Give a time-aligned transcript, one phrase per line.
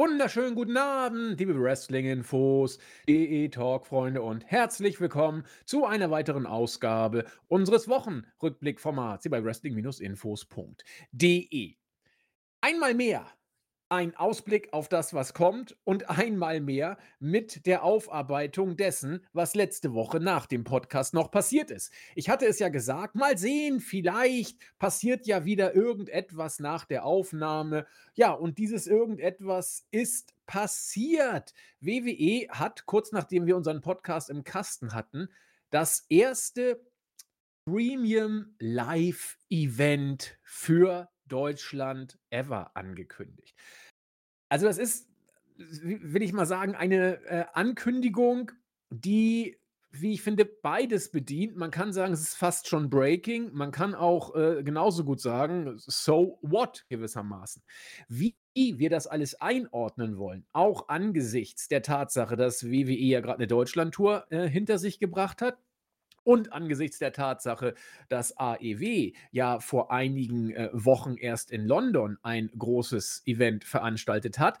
[0.00, 9.24] wunderschönen guten Abend, liebe Wrestling-Infos, EE-Talk-Freunde und herzlich willkommen zu einer weiteren Ausgabe unseres Wochenrückblickformats
[9.24, 11.74] hier bei Wrestling-Infos.de.
[12.62, 13.26] Einmal mehr
[13.90, 19.94] ein Ausblick auf das, was kommt und einmal mehr mit der Aufarbeitung dessen, was letzte
[19.94, 21.92] Woche nach dem Podcast noch passiert ist.
[22.14, 27.84] Ich hatte es ja gesagt, mal sehen, vielleicht passiert ja wieder irgendetwas nach der Aufnahme.
[28.14, 31.52] Ja, und dieses irgendetwas ist passiert.
[31.80, 35.28] WWE hat kurz nachdem wir unseren Podcast im Kasten hatten,
[35.70, 36.80] das erste
[37.64, 43.56] Premium Live Event für Deutschland ever angekündigt.
[44.50, 45.08] Also das ist,
[45.56, 48.50] will ich mal sagen, eine äh, Ankündigung,
[48.90, 49.58] die,
[49.92, 51.56] wie ich finde, beides bedient.
[51.56, 53.52] Man kann sagen, es ist fast schon Breaking.
[53.52, 57.62] Man kann auch äh, genauso gut sagen, so what gewissermaßen.
[58.08, 63.46] Wie wir das alles einordnen wollen, auch angesichts der Tatsache, dass WWE ja gerade eine
[63.46, 65.58] Deutschlandtour äh, hinter sich gebracht hat,
[66.24, 67.74] und angesichts der Tatsache,
[68.08, 74.58] dass AEW ja vor einigen äh, Wochen erst in London ein großes Event veranstaltet hat.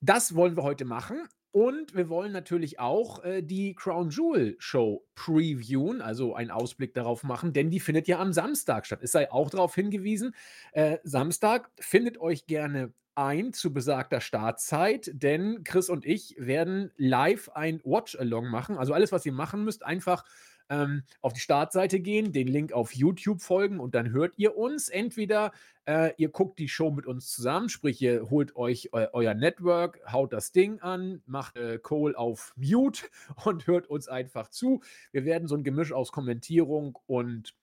[0.00, 1.28] Das wollen wir heute machen.
[1.52, 7.24] Und wir wollen natürlich auch äh, die Crown Jewel Show previewen, also einen Ausblick darauf
[7.24, 9.00] machen, denn die findet ja am Samstag statt.
[9.02, 10.32] Es sei auch darauf hingewiesen,
[10.72, 17.50] äh, Samstag findet euch gerne ein zu besagter Startzeit, denn Chris und ich werden live
[17.50, 18.78] ein Watch-Along machen.
[18.78, 20.24] Also alles, was ihr machen müsst, einfach
[20.70, 24.88] ähm, auf die Startseite gehen, den Link auf YouTube folgen und dann hört ihr uns.
[24.88, 25.52] Entweder
[25.84, 30.00] äh, ihr guckt die Show mit uns zusammen, sprich, ihr holt euch eu euer Network,
[30.10, 33.02] haut das Ding an, macht äh, Cole auf Mute
[33.44, 34.80] und hört uns einfach zu.
[35.12, 37.54] Wir werden so ein Gemisch aus Kommentierung und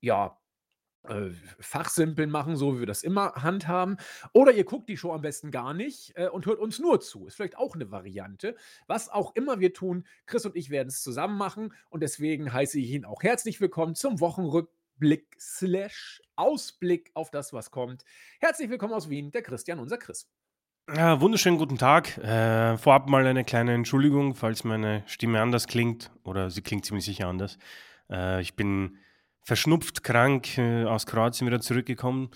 [0.00, 0.36] ja,
[1.08, 3.96] äh, Fachsimpeln machen, so wie wir das immer handhaben.
[4.32, 7.26] Oder ihr guckt die Show am besten gar nicht äh, und hört uns nur zu.
[7.26, 8.56] Ist vielleicht auch eine Variante.
[8.86, 12.78] Was auch immer wir tun, Chris und ich werden es zusammen machen und deswegen heiße
[12.78, 18.04] ich ihn auch herzlich willkommen zum Wochenrückblick slash Ausblick auf das, was kommt.
[18.40, 20.28] Herzlich willkommen aus Wien, der Christian, unser Chris.
[20.94, 22.16] Ja, wunderschönen guten Tag.
[22.18, 27.04] Äh, vorab mal eine kleine Entschuldigung, falls meine Stimme anders klingt oder sie klingt ziemlich
[27.04, 27.58] sicher anders.
[28.08, 28.98] Äh, ich bin
[29.46, 32.30] verschnupft, krank äh, aus Kroatien wieder zurückgekommen.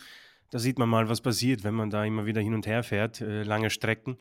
[0.50, 3.20] Da sieht man mal, was passiert, wenn man da immer wieder hin und her fährt,
[3.20, 4.16] äh, lange Strecken.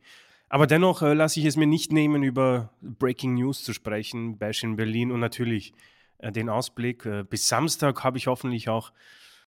[0.49, 4.63] Aber dennoch äh, lasse ich es mir nicht nehmen, über Breaking News zu sprechen, Bash
[4.63, 5.73] in Berlin und natürlich
[6.21, 7.07] den Ausblick.
[7.29, 8.91] Bis Samstag habe ich hoffentlich auch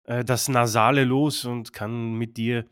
[0.06, 2.64] das Nasale los und kann mit dir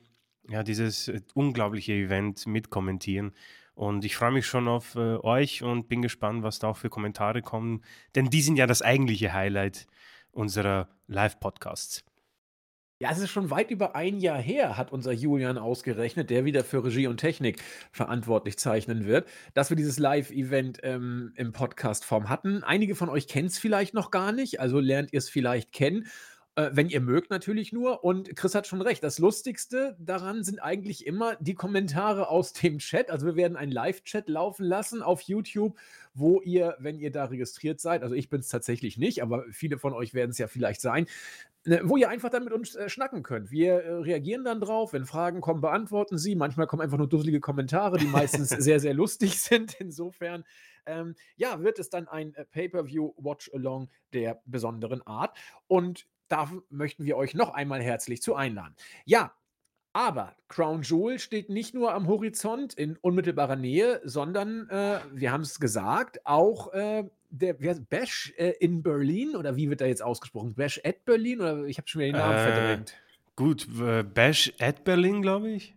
[0.48, 3.34] ja, dieses unglaubliche Event mitkommentieren.
[3.74, 7.42] Und ich freue mich schon auf euch und bin gespannt, was da auch für Kommentare
[7.42, 7.82] kommen.
[8.16, 9.88] Denn die sind ja das eigentliche Highlight
[10.32, 12.04] unserer Live-Podcasts.
[13.02, 16.64] Ja, es ist schon weit über ein Jahr her, hat unser Julian ausgerechnet, der wieder
[16.64, 17.60] für Regie und Technik
[17.92, 22.64] verantwortlich zeichnen wird, dass wir dieses Live-Event ähm, im Podcast-Form hatten.
[22.64, 26.06] Einige von euch kennen es vielleicht noch gar nicht, also lernt ihr es vielleicht kennen.
[26.56, 28.04] Äh, wenn ihr mögt natürlich nur.
[28.04, 29.04] Und Chris hat schon recht.
[29.04, 33.10] Das Lustigste daran sind eigentlich immer die Kommentare aus dem Chat.
[33.10, 35.78] Also wir werden einen Live-Chat laufen lassen auf YouTube,
[36.14, 39.78] wo ihr, wenn ihr da registriert seid, also ich bin es tatsächlich nicht, aber viele
[39.78, 41.06] von euch werden es ja vielleicht sein,
[41.64, 43.50] ne, wo ihr einfach dann mit uns äh, schnacken könnt.
[43.50, 44.92] Wir äh, reagieren dann drauf.
[44.92, 46.36] Wenn Fragen kommen, beantworten sie.
[46.36, 49.80] Manchmal kommen einfach nur dusselige Kommentare, die meistens sehr, sehr lustig sind.
[49.80, 50.44] Insofern,
[50.86, 55.38] ähm, ja, wird es dann ein äh, Pay-per-view-Watch-along der besonderen Art.
[55.68, 58.76] Und da möchten wir euch noch einmal herzlich zu einladen.
[59.06, 59.34] Ja,
[59.94, 65.42] aber Crown Jewel steht nicht nur am Horizont in unmittelbarer Nähe, sondern äh, wir haben
[65.42, 70.54] es gesagt, auch äh, der Bash äh, in Berlin oder wie wird da jetzt ausgesprochen?
[70.54, 72.96] Bash at Berlin oder ich habe schon wieder den Namen äh, verdrängt.
[73.36, 73.68] Gut,
[74.14, 75.76] Bash at Berlin, glaube ich.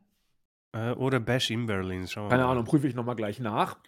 [0.75, 2.07] Äh, oder Bash in Berlin.
[2.07, 3.79] Schauen Keine Ahnung, prüfe ich nochmal gleich nach.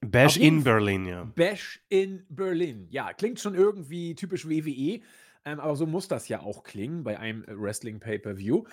[0.00, 1.24] Bash in Berlin, ja.
[1.24, 2.86] Bash in Berlin.
[2.90, 5.00] Ja, klingt schon irgendwie typisch WWE.
[5.44, 8.64] Ähm, aber so muss das ja auch klingen bei einem äh, Wrestling-Pay-Per-View.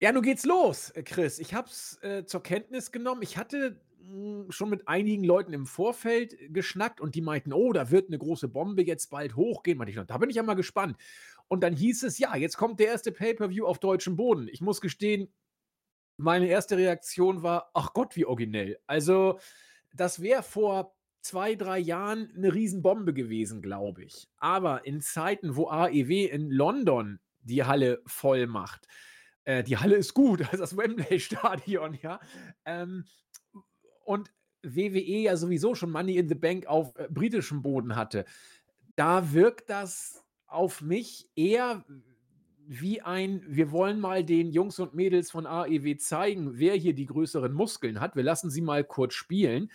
[0.00, 1.38] Ja, nun geht's los, äh, Chris.
[1.38, 3.22] Ich habe es äh, zur Kenntnis genommen.
[3.22, 7.90] Ich hatte hm, schon mit einigen Leuten im Vorfeld geschnackt und die meinten, oh, da
[7.90, 9.80] wird eine große Bombe jetzt bald hochgehen.
[9.88, 10.96] Ich, da bin ich ja mal gespannt.
[11.48, 14.48] Und dann hieß es, ja, jetzt kommt der erste Pay-Per-View auf deutschem Boden.
[14.48, 15.32] Ich muss gestehen,
[16.16, 18.78] meine erste Reaktion war, ach Gott, wie originell.
[18.86, 19.38] Also,
[19.92, 20.94] das wäre vor
[21.24, 24.28] zwei, drei Jahren eine Riesenbombe gewesen, glaube ich.
[24.36, 28.86] Aber in Zeiten, wo AEW in London die Halle voll macht,
[29.44, 32.20] äh, die Halle ist gut, also das Wembley-Stadion, ja.
[32.66, 33.04] Ähm,
[34.04, 34.30] und
[34.62, 38.26] WWE ja sowieso schon Money in the Bank auf äh, britischem Boden hatte,
[38.94, 41.84] da wirkt das auf mich eher
[42.66, 47.06] wie ein, wir wollen mal den Jungs und Mädels von AEW zeigen, wer hier die
[47.06, 48.14] größeren Muskeln hat.
[48.14, 49.70] Wir lassen sie mal kurz spielen.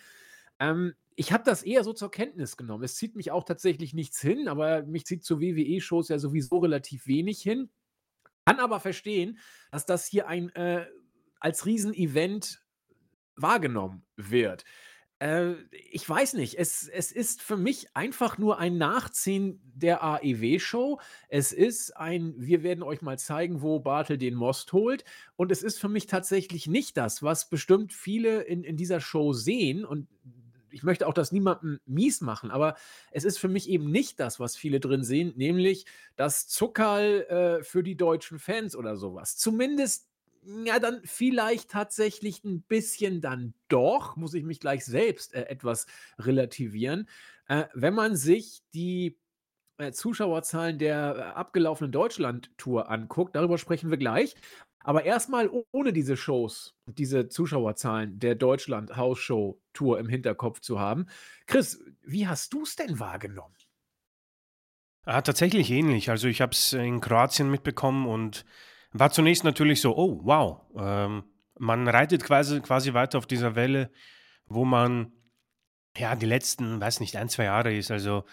[0.58, 2.84] Ähm, ich habe das eher so zur Kenntnis genommen.
[2.84, 7.06] Es zieht mich auch tatsächlich nichts hin, aber mich zieht zu WWE-Shows ja sowieso relativ
[7.06, 7.70] wenig hin.
[8.46, 9.38] Kann aber verstehen,
[9.70, 10.86] dass das hier ein äh,
[11.38, 12.62] als Riesenevent
[13.36, 14.64] wahrgenommen wird.
[15.20, 15.52] Äh,
[15.90, 21.00] ich weiß nicht, es, es ist für mich einfach nur ein Nachziehen der AEW-Show.
[21.28, 25.04] Es ist ein, wir werden euch mal zeigen, wo Bartel den Most holt.
[25.36, 29.32] Und es ist für mich tatsächlich nicht das, was bestimmt viele in, in dieser Show
[29.32, 29.84] sehen.
[29.84, 30.08] Und
[30.70, 32.76] ich möchte auch das niemandem mies machen, aber
[33.10, 35.86] es ist für mich eben nicht das, was viele drin sehen, nämlich
[36.16, 39.36] das Zuckerl äh, für die deutschen Fans oder sowas.
[39.36, 40.10] Zumindest
[40.64, 45.86] ja, dann vielleicht tatsächlich ein bisschen dann doch, muss ich mich gleich selbst äh, etwas
[46.18, 47.08] relativieren.
[47.48, 49.18] Äh, wenn man sich die
[49.76, 54.34] äh, Zuschauerzahlen der äh, abgelaufenen Deutschland-Tour anguckt, darüber sprechen wir gleich.
[54.82, 61.06] Aber erstmal ohne diese Shows, diese Zuschauerzahlen der Deutschland-Hausshow-Tour im Hinterkopf zu haben.
[61.46, 63.54] Chris, wie hast du es denn wahrgenommen?
[65.04, 66.08] Ah, tatsächlich ähnlich.
[66.08, 68.44] Also ich habe es in Kroatien mitbekommen und
[68.92, 70.60] war zunächst natürlich so, oh, wow.
[70.76, 71.24] Ähm,
[71.58, 73.90] man reitet quasi, quasi weiter auf dieser Welle,
[74.46, 75.12] wo man
[75.96, 77.90] ja die letzten, weiß nicht, ein, zwei Jahre ist.
[77.90, 78.24] Also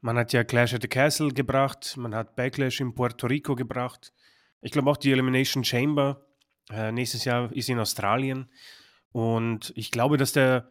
[0.00, 4.12] man hat ja Clash at the Castle gebracht, man hat Backlash in Puerto Rico gebracht.
[4.60, 6.26] Ich glaube auch die Elimination Chamber
[6.70, 8.48] äh, nächstes Jahr ist in Australien.
[9.12, 10.70] Und ich glaube, dass der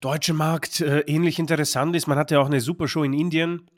[0.00, 2.06] deutsche Markt äh, ähnlich interessant ist.
[2.06, 3.70] Man hatte ja auch eine super Show in Indien.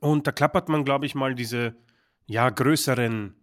[0.00, 1.74] Und da klappert man, glaube ich, mal diese
[2.26, 3.34] ja, größeren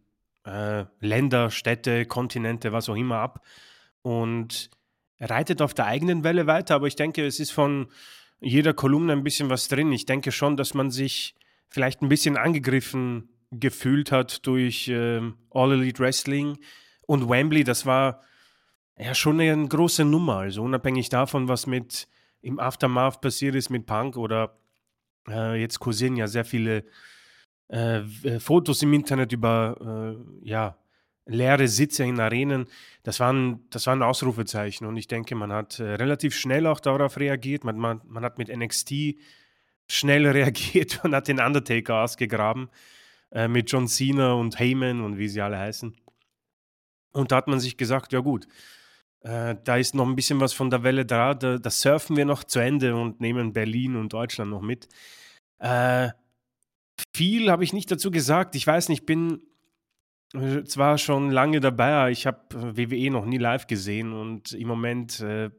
[0.45, 3.45] äh, Länder, Städte, Kontinente, was auch immer ab
[4.01, 4.69] und
[5.19, 6.75] reitet auf der eigenen Welle weiter.
[6.75, 7.91] Aber ich denke, es ist von
[8.39, 9.91] jeder Kolumne ein bisschen was drin.
[9.91, 11.35] Ich denke schon, dass man sich
[11.67, 16.57] vielleicht ein bisschen angegriffen gefühlt hat durch äh, All Elite Wrestling
[17.07, 17.63] und Wembley.
[17.63, 18.21] Das war
[18.97, 20.37] ja schon eine große Nummer.
[20.37, 22.07] Also unabhängig davon, was mit
[22.41, 24.57] im Aftermath passiert ist mit Punk oder
[25.27, 26.85] äh, jetzt kursieren ja sehr viele
[27.71, 30.77] äh, äh, Fotos im Internet über äh, ja,
[31.25, 32.67] leere Sitze in Arenen.
[33.03, 37.17] Das waren, das waren Ausrufezeichen und ich denke, man hat äh, relativ schnell auch darauf
[37.17, 37.63] reagiert.
[37.63, 39.17] Man, man, man hat mit NXT
[39.87, 42.69] schnell reagiert und hat den Undertaker ausgegraben
[43.31, 45.95] äh, mit John Cena und Heyman und wie sie alle heißen.
[47.11, 48.47] Und da hat man sich gesagt, ja gut,
[49.21, 52.25] äh, da ist noch ein bisschen was von der Welle da, da, da surfen wir
[52.25, 54.87] noch zu Ende und nehmen Berlin und Deutschland noch mit.
[55.59, 56.09] Äh,
[57.15, 58.55] viel habe ich nicht dazu gesagt.
[58.55, 59.41] Ich weiß nicht, ich bin
[60.33, 64.67] äh, zwar schon lange dabei, ich habe äh, WWE noch nie live gesehen und im
[64.67, 65.49] Moment, äh,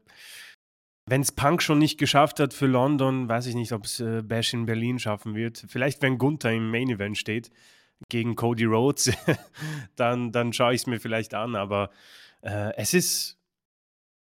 [1.05, 4.21] wenn es Punk schon nicht geschafft hat für London, weiß ich nicht, ob es äh,
[4.21, 5.65] Bash in Berlin schaffen wird.
[5.67, 7.49] Vielleicht, wenn Gunther im Main Event steht
[8.09, 9.11] gegen Cody Rhodes,
[9.95, 11.89] dann, dann schaue ich es mir vielleicht an, aber
[12.41, 13.37] äh, es ist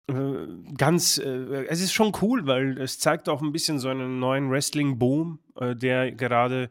[0.07, 0.13] äh,
[0.77, 5.39] ganz, es ist schon cool, weil es zeigt auch ein bisschen so einen neuen Wrestling-Boom,
[5.75, 6.69] der gerade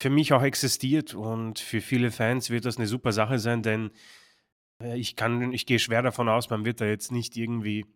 [0.00, 3.92] für mich auch existiert und für viele Fans wird das eine super Sache sein, denn
[4.82, 7.86] äh, ich kann, ich gehe schwer davon aus, man wird da jetzt nicht irgendwie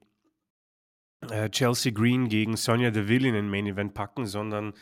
[1.31, 4.75] äh, Chelsea Green gegen Sonja Deville in den Main Event packen, sondern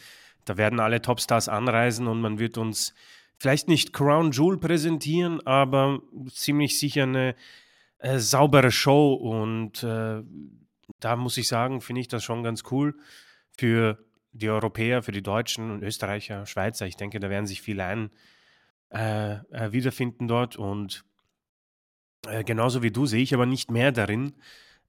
[0.44, 2.94] da werden alle Topstars anreisen und man wird uns
[3.38, 7.34] vielleicht nicht Crown Jewel präsentieren, aber ziemlich sicher eine
[7.98, 10.22] äh, saubere Show und äh,
[11.00, 12.94] da muss ich sagen, finde ich das schon ganz cool
[13.56, 13.98] für
[14.32, 18.10] die Europäer, für die Deutschen und Österreicher, Schweizer, ich denke, da werden sich viele ein,
[18.90, 20.56] äh, äh, wiederfinden dort.
[20.56, 21.04] Und
[22.26, 24.34] äh, genauso wie du sehe ich aber nicht mehr darin.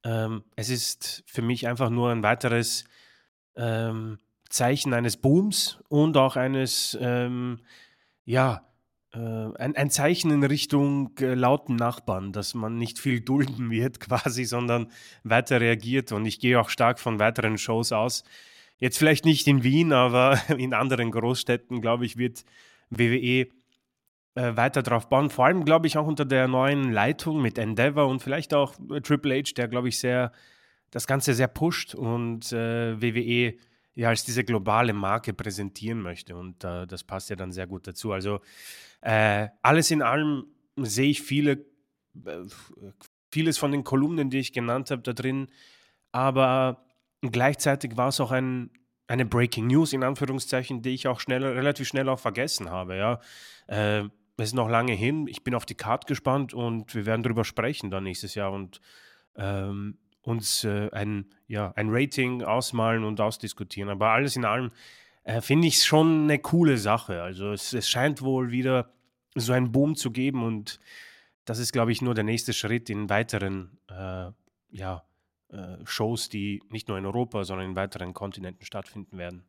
[0.06, 2.86] Ähm, es ist für mich einfach nur ein weiteres
[3.58, 4.20] ähm,
[4.50, 7.60] Zeichen eines Booms und auch eines, ähm,
[8.24, 8.62] ja,
[9.14, 14.00] äh, ein, ein, Zeichen in Richtung äh, lauten Nachbarn, dass man nicht viel dulden wird
[14.00, 14.92] quasi, sondern
[15.24, 16.14] weiter reagiert.
[16.14, 18.24] Und ich gehe auch stark von weiteren Shows aus
[18.78, 22.44] Jetzt vielleicht nicht in Wien, aber in anderen Großstädten, glaube ich, wird
[22.90, 23.48] WWE
[24.36, 25.30] äh, weiter drauf bauen.
[25.30, 29.02] Vor allem, glaube ich, auch unter der neuen Leitung mit Endeavor und vielleicht auch äh,
[29.02, 30.32] Triple H, der, glaube ich, sehr
[30.92, 33.58] das Ganze sehr pusht und äh, WWE
[33.96, 36.36] ja als diese globale Marke präsentieren möchte.
[36.36, 38.12] Und äh, das passt ja dann sehr gut dazu.
[38.12, 38.40] Also
[39.02, 40.46] äh, alles in allem
[40.78, 41.66] sehe ich viele,
[42.26, 42.44] äh,
[43.32, 45.48] vieles von den Kolumnen, die ich genannt habe, da drin.
[46.12, 46.86] Aber
[47.22, 48.70] gleichzeitig war es auch ein,
[49.08, 52.98] eine Breaking News, in Anführungszeichen, die ich auch schnell, relativ schnell auch vergessen habe.
[52.98, 53.20] Ja.
[54.38, 55.28] Es ist noch lange hin.
[55.28, 58.82] Ich bin auf die Card gespannt und wir werden darüber sprechen dann nächstes Jahr und
[59.38, 63.90] ähm, uns äh, ein, ja, ein Rating ausmalen und ausdiskutieren.
[63.90, 64.72] Aber alles in allem
[65.24, 67.22] äh, finde ich schon eine coole Sache.
[67.22, 68.92] Also es, es scheint wohl wieder
[69.36, 70.80] so einen Boom zu geben und
[71.46, 74.32] das ist, glaube ich, nur der nächste Schritt in weiteren äh,
[74.72, 75.04] ja,
[75.50, 79.46] äh, Shows, die nicht nur in Europa, sondern in weiteren Kontinenten stattfinden werden.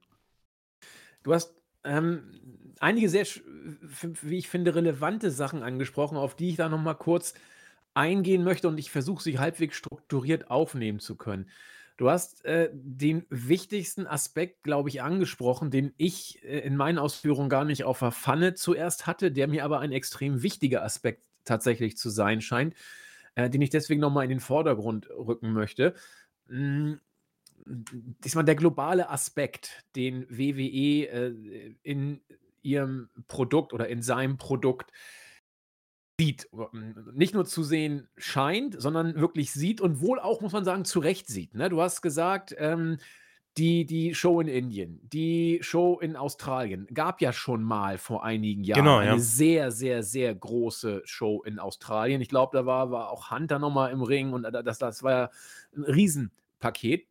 [1.22, 1.55] Du hast
[1.86, 2.22] ähm,
[2.80, 3.26] einige sehr,
[4.22, 7.34] wie ich finde, relevante Sachen angesprochen, auf die ich da noch mal kurz
[7.94, 11.48] eingehen möchte und ich versuche, sie halbwegs strukturiert aufnehmen zu können.
[11.96, 17.48] Du hast äh, den wichtigsten Aspekt, glaube ich, angesprochen, den ich äh, in meinen Ausführungen
[17.48, 21.96] gar nicht auf der Pfanne zuerst hatte, der mir aber ein extrem wichtiger Aspekt tatsächlich
[21.96, 22.74] zu sein scheint,
[23.34, 25.94] äh, den ich deswegen nochmal in den Vordergrund rücken möchte.
[27.66, 32.20] Diesmal der globale Aspekt, den WWE äh, in
[32.62, 34.92] ihrem Produkt oder in seinem Produkt
[36.18, 36.49] sieht,
[37.12, 41.00] nicht nur zu sehen scheint, sondern wirklich sieht und wohl auch, muss man sagen, zu
[41.00, 41.54] Recht sieht.
[41.54, 41.68] Ne?
[41.68, 42.99] Du hast gesagt, ähm,
[43.58, 48.64] die, die Show in Indien, die Show in Australien, gab ja schon mal vor einigen
[48.64, 49.18] Jahren Genau, eine ja.
[49.18, 52.20] sehr, sehr, sehr große Show in Australien.
[52.20, 55.30] Ich glaube, da war, war auch Hunter nochmal im Ring und das, das war ja
[55.75, 57.06] ein Riesenpaket.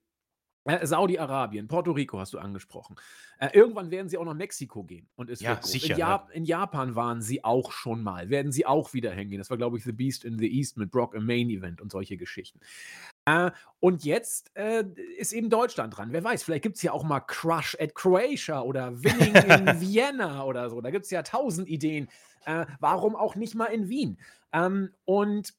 [0.65, 2.95] Äh, Saudi-Arabien, Puerto Rico hast du angesprochen.
[3.39, 6.43] Äh, irgendwann werden sie auch nach Mexiko gehen und es Ja, sicher, In, ja in
[6.43, 9.37] Japan waren sie auch schon mal, werden sie auch wieder hingehen.
[9.37, 11.91] Das war, glaube ich, The Beast in the East mit Brock im Main Event und
[11.91, 12.59] solche Geschichten.
[13.25, 14.85] Äh, und jetzt äh,
[15.17, 16.11] ist eben Deutschland dran.
[16.11, 20.45] Wer weiß, vielleicht gibt es ja auch mal Crush at Croatia oder Winning in Vienna
[20.45, 20.81] oder so.
[20.81, 22.07] Da gibt es ja tausend Ideen.
[22.45, 24.17] Äh, warum auch nicht mal in Wien?
[24.51, 25.53] Ähm, und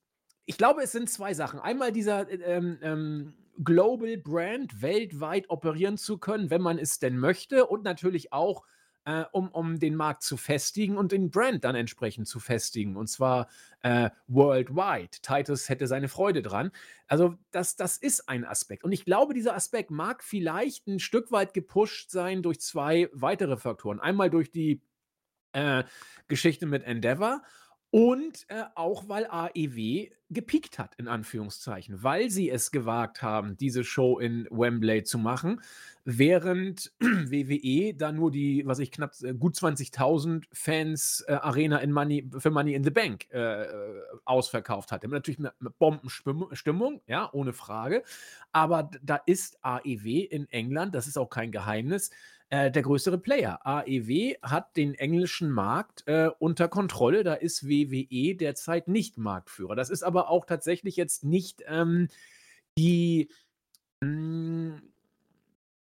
[0.47, 1.61] ich glaube, es sind zwei Sachen.
[1.61, 7.67] Einmal dieser ähm, ähm, Global Brand weltweit operieren zu können, wenn man es denn möchte
[7.67, 8.65] und natürlich auch,
[9.05, 13.09] äh, um, um den Markt zu festigen und den Brand dann entsprechend zu festigen und
[13.09, 13.49] zwar
[13.83, 15.11] äh, worldwide.
[15.23, 16.73] Titus hätte seine Freude dran.
[17.07, 21.31] Also das, das ist ein Aspekt und ich glaube, dieser Aspekt mag vielleicht ein Stück
[21.33, 24.01] weit gepusht sein durch zwei weitere Faktoren.
[24.01, 24.83] Einmal durch die
[25.53, 25.85] äh,
[26.29, 27.43] Geschichte mit Endeavor
[27.91, 33.85] und äh, auch, weil AEW gepiekt hat, in Anführungszeichen, weil sie es gewagt haben, diese
[33.85, 35.61] Show in Wembley zu machen,
[36.05, 41.93] während WWE da nur die, was ich knapp äh, gut 20.000 Fans äh, Arena in
[41.93, 45.09] Money, für Money in the Bank äh, äh ausverkauft hatte.
[45.09, 48.03] Natürlich eine Bombenstimmung, ja, ohne Frage.
[48.51, 52.11] Aber da ist AEW in England, das ist auch kein Geheimnis,
[52.49, 53.59] äh, der größere Player.
[53.65, 57.25] AEW hat den englischen Markt äh, unter Kontrolle.
[57.25, 59.75] Da ist WWE derzeit nicht Marktführer.
[59.75, 62.09] Das ist aber auch tatsächlich jetzt nicht ähm,
[62.79, 63.29] die,
[64.01, 64.83] mh, hm,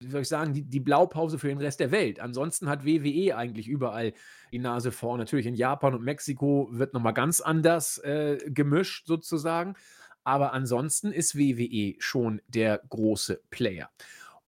[0.01, 2.19] wie soll ich sagen, die, die Blaupause für den Rest der Welt.
[2.19, 4.13] Ansonsten hat WWE eigentlich überall
[4.51, 5.19] die Nase vorn.
[5.19, 9.75] Natürlich in Japan und Mexiko wird nochmal ganz anders äh, gemischt sozusagen.
[10.23, 13.89] Aber ansonsten ist WWE schon der große Player.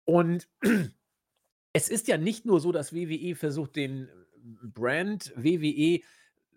[0.06, 0.48] Und
[1.74, 4.08] es ist ja nicht nur so, dass WWE versucht, den
[4.62, 6.02] Brand WWE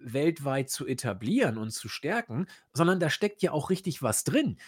[0.04, 4.58] weltweit zu etablieren und zu stärken, sondern da steckt ja auch richtig was drin.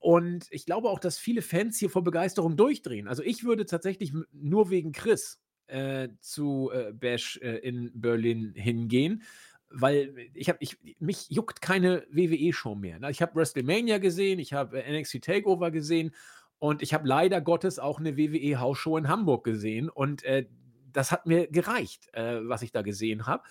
[0.00, 3.08] Und ich glaube auch, dass viele Fans hier vor Begeisterung durchdrehen.
[3.08, 9.22] Also ich würde tatsächlich nur wegen Chris äh, zu äh, Bash äh, in Berlin hingehen,
[9.70, 12.98] weil ich habe, ich, mich juckt keine WWE-Show mehr.
[12.98, 13.10] Ne?
[13.10, 16.14] Ich habe WrestleMania gesehen, ich habe äh, NXT Takeover gesehen
[16.58, 20.46] und ich habe leider Gottes auch eine WWE-Hausshow in Hamburg gesehen und äh,
[20.92, 23.42] das hat mir gereicht, äh, was ich da gesehen habe.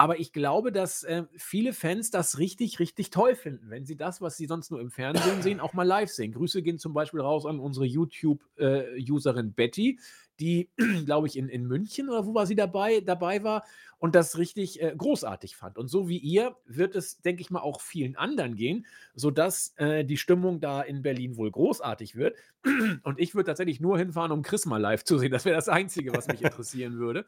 [0.00, 4.20] Aber ich glaube, dass äh, viele Fans das richtig, richtig toll finden, wenn sie das,
[4.20, 6.32] was sie sonst nur im Fernsehen sehen, auch mal live sehen.
[6.32, 9.98] Grüße gehen zum Beispiel raus an unsere YouTube-Userin äh, Betty,
[10.38, 10.70] die,
[11.04, 13.64] glaube ich, in, in München oder wo war sie dabei, dabei war
[13.98, 15.76] und das richtig äh, großartig fand.
[15.76, 18.86] Und so wie ihr wird es, denke ich mal, auch vielen anderen gehen,
[19.16, 22.36] sodass äh, die Stimmung da in Berlin wohl großartig wird.
[23.02, 25.32] Und ich würde tatsächlich nur hinfahren, um Chris mal live zu sehen.
[25.32, 27.26] Das wäre das Einzige, was mich interessieren würde.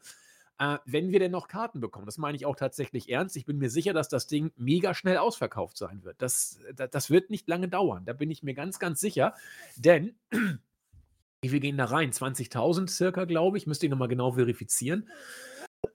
[0.61, 3.35] Äh, wenn wir denn noch Karten bekommen, das meine ich auch tatsächlich ernst.
[3.35, 6.21] Ich bin mir sicher, dass das Ding mega schnell ausverkauft sein wird.
[6.21, 8.05] Das, das, das wird nicht lange dauern.
[8.05, 9.33] Da bin ich mir ganz, ganz sicher.
[9.75, 10.19] Denn
[11.41, 12.11] wie viel gehen da rein?
[12.11, 13.65] 20.000 circa, glaube ich.
[13.65, 15.09] Müsste ich nochmal genau verifizieren.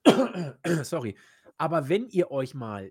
[0.83, 1.17] Sorry.
[1.59, 2.91] Aber wenn ihr euch mal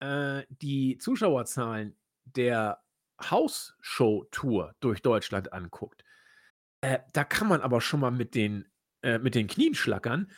[0.00, 2.82] äh, die Zuschauerzahlen der
[3.22, 6.04] Hausshow-Tour durch Deutschland anguckt,
[6.80, 8.66] äh, da kann man aber schon mal mit den,
[9.02, 10.30] äh, mit den Knien schlackern.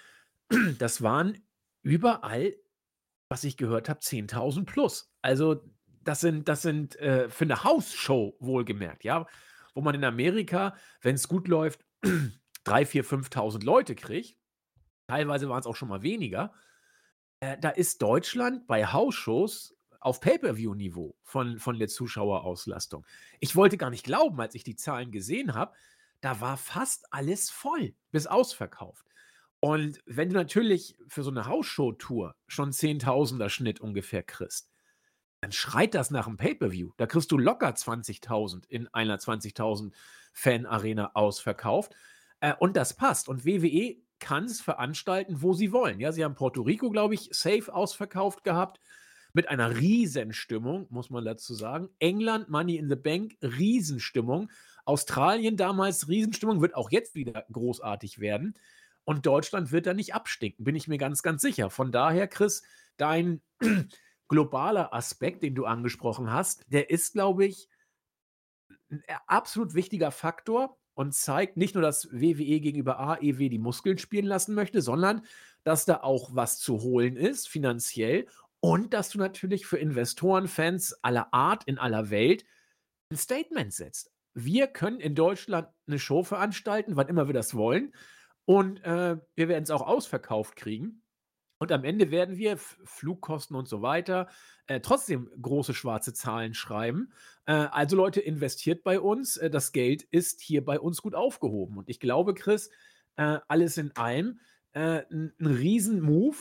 [0.79, 1.39] Das waren
[1.83, 2.55] überall,
[3.29, 5.13] was ich gehört habe, 10.000 plus.
[5.23, 5.63] Also
[6.03, 9.27] das sind, das sind äh, für eine Hausshow wohlgemerkt, ja,
[9.75, 11.85] wo man in Amerika, wenn es gut läuft,
[12.65, 14.37] 3, 4, 5.000 Leute kriegt.
[15.07, 16.53] Teilweise waren es auch schon mal weniger.
[17.41, 23.07] Äh, da ist Deutschland bei Hausshows auf Pay-per-view-Niveau von, von der Zuschauerauslastung.
[23.41, 25.75] Ich wollte gar nicht glauben, als ich die Zahlen gesehen habe,
[26.21, 29.07] da war fast alles voll, bis ausverkauft.
[29.65, 34.71] Und wenn du natürlich für so eine Hausshow-Tour schon Zehntausender Schnitt ungefähr kriegst,
[35.41, 36.91] dann schreit das nach 'm Pay-per-View.
[36.99, 39.95] Da kriegst du locker 20.000 in einer 20.000
[40.35, 41.95] Fan-Arena ausverkauft,
[42.41, 43.27] äh, und das passt.
[43.27, 45.99] Und WWE kann's veranstalten, wo sie wollen.
[45.99, 48.81] Ja, sie haben Puerto Rico, glaube ich, safe ausverkauft gehabt
[49.33, 51.89] mit einer Riesenstimmung, muss man dazu sagen.
[52.01, 54.51] England, Money in the Bank, Riesenstimmung.
[54.85, 58.59] Australien damals Riesenstimmung, wird auch jetzt wieder großartig werden.
[59.05, 61.71] Und Deutschland wird da nicht abstinken, bin ich mir ganz, ganz sicher.
[61.71, 62.63] Von daher, Chris,
[62.97, 63.43] dein
[64.29, 67.69] globaler Aspekt, den du angesprochen hast, der ist, glaube ich,
[68.91, 73.99] ein äh, absolut wichtiger Faktor und zeigt nicht nur, dass WWE gegenüber AEW die Muskeln
[73.99, 75.27] spielen lassen möchte, sondern
[75.65, 78.27] dass da auch was zu holen ist, finanziell
[78.61, 82.45] und dass du natürlich für Investoren, Fans aller Art in aller Welt
[83.11, 84.13] ein Statement setzt.
[84.35, 87.93] Wir können in Deutschland eine Show veranstalten, wann immer wir das wollen
[88.47, 91.03] und, äh, wir werden es auch ausverkauft kriegen.
[91.59, 94.29] Und am Ende werden wir Flugkosten und so weiter,
[94.67, 97.13] äh, trotzdem große schwarze Zahlen schreiben.
[97.47, 99.37] Äh, also Leute, investiert bei uns.
[99.37, 101.79] Äh, das Geld ist hier bei uns gut aufgehoben.
[101.79, 102.71] Und ich glaube, Chris,
[103.17, 104.41] äh, alles in allem,
[104.73, 106.37] äh, 'n 'n Riesen-Move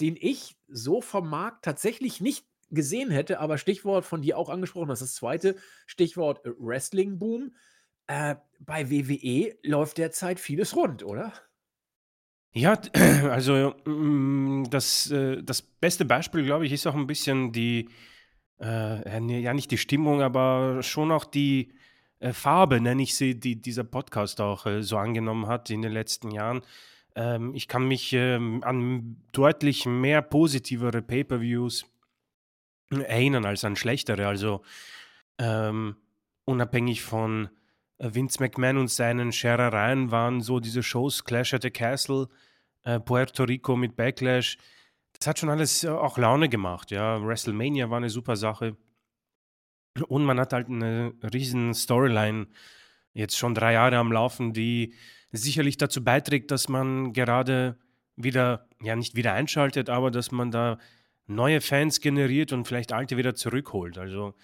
[0.00, 4.88] den ich so vom Markt tatsächlich nicht gesehen hätte, aber Stichwort von dir auch angesprochen,
[4.88, 5.56] das ist das zweite
[5.86, 7.56] Stichwort äh, Wrestling-Boom.
[8.10, 11.32] Äh, bei WWE läuft derzeit vieles rund, oder?
[12.52, 12.76] Ja,
[13.30, 17.88] also mm, das, äh, das beste Beispiel, glaube ich, ist auch ein bisschen die,
[18.60, 21.72] äh, ja nicht die Stimmung, aber schon auch die
[22.18, 25.92] äh, Farbe, nenne ich sie, die dieser Podcast auch äh, so angenommen hat in den
[25.92, 26.62] letzten Jahren.
[27.14, 31.86] Ähm, ich kann mich ähm, an deutlich mehr positivere Pay-per-Views
[32.90, 34.26] erinnern als an schlechtere.
[34.26, 34.62] Also
[35.38, 35.94] ähm,
[36.44, 37.50] unabhängig von
[38.00, 42.28] Vince McMahon und seinen Scherereien waren so diese Shows Clash at the Castle,
[42.84, 44.56] äh, Puerto Rico mit Backlash.
[45.18, 46.90] Das hat schon alles äh, auch Laune gemacht.
[46.90, 48.76] Ja, WrestleMania war eine super Sache.
[50.08, 52.46] Und man hat halt eine riesen Storyline
[53.12, 54.94] jetzt schon drei Jahre am Laufen, die
[55.32, 57.78] sicherlich dazu beiträgt, dass man gerade
[58.16, 60.78] wieder, ja nicht wieder einschaltet, aber dass man da
[61.26, 63.98] neue Fans generiert und vielleicht alte wieder zurückholt.
[63.98, 64.34] Also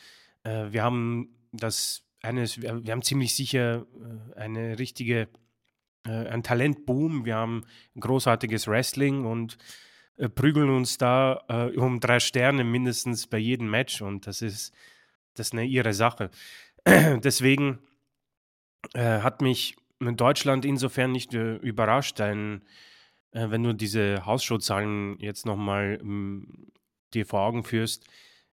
[0.43, 3.87] äh, wir haben das eines, wir, haben ziemlich sicher
[4.35, 5.29] äh, eine richtige,
[6.07, 7.65] äh, ein Talentboom, wir haben
[7.99, 9.59] großartiges Wrestling und
[10.17, 14.75] äh, prügeln uns da äh, um drei Sterne mindestens bei jedem Match und das ist,
[15.35, 16.31] das ist eine ihre Sache.
[16.87, 17.79] Deswegen
[18.95, 22.63] äh, hat mich Deutschland insofern nicht äh, überrascht, denn
[23.33, 26.73] wenn du diese Hausshow-Zahlen jetzt nochmal ähm,
[27.13, 28.07] dir vor Augen führst,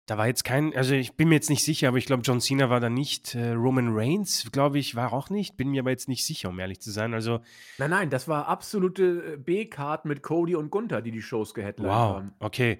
[0.06, 2.40] da war jetzt kein, also ich bin mir jetzt nicht sicher, aber ich glaube, John
[2.40, 3.34] Cena war da nicht.
[3.34, 5.56] Äh, Roman Reigns, glaube ich, war auch nicht.
[5.56, 7.14] Bin mir aber jetzt nicht sicher, um ehrlich zu sein.
[7.14, 7.40] Also,
[7.78, 11.92] nein, nein, das war absolute äh, B-Card mit Cody und Gunther, die die Shows geheadlined
[11.92, 12.32] wow, haben.
[12.40, 12.78] Okay.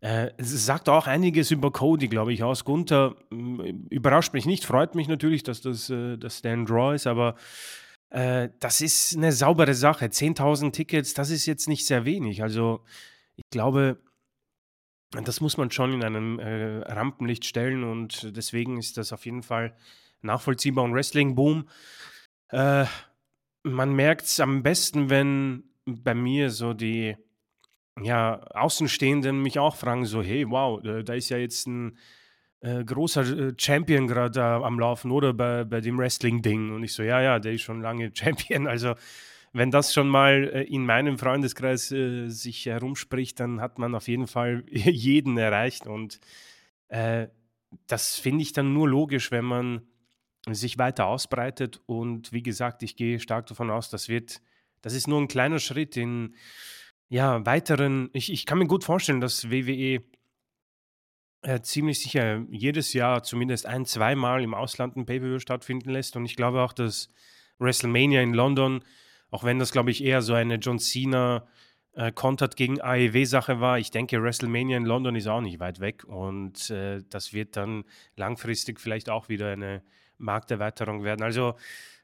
[0.00, 2.64] Äh, es sagt auch einiges über Cody, glaube ich, aus.
[2.64, 3.14] Gunther
[3.90, 7.36] überrascht mich nicht, freut mich natürlich, dass das äh, dass ein Draw ist, aber
[8.08, 10.06] äh, das ist eine saubere Sache.
[10.06, 12.42] 10.000 Tickets, das ist jetzt nicht sehr wenig.
[12.42, 12.80] Also
[13.36, 13.98] ich glaube,
[15.12, 19.42] das muss man schon in einem äh, Rampenlicht stellen und deswegen ist das auf jeden
[19.42, 19.74] Fall
[20.22, 20.84] nachvollziehbar.
[20.84, 21.68] Und Wrestling-Boom,
[22.50, 22.84] äh,
[23.62, 27.16] man merkt es am besten, wenn bei mir so die
[28.00, 31.98] ja, Außenstehenden mich auch fragen, so, hey, wow, da ist ja jetzt ein
[32.60, 36.74] äh, großer äh, Champion gerade am Laufen oder bei, bei dem Wrestling-Ding.
[36.74, 38.66] Und ich so, ja, ja, der ist schon lange Champion.
[38.66, 38.94] Also,
[39.52, 44.08] wenn das schon mal äh, in meinem Freundeskreis äh, sich herumspricht, dann hat man auf
[44.08, 45.86] jeden Fall jeden erreicht.
[45.86, 46.20] Und
[46.88, 47.28] äh,
[47.86, 49.82] das finde ich dann nur logisch, wenn man
[50.48, 51.80] sich weiter ausbreitet.
[51.86, 54.40] Und wie gesagt, ich gehe stark davon aus, das wird,
[54.82, 56.34] das ist nur ein kleiner Schritt in
[57.08, 58.08] ja, weiteren.
[58.12, 60.02] Ich, ich kann mir gut vorstellen, dass WWE
[61.42, 66.16] äh, ziemlich sicher jedes Jahr zumindest ein, zweimal im Ausland ein Pay-Per-View stattfinden lässt.
[66.16, 67.10] Und ich glaube auch, dass
[67.58, 68.84] WrestleMania in London,
[69.30, 71.46] auch wenn das, glaube ich, eher so eine John Cena
[71.92, 76.04] äh, Kontert gegen AEW-Sache war, ich denke, WrestleMania in London ist auch nicht weit weg.
[76.04, 77.84] Und äh, das wird dann
[78.16, 79.82] langfristig vielleicht auch wieder eine
[80.18, 81.22] Markterweiterung werden.
[81.22, 81.54] Also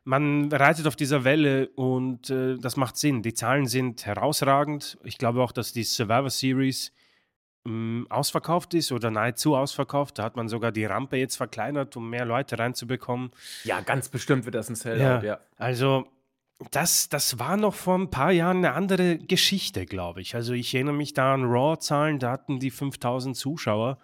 [0.04, 3.22] man reitet auf dieser Welle und äh, das macht Sinn.
[3.22, 4.98] Die Zahlen sind herausragend.
[5.04, 6.92] Ich glaube auch, dass die Survivor Series
[7.64, 10.18] hm, ausverkauft ist oder nahezu ausverkauft.
[10.18, 13.30] Da hat man sogar die Rampe jetzt verkleinert, um mehr Leute reinzubekommen.
[13.64, 15.22] Ja, ganz bestimmt wird das ein Sellout, ja.
[15.22, 15.40] ja.
[15.56, 16.06] Also,
[16.70, 20.34] das, das war noch vor ein paar Jahren eine andere Geschichte, glaube ich.
[20.34, 23.98] Also, ich erinnere mich da an Raw-Zahlen, da hatten die 5000 Zuschauer.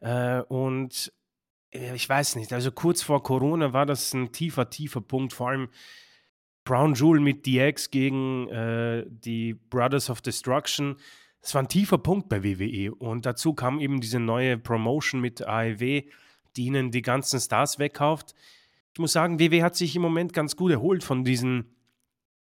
[0.00, 1.12] Äh, und
[1.72, 5.32] äh, ich weiß nicht, also kurz vor Corona war das ein tiefer, tiefer Punkt.
[5.32, 5.68] Vor allem
[6.64, 10.96] Brown Jewel mit DX gegen äh, die Brothers of Destruction.
[11.40, 12.92] Das war ein tiefer Punkt bei WWE.
[12.92, 16.02] Und dazu kam eben diese neue Promotion mit AEW,
[16.56, 18.34] die ihnen die ganzen Stars wegkauft.
[18.92, 21.75] Ich muss sagen, WWE hat sich im Moment ganz gut erholt von diesen,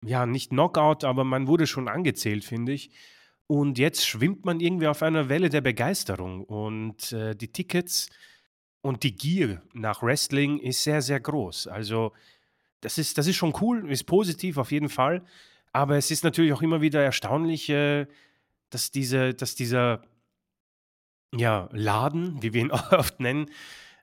[0.05, 2.91] ja, nicht Knockout, aber man wurde schon angezählt, finde ich.
[3.47, 6.45] Und jetzt schwimmt man irgendwie auf einer Welle der Begeisterung.
[6.45, 8.09] Und äh, die Tickets
[8.81, 11.69] und die Gier nach Wrestling ist sehr, sehr groß.
[11.69, 12.13] Also
[12.81, 15.25] das ist, das ist schon cool, ist positiv auf jeden Fall.
[15.73, 18.07] Aber es ist natürlich auch immer wieder erstaunlich, äh,
[18.71, 20.03] dass, diese, dass dieser
[21.35, 23.51] ja, Laden, wie wir ihn oft nennen,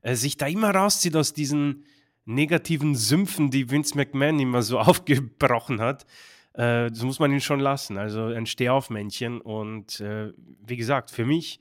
[0.01, 1.85] äh, sich da immer rauszieht aus diesen
[2.25, 6.05] negativen Sümpfen, die Vince McMahon immer so aufgebrochen hat.
[6.53, 7.97] Äh, das muss man ihn schon lassen.
[7.97, 9.41] Also ein Stehaufmännchen.
[9.41, 10.31] Und äh,
[10.65, 11.60] wie gesagt, für mich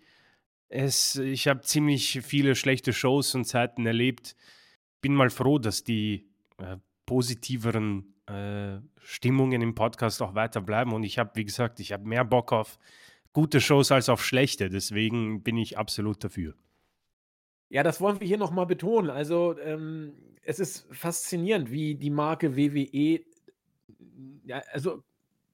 [0.70, 4.36] es, ich habe ziemlich viele schlechte Shows und Zeiten erlebt.
[5.00, 10.92] Bin mal froh, dass die äh, positiveren äh, Stimmungen im Podcast auch weiter bleiben.
[10.92, 12.78] Und ich habe, wie gesagt, ich habe mehr Bock auf
[13.32, 14.70] gute Shows als auf schlechte.
[14.70, 16.54] Deswegen bin ich absolut dafür.
[17.70, 19.10] Ja, das wollen wir hier nochmal betonen.
[19.10, 23.20] Also, ähm, es ist faszinierend, wie die Marke WWE
[24.44, 25.02] ja, also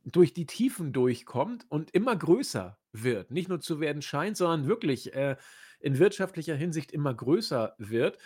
[0.05, 3.31] durch die Tiefen durchkommt und immer größer wird.
[3.31, 5.37] Nicht nur zu werden scheint, sondern wirklich äh,
[5.81, 8.19] in wirtschaftlicher Hinsicht immer größer wird.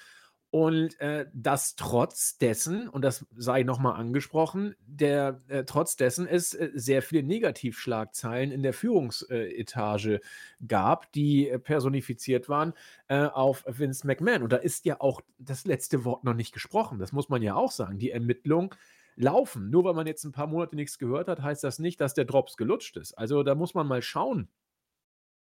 [0.52, 6.54] Und äh, das trotz dessen, und das sei nochmal angesprochen, der äh, trotz dessen es
[6.54, 10.20] äh, sehr viele Negativschlagzeilen in der Führungsetage
[10.66, 12.72] gab, die äh, personifiziert waren
[13.06, 14.42] äh, auf Vince McMahon.
[14.42, 16.98] Und da ist ja auch das letzte Wort noch nicht gesprochen.
[16.98, 18.00] Das muss man ja auch sagen.
[18.00, 18.74] Die Ermittlung
[19.14, 19.70] laufen.
[19.70, 22.24] Nur weil man jetzt ein paar Monate nichts gehört hat, heißt das nicht, dass der
[22.24, 23.16] Drops gelutscht ist.
[23.16, 24.48] Also da muss man mal schauen,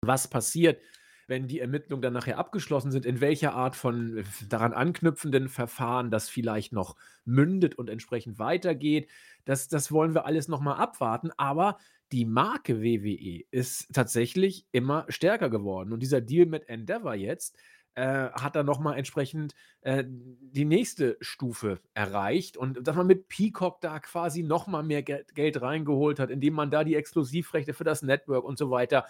[0.00, 0.80] was passiert,
[1.26, 6.10] wenn die Ermittlungen dann nachher abgeschlossen sind, in welcher Art von äh, daran anknüpfenden Verfahren
[6.10, 9.08] das vielleicht noch mündet und entsprechend weitergeht.
[9.44, 11.30] Das, das wollen wir alles nochmal abwarten.
[11.36, 11.78] Aber
[12.12, 15.92] die Marke WWE ist tatsächlich immer stärker geworden.
[15.92, 17.56] Und dieser Deal mit Endeavor jetzt,
[17.94, 23.80] äh, hat er nochmal entsprechend äh, die nächste Stufe erreicht und dass man mit Peacock
[23.80, 28.02] da quasi nochmal mehr Geld, Geld reingeholt hat, indem man da die Exklusivrechte für das
[28.02, 29.04] Network und so weiter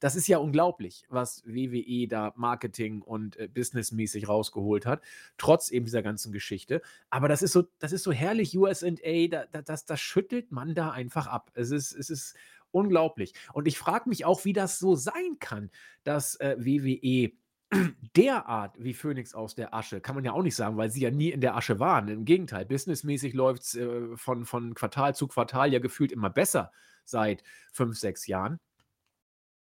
[0.00, 5.02] das ist ja unglaublich, was WWE da Marketing und äh, businessmäßig rausgeholt hat,
[5.38, 6.82] trotz eben dieser ganzen Geschichte.
[7.10, 10.74] Aber das ist so, das ist so herrlich USA, da, da, das, das schüttelt man
[10.74, 11.50] da einfach ab.
[11.54, 12.34] Es ist, es ist
[12.72, 13.34] unglaublich.
[13.52, 15.70] Und ich frage mich auch, wie das so sein kann,
[16.02, 17.32] dass äh, WWE
[18.16, 21.10] derart wie Phoenix aus der Asche, kann man ja auch nicht sagen, weil sie ja
[21.10, 22.08] nie in der Asche waren.
[22.08, 26.72] Im Gegenteil, businessmäßig läuft es äh, von, von Quartal zu Quartal ja gefühlt immer besser
[27.04, 28.60] seit fünf, sechs Jahren.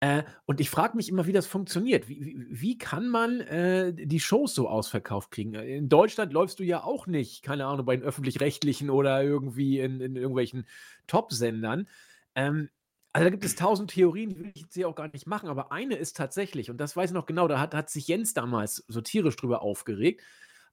[0.02, 2.08] Äh, und ich frage mich immer, wie das funktioniert.
[2.08, 5.54] Wie, wie, wie kann man äh, die Shows so ausverkauft kriegen?
[5.56, 10.00] In Deutschland läufst du ja auch nicht, keine Ahnung, bei den öffentlich-rechtlichen oder irgendwie in,
[10.00, 10.66] in irgendwelchen
[11.08, 11.90] Top-Sendern.
[12.36, 12.70] Ähm,
[13.12, 15.50] also da gibt es tausend Theorien, die will ich jetzt hier auch gar nicht machen,
[15.50, 18.34] aber eine ist tatsächlich, und das weiß ich noch genau, da hat, hat sich Jens
[18.34, 20.22] damals so tierisch drüber aufgeregt,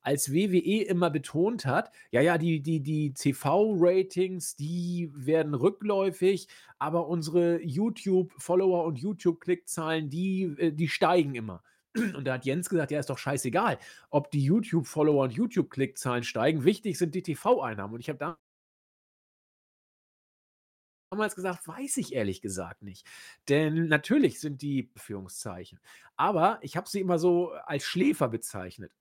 [0.07, 6.47] als WWE immer betont hat, ja, ja, die, die, die TV-Ratings, die werden rückläufig,
[6.79, 11.65] aber unsere YouTube-Follower und YouTube-Klickzahlen, die, äh, die steigen immer.
[12.17, 16.65] Und da hat Jens gesagt, ja, ist doch scheißegal, ob die YouTube-Follower und YouTube-Klickzahlen steigen.
[16.65, 17.95] Wichtig sind die TV-Einnahmen.
[17.95, 18.39] Und ich habe da
[21.11, 23.07] damals gesagt, weiß ich ehrlich gesagt nicht.
[23.49, 25.81] Denn natürlich sind die Führungszeichen.
[26.17, 28.93] Aber ich habe sie immer so als Schläfer bezeichnet.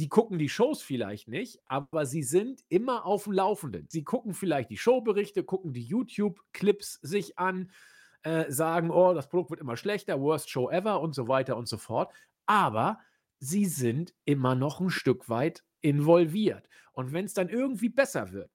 [0.00, 3.86] Die gucken die Shows vielleicht nicht, aber sie sind immer auf dem Laufenden.
[3.90, 7.70] Sie gucken vielleicht die Showberichte, gucken die YouTube-Clips sich an,
[8.22, 11.68] äh, sagen, oh, das Produkt wird immer schlechter, worst Show ever und so weiter und
[11.68, 12.14] so fort.
[12.46, 12.98] Aber
[13.40, 16.66] sie sind immer noch ein Stück weit involviert.
[16.94, 18.50] Und wenn es dann irgendwie besser wird,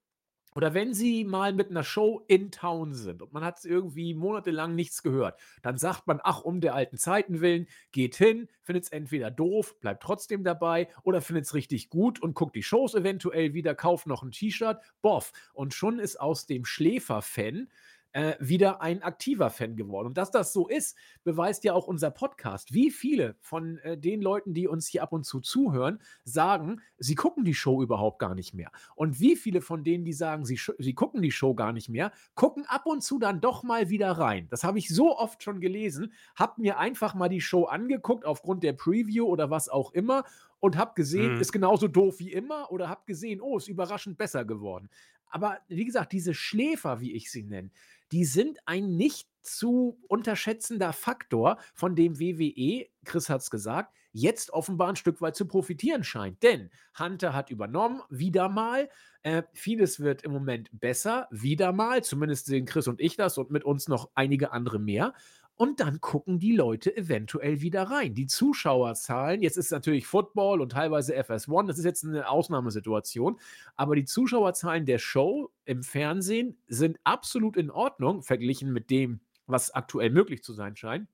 [0.56, 4.74] oder wenn sie mal mit einer Show in Town sind und man hat irgendwie monatelang
[4.74, 8.90] nichts gehört, dann sagt man, ach, um der alten Zeiten willen, geht hin, findet es
[8.90, 13.54] entweder doof, bleibt trotzdem dabei oder findet es richtig gut und guckt die Shows eventuell
[13.54, 15.34] wieder, kauft noch ein T-Shirt, boff.
[15.54, 17.68] Und schon ist aus dem Schläfer-Fan
[18.16, 20.08] äh, wieder ein aktiver Fan geworden.
[20.08, 22.74] Und dass das so ist, beweist ja auch unser Podcast.
[22.74, 27.16] Wie viele von äh, den Leuten, die uns hier ab und zu zuhören, sagen, sie
[27.16, 28.72] gucken die Show überhaupt gar nicht mehr.
[28.96, 32.14] Und wie viele von denen, die sagen, sie, sie gucken die Show gar nicht mehr,
[32.36, 34.48] gucken ab und zu dann doch mal wieder rein.
[34.50, 38.64] Das habe ich so oft schon gelesen, habe mir einfach mal die Show angeguckt aufgrund
[38.64, 40.24] der Preview oder was auch immer
[40.62, 41.42] und habe gesehen, mhm.
[41.42, 44.90] ist genauso doof wie immer oder habe gesehen, oh, ist überraschend besser geworden.
[45.36, 47.70] Aber wie gesagt, diese Schläfer, wie ich sie nenne,
[48.12, 54.52] die sind ein nicht zu unterschätzender Faktor, von dem WWE, Chris hat es gesagt, jetzt
[54.52, 56.42] offenbar ein Stück weit zu profitieren scheint.
[56.42, 58.90] Denn Hunter hat übernommen, wieder mal.
[59.24, 62.04] Äh, vieles wird im Moment besser, wieder mal.
[62.04, 65.14] Zumindest sehen Chris und ich das und mit uns noch einige andere mehr.
[65.58, 68.14] Und dann gucken die Leute eventuell wieder rein.
[68.14, 73.40] Die Zuschauerzahlen, jetzt ist natürlich Football und teilweise FS1, das ist jetzt eine Ausnahmesituation,
[73.76, 79.72] aber die Zuschauerzahlen der Show im Fernsehen sind absolut in Ordnung, verglichen mit dem, was
[79.72, 81.08] aktuell möglich zu sein scheint.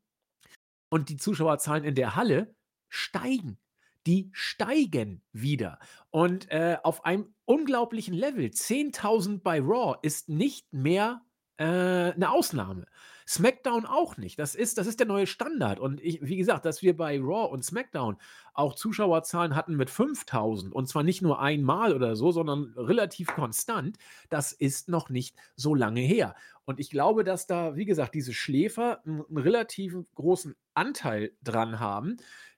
[0.89, 2.55] Und die Zuschauerzahlen in der Halle
[2.89, 3.59] steigen.
[4.07, 5.77] Die steigen wieder.
[6.09, 8.45] Und äh, auf einem unglaublichen Level.
[8.45, 11.21] 10.000 bei Raw ist nicht mehr
[11.57, 12.87] äh, eine Ausnahme.
[13.27, 14.39] SmackDown auch nicht.
[14.39, 15.79] Das ist, das ist der neue Standard.
[15.79, 18.17] Und ich, wie gesagt, dass wir bei Raw und SmackDown
[18.53, 23.97] auch Zuschauerzahlen hatten mit 5000 und zwar nicht nur einmal oder so, sondern relativ konstant,
[24.29, 26.35] das ist noch nicht so lange her.
[26.65, 31.79] Und ich glaube, dass da, wie gesagt, diese Schläfer einen, einen relativ großen Anteil dran
[31.79, 32.17] haben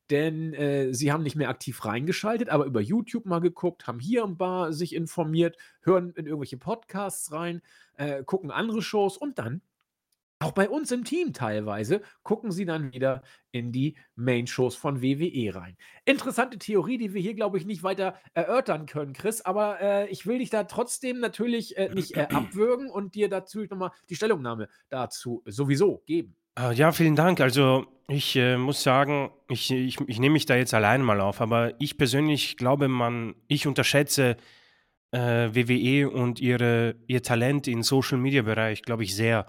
[0.09, 4.23] denn äh, sie haben nicht mehr aktiv reingeschaltet, aber über YouTube mal geguckt, haben hier
[4.23, 7.61] ein paar sich informiert, hören in irgendwelche Podcasts rein,
[7.95, 9.61] äh, gucken andere Shows und dann
[10.43, 15.55] auch bei uns im Team teilweise gucken sie dann wieder in die Main-Shows von WWE
[15.55, 15.77] rein.
[16.05, 20.25] Interessante Theorie, die wir hier, glaube ich, nicht weiter erörtern können, Chris, aber äh, ich
[20.25, 24.69] will dich da trotzdem natürlich äh, nicht äh, abwürgen und dir dazu nochmal die Stellungnahme
[24.89, 26.35] dazu sowieso geben.
[26.59, 27.41] Äh, ja, vielen Dank.
[27.41, 31.41] Also ich äh, muss sagen, ich, ich, ich nehme mich da jetzt alleine mal auf,
[31.41, 34.37] aber ich persönlich glaube, man, ich unterschätze
[35.11, 39.45] äh, WWE und ihre, ihr Talent im Social-Media-Bereich, glaube ich, sehr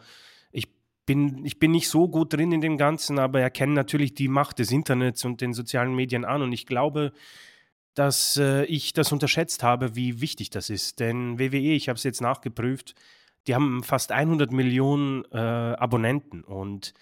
[1.06, 4.58] bin, ich bin nicht so gut drin in dem Ganzen, aber erkenne natürlich die Macht
[4.58, 6.42] des Internets und den sozialen Medien an.
[6.42, 7.12] Und ich glaube,
[7.94, 11.00] dass äh, ich das unterschätzt habe, wie wichtig das ist.
[11.00, 12.94] Denn WWE, ich habe es jetzt nachgeprüft,
[13.46, 16.42] die haben fast 100 Millionen äh, Abonnenten.
[16.42, 16.94] Und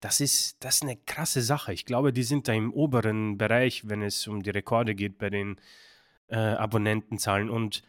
[0.00, 1.72] das ist, das ist eine krasse Sache.
[1.72, 5.30] Ich glaube, die sind da im oberen Bereich, wenn es um die Rekorde geht bei
[5.30, 5.56] den
[6.28, 7.50] äh, Abonnentenzahlen.
[7.50, 7.82] Und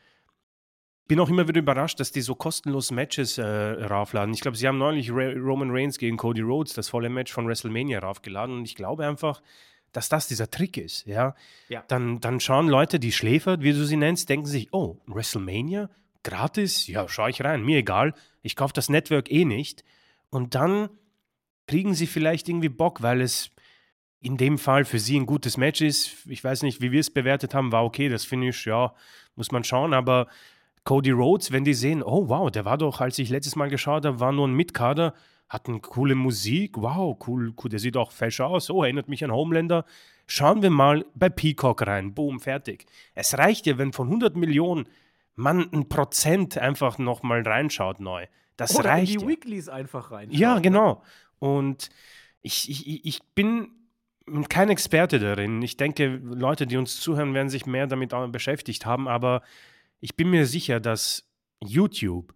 [1.07, 4.33] bin auch immer wieder überrascht, dass die so kostenlos Matches äh, raufladen.
[4.33, 7.47] Ich glaube, sie haben neulich Ra Roman Reigns gegen Cody Rhodes das volle Match von
[7.47, 9.41] WrestleMania raufgeladen und ich glaube einfach,
[9.93, 11.05] dass das dieser Trick ist.
[11.07, 11.35] Ja?
[11.69, 11.83] ja.
[11.87, 15.89] Dann, dann schauen Leute, die Schläfer, wie du sie nennst, denken sich, oh, WrestleMania?
[16.23, 16.87] Gratis?
[16.87, 18.13] Ja, schau ich rein, mir egal.
[18.41, 19.85] Ich kaufe das Network eh nicht.
[20.29, 20.89] Und dann
[21.67, 23.51] kriegen sie vielleicht irgendwie Bock, weil es
[24.19, 26.27] in dem Fall für sie ein gutes Match ist.
[26.27, 28.93] Ich weiß nicht, wie wir es bewertet haben, war okay, das Finish, ja,
[29.35, 30.27] muss man schauen, aber
[30.87, 34.05] Cody Rhodes, wenn die sehen, oh wow, der war doch, als ich letztes Mal geschaut
[34.05, 35.13] habe, war nur ein Mitkader,
[35.49, 39.21] hat eine coole Musik, wow, cool, cool, der sieht auch fesch aus, oh, erinnert mich
[39.25, 39.83] an Homelander.
[40.27, 42.85] Schauen wir mal bei Peacock rein, boom, fertig.
[43.15, 44.87] Es reicht ja, wenn von 100 Millionen
[45.35, 48.25] man ein Prozent einfach nochmal reinschaut neu.
[48.55, 49.11] Das Oder reicht.
[49.11, 49.29] In die ja.
[49.29, 50.31] Weeklies einfach rein.
[50.31, 50.61] Ja, ne?
[50.61, 51.03] genau.
[51.39, 51.89] Und
[52.41, 53.71] ich, ich, ich bin
[54.47, 55.61] kein Experte darin.
[55.61, 59.41] Ich denke, Leute, die uns zuhören, werden sich mehr damit beschäftigt haben, aber
[59.99, 61.27] ich bin mir sicher, dass
[61.63, 62.33] YouTube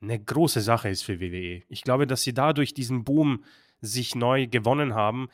[0.00, 1.62] eine große Sache ist für WWE.
[1.68, 3.44] Ich glaube, dass sie dadurch diesen Boom
[3.80, 5.28] sich neu gewonnen haben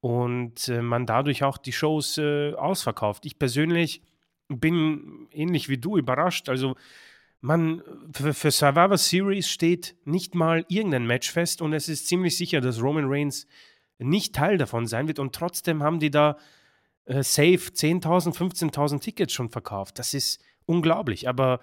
[0.00, 3.26] und äh, man dadurch auch die Shows äh, ausverkauft.
[3.26, 4.02] Ich persönlich
[4.48, 6.48] bin ähnlich wie du überrascht.
[6.48, 6.76] Also
[7.40, 12.36] man für, für Survivor Series steht nicht mal irgendein Match fest und es ist ziemlich
[12.36, 13.46] sicher, dass Roman Reigns
[13.98, 16.36] nicht Teil davon sein wird und trotzdem haben die da
[17.04, 19.98] äh, safe 10.000, 15.000 Tickets schon verkauft.
[19.98, 21.28] Das ist unglaublich.
[21.28, 21.60] Aber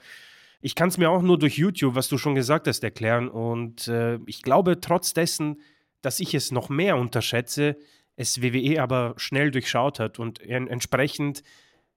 [0.61, 3.29] ich kann es mir auch nur durch YouTube, was du schon gesagt hast, erklären.
[3.29, 5.61] Und äh, ich glaube, trotz dessen,
[6.01, 7.77] dass ich es noch mehr unterschätze,
[8.15, 11.41] es WWE aber schnell durchschaut hat und entsprechend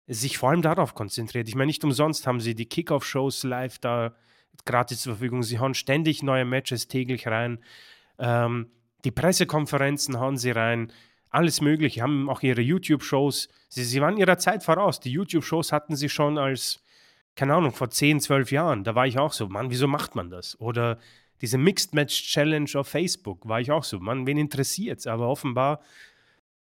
[0.06, 1.48] sich vor allem darauf konzentriert.
[1.48, 4.14] Ich meine, nicht umsonst haben sie die Kickoff-Shows live da
[4.64, 5.42] gratis zur Verfügung.
[5.42, 7.58] Sie hauen ständig neue Matches täglich rein.
[8.18, 8.70] Ähm,
[9.04, 10.92] die Pressekonferenzen hauen sie rein.
[11.30, 12.02] Alles Mögliche.
[12.02, 13.48] Haben auch ihre YouTube-Shows.
[13.68, 15.00] Sie, sie waren ihrer Zeit voraus.
[15.00, 16.81] Die YouTube-Shows hatten sie schon als
[17.34, 20.30] keine Ahnung, vor 10, 12 Jahren, da war ich auch so, Mann, wieso macht man
[20.30, 20.58] das?
[20.60, 20.98] Oder
[21.40, 25.06] diese Mixed Match Challenge auf Facebook, war ich auch so, Mann, wen interessiert es?
[25.06, 25.80] Aber offenbar,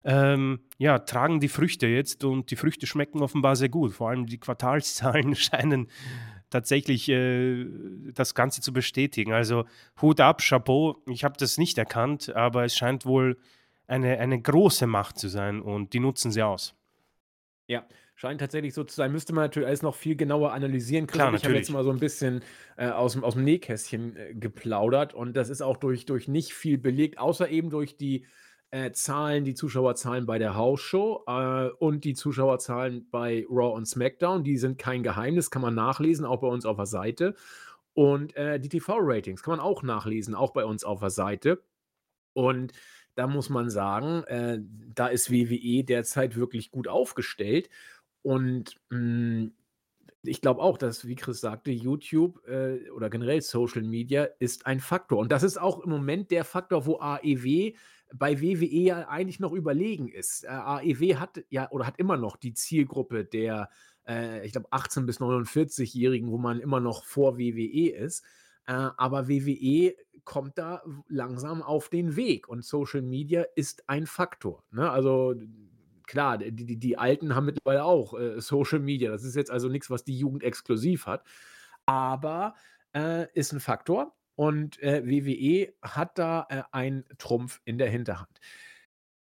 [0.04, 3.92] ähm, ja, tragen die Früchte jetzt und die Früchte schmecken offenbar sehr gut.
[3.92, 5.88] Vor allem die Quartalszahlen scheinen
[6.50, 7.66] tatsächlich äh,
[8.12, 9.32] das Ganze zu bestätigen.
[9.32, 9.64] Also
[10.00, 11.02] Hut ab, Chapeau.
[11.08, 13.36] Ich habe das nicht erkannt, aber es scheint wohl
[13.88, 16.74] eine, eine große Macht zu sein und die nutzen sie aus.
[17.66, 17.84] Ja,
[18.18, 19.12] Scheint tatsächlich so zu sein.
[19.12, 21.06] Müsste man natürlich alles noch viel genauer analysieren.
[21.06, 22.42] Chris Klar, ich habe jetzt mal so ein bisschen
[22.78, 26.54] äh, aus, dem, aus dem Nähkästchen äh, geplaudert und das ist auch durch, durch nicht
[26.54, 28.24] viel belegt, außer eben durch die
[28.70, 34.44] äh, Zahlen, die Zuschauerzahlen bei der Hausshow äh, und die Zuschauerzahlen bei Raw und SmackDown.
[34.44, 37.34] Die sind kein Geheimnis, kann man nachlesen, auch bei uns auf der Seite.
[37.92, 41.62] Und äh, die TV-Ratings kann man auch nachlesen, auch bei uns auf der Seite.
[42.32, 42.72] Und
[43.14, 44.58] da muss man sagen, äh,
[44.94, 47.70] da ist WWE derzeit wirklich gut aufgestellt.
[48.26, 49.52] Und hm,
[50.24, 54.80] ich glaube auch, dass, wie Chris sagte, YouTube äh, oder generell Social Media ist ein
[54.80, 55.18] Faktor.
[55.20, 57.74] Und das ist auch im Moment der Faktor, wo AEW
[58.12, 60.42] bei WWE ja eigentlich noch überlegen ist.
[60.42, 63.70] Äh, AEW hat ja oder hat immer noch die Zielgruppe der,
[64.08, 68.24] äh, ich glaube, 18- bis 49-Jährigen, wo man immer noch vor WWE ist.
[68.66, 74.64] Äh, aber WWE kommt da langsam auf den Weg und Social Media ist ein Faktor.
[74.72, 74.90] Ne?
[74.90, 75.36] Also
[76.06, 79.10] klar, die, die, die Alten haben mittlerweile auch äh, Social Media.
[79.10, 81.24] Das ist jetzt also nichts, was die Jugend exklusiv hat.
[81.86, 82.54] Aber
[82.94, 88.40] äh, ist ein Faktor und äh, WWE hat da äh, einen Trumpf in der Hinterhand.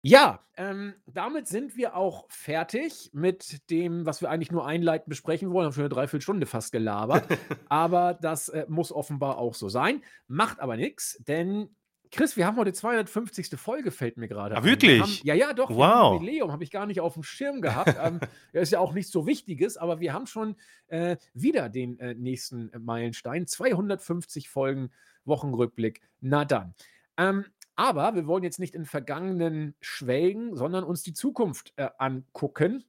[0.05, 5.51] Ja, ähm, damit sind wir auch fertig mit dem, was wir eigentlich nur einleitend besprechen
[5.51, 5.65] wollen.
[5.65, 7.25] Haben schon eine Dreiviertelstunde fast gelabert.
[7.69, 10.03] aber das äh, muss offenbar auch so sein.
[10.27, 11.73] Macht aber nichts, denn
[12.15, 13.59] Chris, wir haben heute 250.
[13.59, 15.01] Folge, fällt mir gerade Ah, wirklich?
[15.01, 15.71] Haben, ja, ja, doch.
[15.71, 16.13] Wow.
[16.13, 17.95] Jubiläum habe ich gar nicht auf dem Schirm gehabt.
[18.03, 18.19] ähm,
[18.51, 20.55] ist ja auch nichts so Wichtiges, aber wir haben schon
[20.89, 23.47] äh, wieder den äh, nächsten Meilenstein.
[23.47, 24.91] 250 Folgen
[25.25, 26.01] Wochenrückblick.
[26.21, 26.75] Na dann.
[27.17, 27.45] Ähm,
[27.75, 32.83] aber wir wollen jetzt nicht in Vergangenen schwelgen, sondern uns die Zukunft äh, angucken.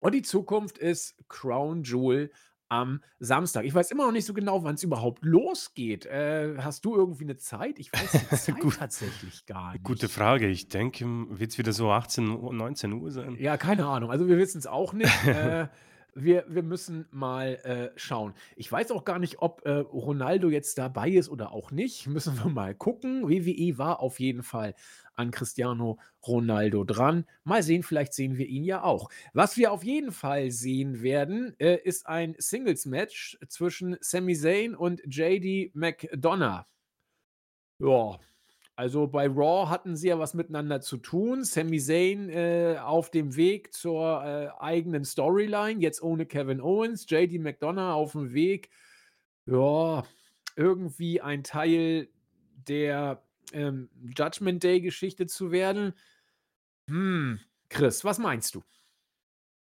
[0.00, 2.30] Und die Zukunft ist Crown Jewel
[2.68, 3.64] am Samstag.
[3.64, 6.06] Ich weiß immer noch nicht so genau, wann es überhaupt losgeht.
[6.06, 7.78] Äh, hast du irgendwie eine Zeit?
[7.78, 8.76] Ich weiß die Zeit Gut.
[8.78, 9.84] tatsächlich gar nicht.
[9.84, 10.46] Gute Frage.
[10.48, 13.36] Ich denke, wird es wieder so 18, Uhr, 19 Uhr sein?
[13.38, 14.10] Ja, keine Ahnung.
[14.10, 15.12] Also wir wissen es auch nicht.
[15.26, 15.68] äh,
[16.14, 18.34] wir, wir müssen mal äh, schauen.
[18.56, 22.06] Ich weiß auch gar nicht, ob äh, Ronaldo jetzt dabei ist oder auch nicht.
[22.14, 23.28] Müssen wir mal gucken.
[23.28, 24.74] WWE war auf jeden Fall
[25.14, 27.26] an Cristiano Ronaldo dran.
[27.44, 29.10] Mal sehen, vielleicht sehen wir ihn ja auch.
[29.32, 35.02] Was wir auf jeden Fall sehen werden, äh, ist ein Singles-Match zwischen Sami Zayn und
[35.06, 36.64] JD McDonough.
[37.78, 38.18] Ja,
[38.76, 41.44] also bei Raw hatten sie ja was miteinander zu tun.
[41.44, 47.06] Sami Zayn äh, auf dem Weg zur äh, eigenen Storyline, jetzt ohne Kevin Owens.
[47.08, 48.70] JD McDonough auf dem Weg,
[49.46, 50.02] ja,
[50.56, 52.08] irgendwie ein Teil
[52.68, 55.94] der ähm, Judgment Day-Geschichte zu werden.
[56.88, 58.62] Hm, Chris, was meinst du?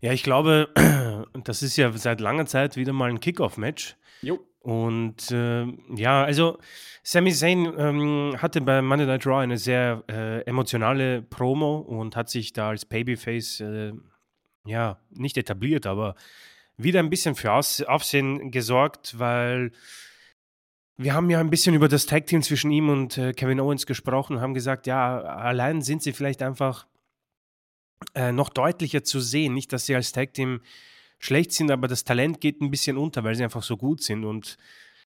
[0.04, 0.68] Ja, ich glaube,
[1.46, 3.96] das ist ja seit langer Zeit wieder mal ein Kickoff-Match.
[4.22, 4.46] Jo.
[4.60, 6.58] Und äh, ja, also
[7.04, 12.30] Sami Zayn ähm, hatte bei Monday Night Raw eine sehr äh, emotionale Promo und hat
[12.30, 13.94] sich da als Babyface äh,
[14.66, 16.16] ja nicht etabliert, aber
[16.76, 19.72] wieder ein bisschen für Aus Aufsehen gesorgt, weil
[20.98, 23.86] wir haben ja ein bisschen über das Tag Team zwischen ihm und äh, Kevin Owens
[23.86, 26.88] gesprochen und haben gesagt, ja, allein sind sie vielleicht einfach
[28.16, 29.54] äh, noch deutlicher zu sehen.
[29.54, 30.62] Nicht, dass sie als Tag Team
[31.20, 34.26] schlecht sind, aber das Talent geht ein bisschen unter, weil sie einfach so gut sind.
[34.26, 34.58] Und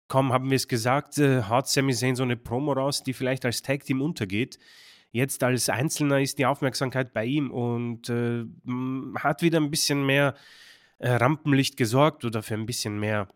[0.08, 3.46] kaum haben wir es gesagt, äh, hat Sami Zayn so eine Promo raus, die vielleicht
[3.46, 4.60] als Tag Team untergeht.
[5.14, 8.46] Jetzt als Einzelner ist die Aufmerksamkeit bei ihm und äh,
[9.20, 10.36] hat wieder ein bisschen mehr
[11.00, 13.28] äh, Rampenlicht gesorgt oder für ein bisschen mehr,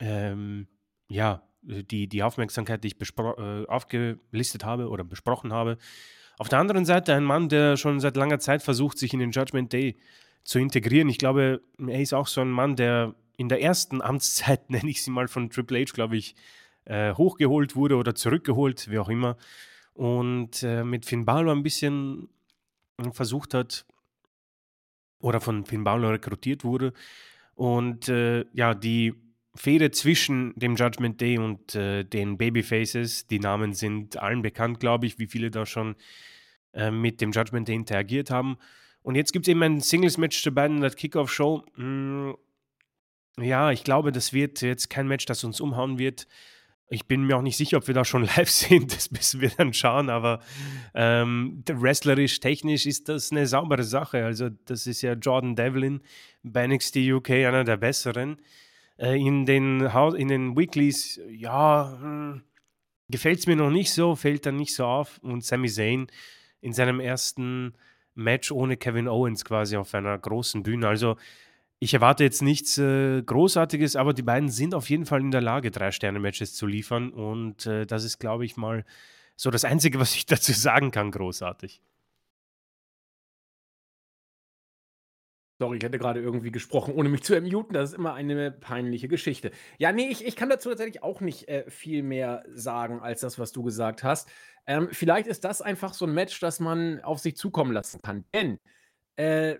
[0.00, 0.68] ähm,
[1.08, 5.78] ja, die, die Aufmerksamkeit, die ich äh, aufgelistet habe oder besprochen habe.
[6.38, 9.32] Auf der anderen Seite ein Mann, der schon seit langer Zeit versucht, sich in den
[9.32, 9.96] Judgment Day
[10.44, 11.08] zu integrieren.
[11.08, 15.02] Ich glaube, er ist auch so ein Mann, der in der ersten Amtszeit, nenne ich
[15.02, 16.36] sie mal, von Triple H, glaube ich,
[16.84, 19.36] äh, hochgeholt wurde oder zurückgeholt, wie auch immer.
[19.94, 22.28] Und äh, mit Finn Balor ein bisschen
[23.12, 23.84] versucht hat
[25.20, 26.92] oder von Finn Balor rekrutiert wurde.
[27.54, 29.14] Und äh, ja, die
[29.58, 35.06] Fehde zwischen dem Judgment Day und äh, den Babyfaces, die Namen sind allen bekannt, glaube
[35.06, 35.96] ich, wie viele da schon
[36.72, 38.56] äh, mit dem Judgment Day interagiert haben.
[39.02, 41.64] Und jetzt gibt es eben ein Singles-Match zu beiden in der Kickoff-Show.
[41.74, 42.34] Mm,
[43.40, 46.28] ja, ich glaube, das wird jetzt kein Match, das uns umhauen wird.
[46.88, 49.50] Ich bin mir auch nicht sicher, ob wir da schon live sind, das müssen wir
[49.50, 50.40] dann schauen, aber
[50.94, 54.24] ähm, wrestlerisch, technisch ist das eine saubere Sache.
[54.24, 56.00] Also, das ist ja Jordan Devlin
[56.44, 58.38] bei NXT UK, einer der besseren.
[58.98, 59.80] Äh, in, den
[60.16, 62.42] in den Weeklies, ja, hm,
[63.08, 65.18] gefällt es mir noch nicht so, fällt dann nicht so auf.
[65.22, 66.08] Und Sami Zayn
[66.60, 67.74] in seinem ersten
[68.14, 70.88] Match ohne Kevin Owens quasi auf einer großen Bühne.
[70.88, 71.16] Also,
[71.78, 75.40] ich erwarte jetzt nichts äh, Großartiges, aber die beiden sind auf jeden Fall in der
[75.40, 77.10] Lage, Drei-Sterne-Matches zu liefern.
[77.10, 78.84] Und äh, das ist, glaube ich, mal
[79.36, 81.80] so das Einzige, was ich dazu sagen kann, großartig.
[85.60, 87.74] Sorry, ich hätte gerade irgendwie gesprochen, ohne mich zu ermuten.
[87.74, 89.50] Das ist immer eine peinliche Geschichte.
[89.78, 93.40] Ja, nee, ich, ich kann dazu tatsächlich auch nicht äh, viel mehr sagen, als das,
[93.40, 94.28] was du gesagt hast.
[94.66, 98.24] Ähm, vielleicht ist das einfach so ein Match, das man auf sich zukommen lassen kann.
[98.32, 98.60] Denn,
[99.16, 99.54] äh,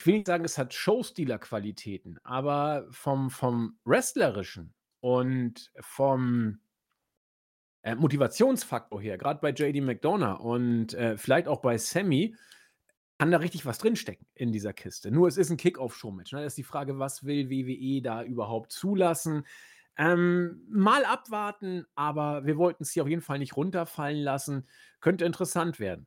[0.00, 6.58] ich will nicht sagen, es hat Showstealer-Qualitäten, aber vom, vom Wrestlerischen und vom
[7.82, 12.34] äh, Motivationsfaktor her, gerade bei JD McDonough und, äh, vielleicht auch bei Sammy,
[13.18, 15.10] kann da richtig was drinstecken in dieser Kiste.
[15.10, 16.40] Nur es ist 'n Kick-Off-Show-Match, ne?
[16.40, 19.44] Da ist die Frage, was will WWE da überhaupt zulassen?
[19.96, 24.68] Ähm, mal abwarten, aber wir wollten's hier auf jeden Fall nicht runterfallen lassen.
[25.00, 26.06] Könnte interessant werden.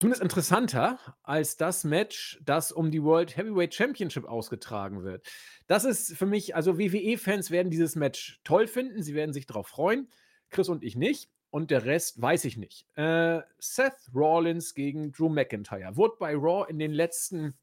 [0.00, 5.26] Zumindest interessanter als das Match, das um die World Heavyweight Championship ausgetragen wird.
[5.66, 9.66] Das ist für mich also WWE-Fans werden dieses Match toll finden, sie werden sich drauf
[9.68, 10.08] freuen.
[10.48, 12.86] Chris und ich nicht und der Rest weiß ich nicht.
[12.96, 17.54] Äh, Seth Rollins gegen Drew McIntyre wurde bei Raw in den letzten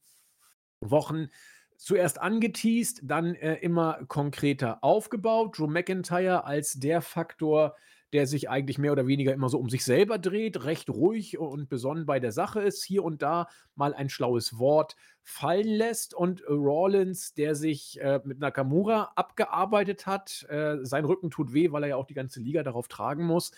[0.82, 1.30] Wochen
[1.78, 5.58] zuerst angeteased, dann, äh, immer konkreter aufgebaut.
[5.58, 7.76] Drew McIntyre als der Faktor,
[8.14, 11.70] der sich eigentlich mehr oder weniger immer so um sich selber dreht, recht ruhig und
[11.70, 16.44] besonnen bei der Sache ist, hier und da mal ein schlaues Wort fallen lässt und
[16.48, 20.46] Rollins, der sich, äh, mit Nakamura abgearbeitet hat.
[20.50, 23.52] Äh, sein Rücken tut weh, weil er ja auch die ganze Liga darauf tragen muss.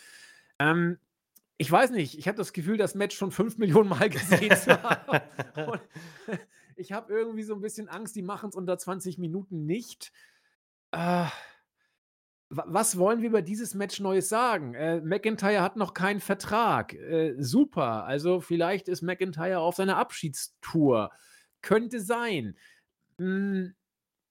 [0.59, 0.97] Ähm,
[1.57, 5.21] ich weiß nicht, ich habe das Gefühl, das Match schon 5.000.000 Mal gesehen zu haben
[5.65, 5.81] und
[6.75, 10.11] ich habe irgendwie so 'n bisschen Angst, die machen's unter 20 Minuten nicht.
[10.91, 11.25] Äh,
[12.49, 14.73] was wollen wir über dieses Match Neues sagen?
[14.73, 16.93] Äh, McIntyre hat noch keinen Vertrag.
[16.93, 21.11] Äh, super, also vielleicht ist McIntyre auf seiner Abschiedstour.
[21.61, 22.57] Könnte sein.
[23.17, 23.75] Hm,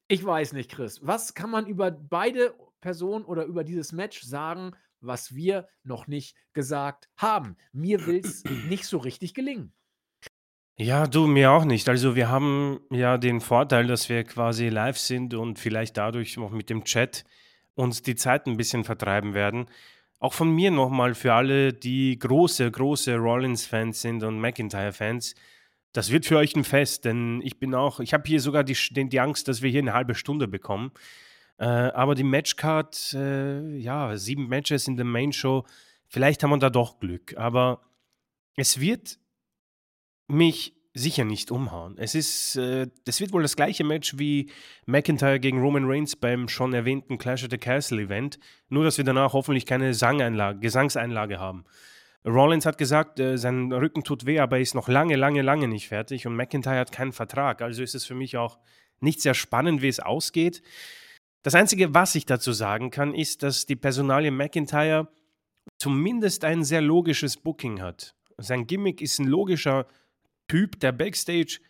[0.09, 1.07] ich weiß nicht, Chris.
[1.07, 6.37] Was kann man über beide Personen oder über dieses Match sagen, was wir noch nicht
[6.55, 7.57] gesagt haben?
[7.73, 9.73] Mir will's nicht so richtig gelingen.
[10.77, 11.89] Ja, du, mir auch nicht.
[11.89, 16.53] Also, wir haben ja den Vorteil, dass wir quasi live sind und vielleicht dadurch noch
[16.53, 17.25] mit dem Chat
[17.79, 19.67] uns die Zeit 'n bisschen vertreiben werden.
[20.21, 25.35] Auch von mir noch mal für alle, die große, große Rollins-Fans sind und McIntyre-Fans.
[25.95, 28.77] Das wird für euch 'n Fest, denn ich bin auch ich habe hier sogar die
[28.91, 30.93] die Angst, dass wir hier 'ne halbe Stunde bekommen.
[31.59, 35.67] Äh, aber die Matchcard, äh, ja, 7 Matches in der Main Show,
[36.09, 37.37] vielleicht haben wir da doch Glück.
[37.39, 37.83] Aber
[38.57, 39.19] es wird
[40.31, 41.97] mich sicher nicht umhauen.
[41.99, 44.51] Es ist äh, das wird wohl das gleiche Match wie
[44.87, 48.39] McIntyre gegen Roman Reigns beim schon erwähnten Clash at the Castle Event,
[48.69, 51.65] nur dass wir danach hoffentlich keine Sangeinlage Gesangseinlage haben.
[52.25, 55.69] Rollins hat gesagt, äh, sein Rücken tut weh, aber er ist noch lange, lange, lange
[55.69, 57.63] nicht fertig und McIntyre hat keinen Vertrag.
[57.63, 58.59] Also ist es für mich auch
[59.01, 60.63] nicht sehr spannend, wie es ausgeht.
[61.43, 65.09] Das Einzige, was ich dazu sagen kann, ist, dass die Personalie McIntyre
[65.79, 68.15] zumindest ein sehr logisches Booking hat.
[68.39, 69.87] Sein Gimmick ist 'n logischer
[70.49, 71.61] Typ, der Backstage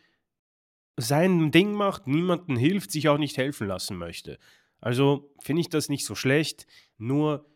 [0.96, 4.38] sein Ding macht, niemandem hilft, sich auch nicht helfen lassen möchte.
[4.80, 6.66] Also, finde ich das nicht so schlecht,
[6.98, 7.46] nur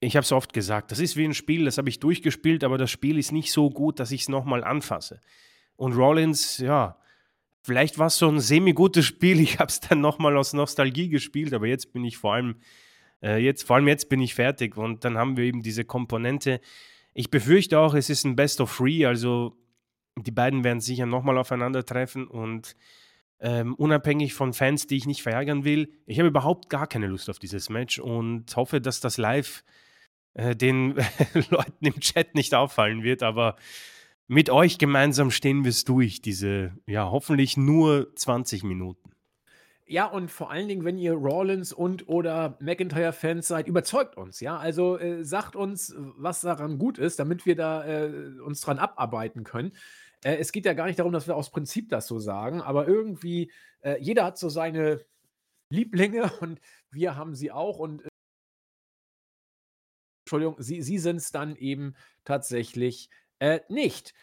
[0.00, 2.78] ich habe es oft gesagt, das ist wie 'n Spiel, das habe ich durchgespielt, aber
[2.78, 5.20] das Spiel ist nicht so gut, dass ich's noch mal anfasse.
[5.76, 6.98] Und Rollins, ja,
[7.62, 9.40] vielleicht war's so 'n semi-gutes Spiel.
[9.40, 12.56] Ich habe es dann noch mal aus Nostalgie gespielt, aber jetzt bin ich vor allem
[13.22, 16.60] äh, jetzt vor allem jetzt bin ich fertig und dann haben wir eben diese Komponente.
[17.14, 19.56] Ich befürchte auch, es ist 'n Best of Three, also
[20.16, 22.76] die beiden werden sicher noch mal aufeinandertreffen und,
[23.40, 27.30] ähm, unabhängig von Fans, die ich nicht verärgern will, ich habe überhaupt gar keine Lust
[27.30, 29.64] auf dieses Match und hoffe, dass das live,
[30.34, 30.94] äh, den
[31.50, 33.56] Leuten im Chat nicht auffallen wird, aber
[34.28, 38.99] mit euch gemeinsam stehen wir's durch, diese, ja, hoffentlich nur 20 Minuten.
[39.90, 44.56] Ja, und vor allen Dingen, wenn ihr Rollins und oder McIntyre-Fans seid, überzeugt uns, ja?
[44.56, 48.08] Also, äh, sagt uns, was daran gut ist, damit wir da, äh,
[48.40, 49.72] uns dran abarbeiten können.
[50.22, 52.86] Äh, es geht ja gar nicht darum, dass wir aus Prinzip das so sagen, aber
[52.86, 55.04] irgendwie, äh, jeder hat so seine
[55.70, 56.60] Lieblinge und
[56.90, 58.08] wir haben sie auch und, äh
[60.24, 63.10] Entschuldigung, sie sie sind's dann eben tatsächlich,
[63.40, 64.14] äh, nicht.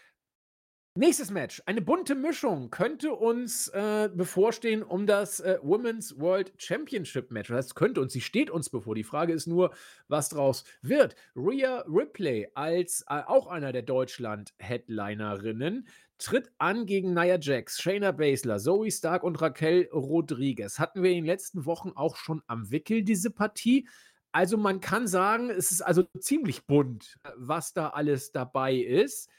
[0.97, 7.29] Nächstes Match, eine bunte Mischung könnte uns, äh, bevorstehen um das, äh, Women's World Championship
[7.29, 7.49] Match.
[7.49, 8.95] Das könnte uns, sie steht uns bevor.
[8.95, 9.75] Die Frage ist nur,
[10.07, 11.15] was draus wird.
[11.35, 15.87] Rhea Ripley als, äh, auch einer der Deutschland-Headlinerinnen
[16.17, 20.79] tritt an gegen Nia Jax, Shayna Baszler, Zoey Stark und Raquel Rodriguez.
[20.79, 23.87] Hatten wir in den letzten Wochen auch schon am Wickel, diese Partie.
[24.31, 29.29] Also, man kann sagen, es ist also ziemlich bunt, was da alles dabei ist.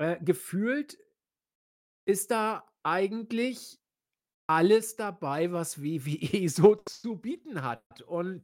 [0.00, 0.96] Äh, gefühlt
[2.06, 3.78] ist da eigentlich
[4.46, 7.82] alles dabei, was WWE so zu bieten hat.
[8.06, 8.42] Und,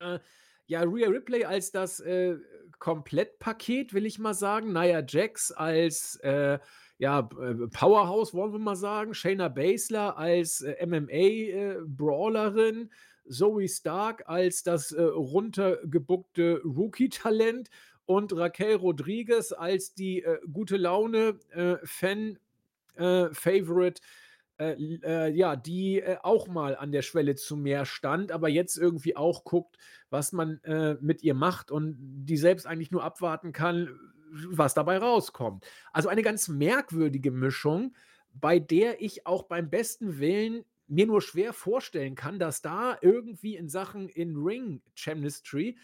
[0.00, 0.18] äh,
[0.66, 2.36] ja, Rhea Ripley als das, äh,
[2.80, 4.72] Komplettpaket, will ich mal sagen.
[4.72, 6.58] Nia Jax als, äh,
[6.98, 9.14] ja, äh, Powerhouse, wollen wir mal sagen.
[9.14, 12.88] Shayna Baszler als, äh, MMA, äh.
[13.30, 17.68] Zoey Stark als das, runtergebuckte Rookie-Talent
[18.08, 22.38] und Raquel Rodriguez als die, äh, gute Laune, äh, Fan
[22.96, 24.00] äh, Favorite
[24.58, 24.72] äh,
[25.04, 29.14] äh, ja, die äh, auch mal an der Schwelle zu mehr stand, aber jetzt irgendwie
[29.14, 29.76] auch guckt,
[30.08, 33.90] was man äh, mit ihr macht und die selbst eigentlich nur abwarten kann,
[34.32, 35.66] was dabei rauskommt.
[35.92, 37.94] Also eine ganz merkwürdige Mischung,
[38.32, 43.54] bei der ich auch beim besten Willen mir nur schwer vorstellen kann, dass da irgendwie
[43.54, 45.76] in Sachen In-Ring-Chemistry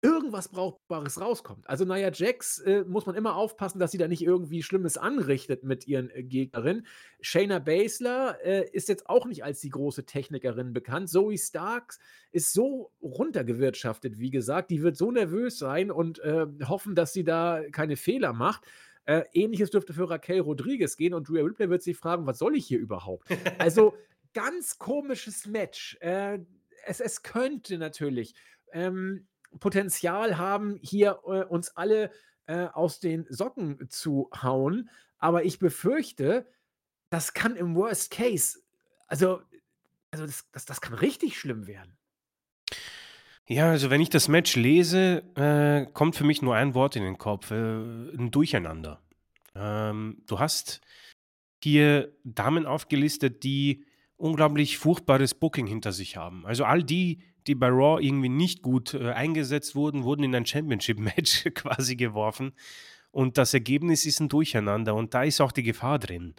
[0.00, 1.68] irgendwas Brauchbares rauskommt.
[1.68, 5.64] Also Nia Jax äh, muss man immer aufpassen, dass sie da nicht irgendwie Schlimmes anrichtet
[5.64, 6.86] mit ihren äh, Gegnerinnen.
[7.20, 11.08] Shayna Baszler äh, ist jetzt auch nicht als die große Technikerin bekannt.
[11.08, 11.98] Zoe Starks
[12.30, 14.70] ist so runtergewirtschaftet, wie gesagt.
[14.70, 18.64] Die wird so nervös sein und äh, hoffen, dass sie da keine Fehler macht.
[19.04, 22.56] Äh, Ähnliches dürfte für Raquel Rodriguez gehen und Rhea Ripley wird sich fragen, was soll
[22.56, 23.26] ich hier überhaupt?
[23.58, 23.94] Also
[24.32, 25.96] ganz komisches Match.
[26.00, 26.38] Äh,
[26.84, 28.34] es, es könnte natürlich
[28.72, 29.26] ähm,
[29.60, 32.10] Potenzial haben, hier äh, uns alle
[32.46, 34.90] äh, aus den Socken zu hauen.
[35.18, 36.46] Aber ich befürchte,
[37.10, 38.60] das kann im Worst Case,
[39.06, 39.40] also,
[40.10, 41.96] also das, das, das kann richtig schlimm werden.
[43.46, 47.02] Ja, also wenn ich das Match lese, äh, kommt für mich nur ein Wort in
[47.02, 49.00] den Kopf, äh, ein Durcheinander.
[49.54, 50.82] Ähm, du hast
[51.64, 53.86] hier Damen aufgelistet, die
[54.16, 56.44] unglaublich furchtbares Booking hinter sich haben.
[56.44, 60.46] Also all die, die bei Raw irgendwie nicht gut äh, eingesetzt wurden, wurden in ein
[60.46, 62.52] Championship-Match quasi geworfen.
[63.10, 66.34] Und das Ergebnis ist ein Durcheinander und da ist auch die Gefahr drin.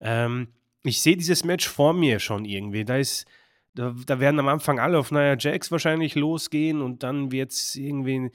[0.00, 0.48] Ähm,
[0.82, 2.84] ich sehe dieses Match vor mir schon irgendwie.
[2.84, 3.26] Da ist,
[3.74, 7.76] da, da, werden am Anfang alle auf Nia Jax wahrscheinlich losgehen und dann wird es
[7.76, 8.30] irgendwie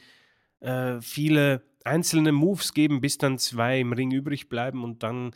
[0.60, 5.32] äh, viele einzelne Moves geben, bis dann zwei im Ring übrig bleiben und dann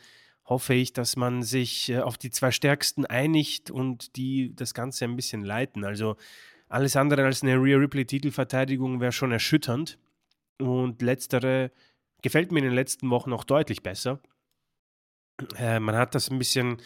[0.45, 5.05] hoffe ich, dass man sich äh, auf die zwei Stärksten einigt und die das Ganze
[5.05, 5.86] ein bisschen leiten.
[5.86, 6.16] Also
[6.70, 9.97] alles andere als eine Rhea Ripley Titelverteidigung wäre schon erschütternd.
[10.59, 11.72] Und letztere
[12.22, 14.20] gefällt mir in den letzten Wochen auch deutlich besser.
[15.57, 16.78] Äh, man hat das ein bisschen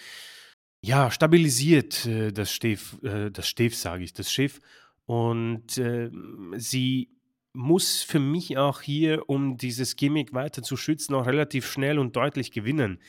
[0.82, 4.60] ja, stabilisiert, äh, das Schiff, äh, das Schiff, sage ich, das Schiff.
[5.06, 6.10] Und äh,
[6.56, 7.10] sie
[7.54, 12.16] muss für mich auch hier, um dieses Gimmick weiter zu schützen, auch relativ schnell und
[12.16, 13.00] deutlich gewinnen.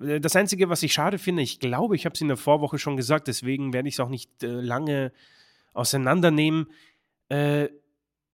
[0.00, 2.78] Äh, das Einzige, was ich schade finde, ich glaube, ich habe es in der Vorwoche
[2.78, 5.12] schon gesagt, deswegen werde ich es auch nicht äh, lange
[5.78, 6.66] auseinandernehmen.
[7.28, 7.68] Äh,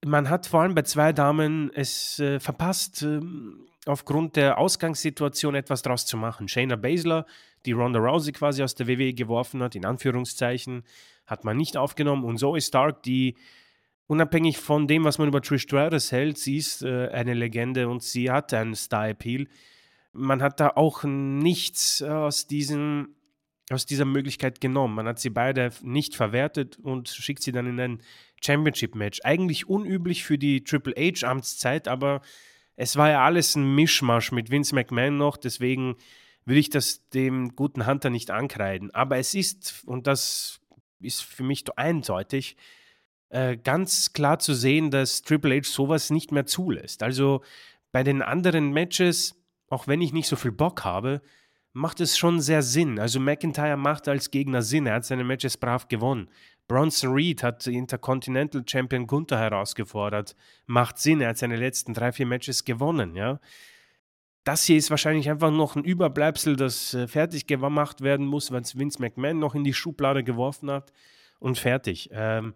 [0.04, 3.20] man hat vor allem bei zwei Damen es äh, verpasst, äh,
[3.86, 6.48] aufgrund der Ausgangssituation etwas draus zu machen.
[6.48, 7.26] Shayna Baszler,
[7.66, 10.84] die Ronda Rousey quasi aus der WWE geworfen hat, in Anführungszeichen,
[11.26, 12.24] hat man nicht aufgenommen.
[12.24, 13.36] Und Zoe Stark, die
[14.06, 18.02] unabhängig von dem, was man über Trish Stratus hält, sie ist äh, eine Legende und
[18.02, 19.46] sie hat einen Star-Appeal.
[20.12, 23.16] Man hat da auch nichts aus diesem
[23.70, 24.94] aus dieser Möglichkeit genommen.
[24.94, 28.02] Man hat sie beide nicht verwertet und schickt sie dann in ein
[28.44, 29.20] Championship-Match.
[29.24, 32.20] Eigentlich unüblich für die Triple H-Amtszeit, aber
[32.76, 35.96] es war ja alles ein Mischmasch mit Vince McMahon noch, deswegen
[36.44, 38.92] will ich das dem guten Hunter nicht ankreiden.
[38.92, 40.60] Aber es ist, und das
[41.00, 42.56] ist für mich eindeutig,
[43.30, 47.02] äh, ganz klar zu sehen, dass Triple H sowas nicht mehr zulässt.
[47.02, 47.42] Also
[47.92, 51.22] bei den anderen Matches, auch wenn ich nicht so viel Bock habe,
[51.74, 52.98] macht es schon sehr Sinn.
[52.98, 54.86] Also McIntyre macht als Gegner Sinn.
[54.86, 56.30] Er hat seine Matches brav gewonnen.
[56.68, 60.34] Bronson Reed hat Intercontinental Champion Gunther herausgefordert.
[60.66, 61.20] Macht Sinn.
[61.20, 63.40] Er hat seine letzten drei, vier Matches gewonnen, ja.
[64.44, 68.60] Das hier ist wahrscheinlich einfach noch ein Überbleibsel, das äh, fertig gemacht werden muss, weil
[68.60, 70.92] es Vince McMahon noch in die Schublade geworfen hat
[71.38, 72.10] und fertig.
[72.12, 72.54] Ähm,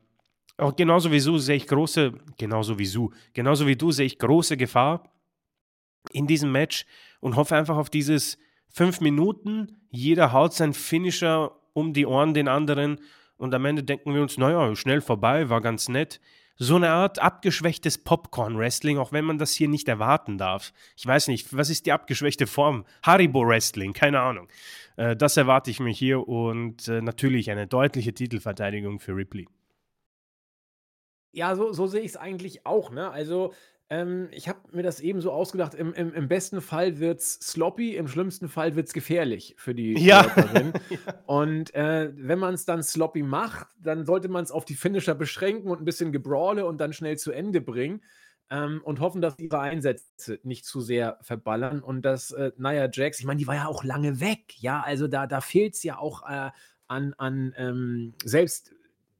[0.58, 4.18] auch genauso wie du sehe ich große, genauso wie du, genauso wie du sehe ich
[4.18, 5.10] große Gefahr
[6.12, 6.84] in diesem Match
[7.20, 8.36] und hoffe einfach auf dieses
[8.68, 13.00] fünf Minuten, jeder haut seinen Finisher um die Ohren den anderen
[13.36, 16.20] und am Ende denken wir uns, naja, schnell vorbei, war ganz nett.
[16.60, 20.72] So eine Art abgeschwächtes Popcorn-Wrestling, auch wenn man das hier nicht erwarten darf.
[20.96, 22.84] Ich weiß nicht, was ist die abgeschwächte Form?
[23.04, 24.48] Haribo-Wrestling, keine Ahnung.
[24.96, 29.46] Äh, das erwarte ich mir hier und äh, natürlich eine deutliche Titelverteidigung für Ripley.
[31.30, 32.90] Ja, so, so sehe ich es eigentlich auch.
[32.90, 33.08] Ne?
[33.08, 33.54] Also
[33.90, 37.34] ähm, ich habe mir das eben so ausgedacht, im, im, im besten Fall wird es
[37.34, 40.22] sloppy, im schlimmsten Fall wird es gefährlich für die Ja.
[40.22, 40.72] Läuferin.
[41.26, 45.14] Und äh, wenn man es dann sloppy macht, dann sollte man es auf die Finisher
[45.14, 48.02] beschränken und ein bisschen Gebrawle und dann schnell zu Ende bringen.
[48.50, 51.82] Ähm, und hoffen, dass ihre Einsätze nicht zu sehr verballern.
[51.82, 55.06] Und dass äh, Nia Jax, ich meine, die war ja auch lange weg, ja, also
[55.06, 56.50] da, da fehlt es ja auch äh,
[56.86, 58.72] an, an ähm, selbst,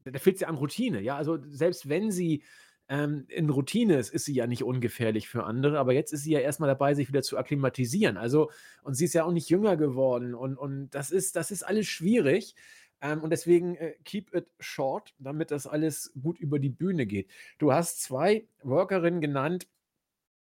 [0.03, 2.41] da fehlt es ja an Routine, ja, also selbst wenn sie
[2.89, 6.31] ähm, in Routine ist, ist sie ja nicht ungefährlich für andere, aber jetzt ist sie
[6.31, 8.17] ja erstmal dabei, sich wieder zu akklimatisieren.
[8.17, 8.49] Also,
[8.83, 11.87] und sie ist ja auch nicht jünger geworden und, und das, ist, das ist alles
[11.87, 12.55] schwierig.
[13.01, 17.29] Ähm, und deswegen äh, keep it short, damit das alles gut über die Bühne geht.
[17.57, 19.67] Du hast zwei Workerinnen genannt,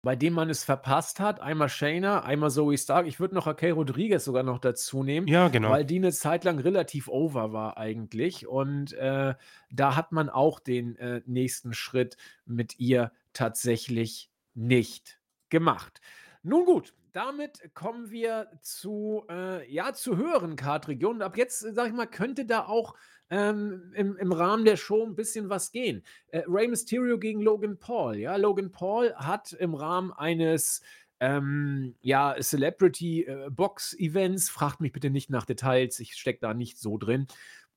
[0.05, 1.41] bei dem man es verpasst hat.
[1.41, 3.07] Einmal Shayna, einmal Zoe Stark.
[3.07, 5.71] Ich würde noch Raquel Rodriguez sogar noch dazu nehmen, Ja, genau.
[5.71, 8.47] weil die eine Zeit lang relativ over war eigentlich.
[8.47, 9.35] Und äh,
[9.71, 16.01] da hat man auch den äh, nächsten Schritt mit ihr tatsächlich nicht gemacht.
[16.43, 21.23] Nun gut, damit kommen wir zu, äh, ja, zu höheren Kartregionen.
[21.23, 22.95] Ab jetzt, sag ich mal, könnte da auch
[23.31, 26.03] ähm, im, im Rahmen der Show ein bisschen was gehen.
[26.29, 28.17] Äh, Rey Mysterio gegen Logan Paul.
[28.17, 30.83] Ja, Logan Paul hat im Rahmen eines
[31.21, 36.55] ähm, ja, Celebrity äh, Box Events, fragt mich bitte nicht nach Details, ich stecke da
[36.55, 37.27] nicht so drin,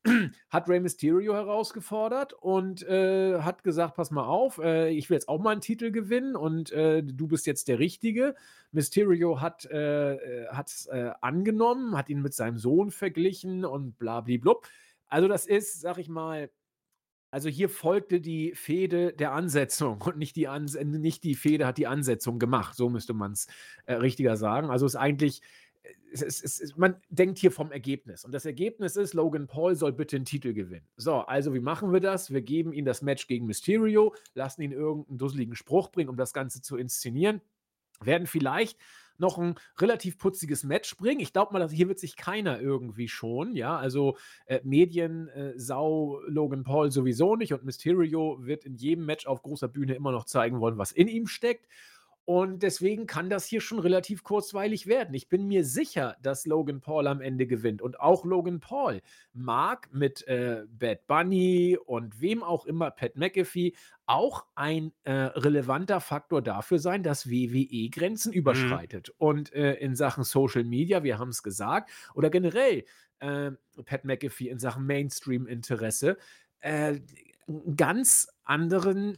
[0.49, 5.29] hat Rey Mysterio herausgefordert und äh, hat gesagt, pass mal auf, äh, ich will jetzt
[5.29, 8.35] auch mal einen Titel gewinnen und äh, du bist jetzt der Richtige.
[8.71, 14.67] Mysterio hat es äh, äh, angenommen, hat ihn mit seinem Sohn verglichen und blablablub.
[15.09, 16.49] Also das ist, sag ich mal,
[17.29, 21.77] also hier folgte die Fehde der Ansetzung und nicht die, Ans nicht die Fehde hat
[21.77, 23.47] die Ansetzung gemacht, so müsste man es
[23.85, 24.69] äh, richtiger sagen.
[24.69, 25.41] Also es ist eigentlich,
[25.83, 28.23] äh, es, es, es, man denkt hier vom Ergebnis.
[28.23, 30.87] Und das Ergebnis ist, Logan Paul soll bitte einen Titel gewinnen.
[30.95, 32.31] So, also wie machen wir das?
[32.31, 36.33] Wir geben ihm das Match gegen Mysterio, lassen ihn irgendeinen dusseligen Spruch bringen, um das
[36.33, 37.41] Ganze zu inszenieren,
[37.99, 38.79] werden vielleicht
[39.19, 41.19] noch ein relativ putziges Match bringen.
[41.19, 43.77] Ich glaube mal, hier wird sich keiner irgendwie schon, ja.
[43.77, 49.25] Also äh, Medien, äh, Sau, Logan Paul sowieso nicht und Mysterio wird in jedem Match
[49.25, 51.67] auf großer Bühne immer noch zeigen wollen, was in ihm steckt.
[52.29, 55.13] Und deswegen kann das hier schon relativ kurzweilig werden.
[55.13, 57.81] Ich bin mir sicher, dass Logan Paul am Ende gewinnt.
[57.81, 59.01] Und auch Logan Paul
[59.31, 63.75] mag mit äh, Bad Bunny und wem auch immer, Pat McAfee,
[64.07, 68.39] auch ein äh, relevanter Faktor dafür sein, dass WWE Grenzen mhm.
[68.39, 69.07] überschreitet.
[69.07, 69.13] Mhm.
[69.25, 72.83] Und äh, in Sachen Social Media, wir haben es gesagt, oder generell
[73.19, 73.51] äh,
[73.85, 76.17] Pat McAfee in Sachen Mainstream-Interesse,
[76.59, 76.99] äh,
[77.77, 79.17] ganz anderen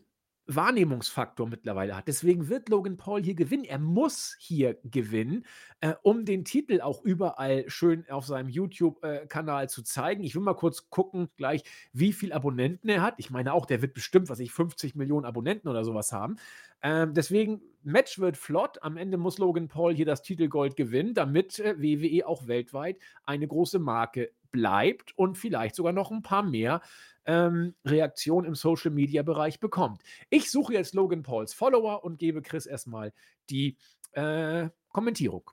[0.56, 2.08] Wahrnehmungsfaktor mittlerweile hat.
[2.08, 3.64] Deswegen wird Logan Paul hier gewinnen.
[3.64, 5.46] Er muss hier gewinnen,
[5.80, 10.24] äh, um den Titel auch überall schön auf seinem YouTube-Kanal äh, zu zeigen.
[10.24, 13.16] Ich will mal kurz gucken, gleich, wie viele Abonnenten er hat.
[13.18, 16.38] Ich meine auch, der wird bestimmt, was ich, 50 Millionen Abonnenten oder sowas haben.
[16.82, 18.82] Ähm, deswegen, Match wird flott.
[18.82, 23.48] Am Ende muss Logan Paul hier das Titelgold gewinnen, damit äh, WWE auch weltweit eine
[23.48, 26.82] große Marke bleibt und vielleicht sogar noch ein paar mehr
[27.30, 30.02] ähm, Reaktion im Social Media Bereich bekommt.
[30.32, 33.14] Ich suche jetzt Logan Pauls Follower und gebe Chris erstmal
[33.52, 33.78] die
[34.14, 35.52] äh, Kommentierung.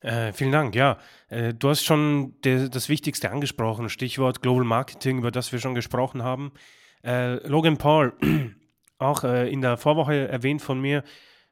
[0.00, 0.96] Äh, vielen Dank, ja.
[1.28, 5.74] Äh, du hast schon de, das Wichtigste angesprochen, Stichwort Global Marketing, über das wir schon
[5.74, 6.52] gesprochen haben.
[7.04, 8.14] Äh, Logan Paul,
[8.98, 11.04] auch äh, in der Vorwoche erwähnt von mir,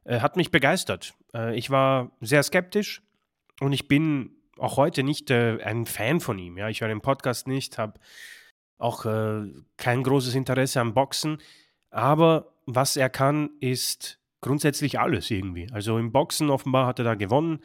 [0.05, 1.15] äh, hat mich begeistert.
[1.53, 3.03] ich war sehr skeptisch
[3.61, 6.57] und ich bin auch heute nicht ein Fan von ihm.
[6.57, 6.71] Ja?
[6.71, 8.01] Ich höre den Podcast nicht, habe
[8.79, 9.47] auch äh,
[9.77, 11.39] kein großes Interesse am Boxen.
[11.91, 15.69] Aber was er kann, ist grundsätzlich alles irgendwie.
[15.73, 17.61] Also im Boxen offenbar hat er da gewonnen.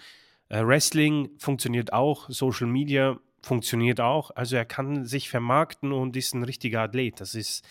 [0.50, 4.32] Äh, Wrestling funktioniert auch, Social Media funktioniert auch.
[4.36, 7.20] Also er kann sich vermarkten und ist ein richtiger Athlet.
[7.20, 7.66] Das ist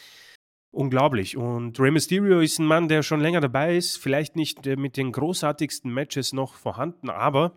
[0.70, 1.36] unglaublich.
[1.36, 3.96] Und Rey Mysterio ist ein Mann, der schon länger dabei ist.
[3.96, 7.52] Vielleicht nicht äh, mit den großartigsten Matches noch vorhanden, aber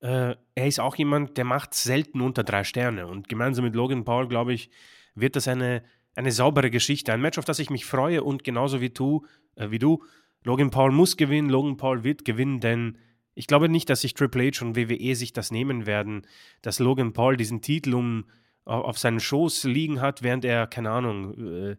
[0.00, 3.06] äh, er ist auch jemand, der macht selten unter drei Sterne.
[3.06, 4.70] Und gemeinsam mit Logan Paul, glaube ich,
[5.14, 5.82] wird das eine,
[6.14, 7.12] eine saubere Geschichte.
[7.12, 9.26] Ein Match, auf das ich mich freue und genauso wie du,
[9.56, 10.02] äh, wie du,
[10.44, 12.98] Logan Paul muss gewinnen, Logan Paul wird gewinnen, denn
[13.34, 16.26] ich glaube nicht, dass sich Triple H und WWE sich das nehmen werden,
[16.62, 18.24] dass Logan Paul diesen Titel um,
[18.64, 21.76] auf seinen Schoß liegen hat, während er, keine Ahnung, äh,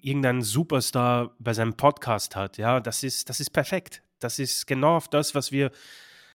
[0.00, 2.58] irgendeinen Superstar bei seinem Podcast hat.
[2.58, 4.02] Ja, das ist, das ist perfekt.
[4.20, 5.70] Das ist genau auf das, was wir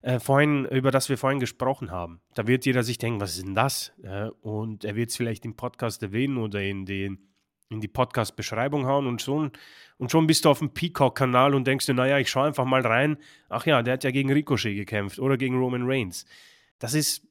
[0.05, 2.21] äh, vorhin, über das wir vorhin gesprochen haben.
[2.35, 3.91] Da wird jeder sich denken, was ist denn das?
[4.03, 7.27] Ja, und er wird es vielleicht im Podcast erwähnen oder in, den,
[7.69, 9.51] in die Podcast-Beschreibung hauen und schon,
[9.97, 12.85] und schon bist du auf dem Peacock-Kanal und denkst dir, naja, ich schaue einfach mal
[12.85, 13.17] rein.
[13.49, 16.27] Ach ja, der hat ja gegen Ricochet gekämpft oder gegen Roman Reigns.
[16.77, 17.27] Das ist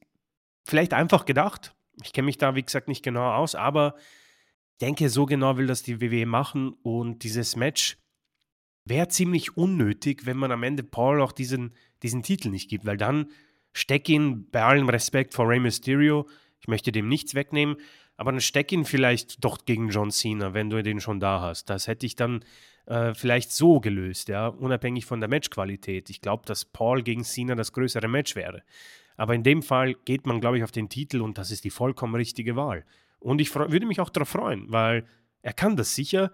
[0.65, 1.73] vielleicht einfach gedacht.
[2.03, 3.95] Ich kenne mich da, wie gesagt, nicht genau aus, aber
[4.81, 7.97] denke, so genau will das die WWE machen und dieses Match
[8.85, 11.73] wäre ziemlich unnötig, wenn man am Ende Paul auch diesen,
[12.03, 13.27] diesen Titel nicht gibt, weil dann
[13.73, 16.27] steck ihn bei allem Respekt vor Rey Mysterio,
[16.59, 17.77] ich möchte dem nichts wegnehmen,
[18.17, 21.69] aber dann steck ihn vielleicht doch gegen John Cena, wenn du den schon da hast.
[21.69, 22.45] Das hätte ich dann
[22.85, 26.09] äh, vielleicht so gelöst, ja, unabhängig von der Matchqualität.
[26.09, 28.63] Ich glaube, dass Paul gegen Cena das größere Match wäre.
[29.17, 31.69] Aber in dem Fall geht man, glaube ich, auf den Titel und das ist die
[31.69, 32.85] vollkommen richtige Wahl.
[33.19, 35.05] Und ich würde mich auch darauf freuen, weil
[35.41, 36.31] er kann das sicher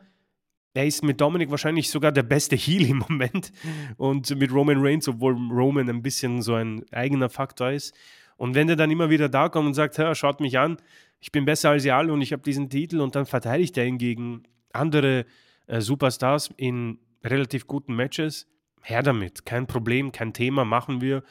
[0.73, 3.51] er ist mit Dominik wahrscheinlich sogar der beste Heal im Moment
[3.97, 7.95] und mit Roman Reigns, obwohl Roman ein bisschen so ein eigener Faktor ist.
[8.37, 10.77] Und wenn der dann immer wieder da kommt und sagt, schaut mich an,
[11.19, 13.85] ich bin besser als ihr alle und ich habe diesen Titel und dann verteidigt er
[13.85, 14.43] ihn gegen
[14.73, 15.25] andere
[15.67, 18.47] äh, Superstars in relativ guten Matches.
[18.81, 21.23] Her damit, kein Problem, kein Thema, machen wir.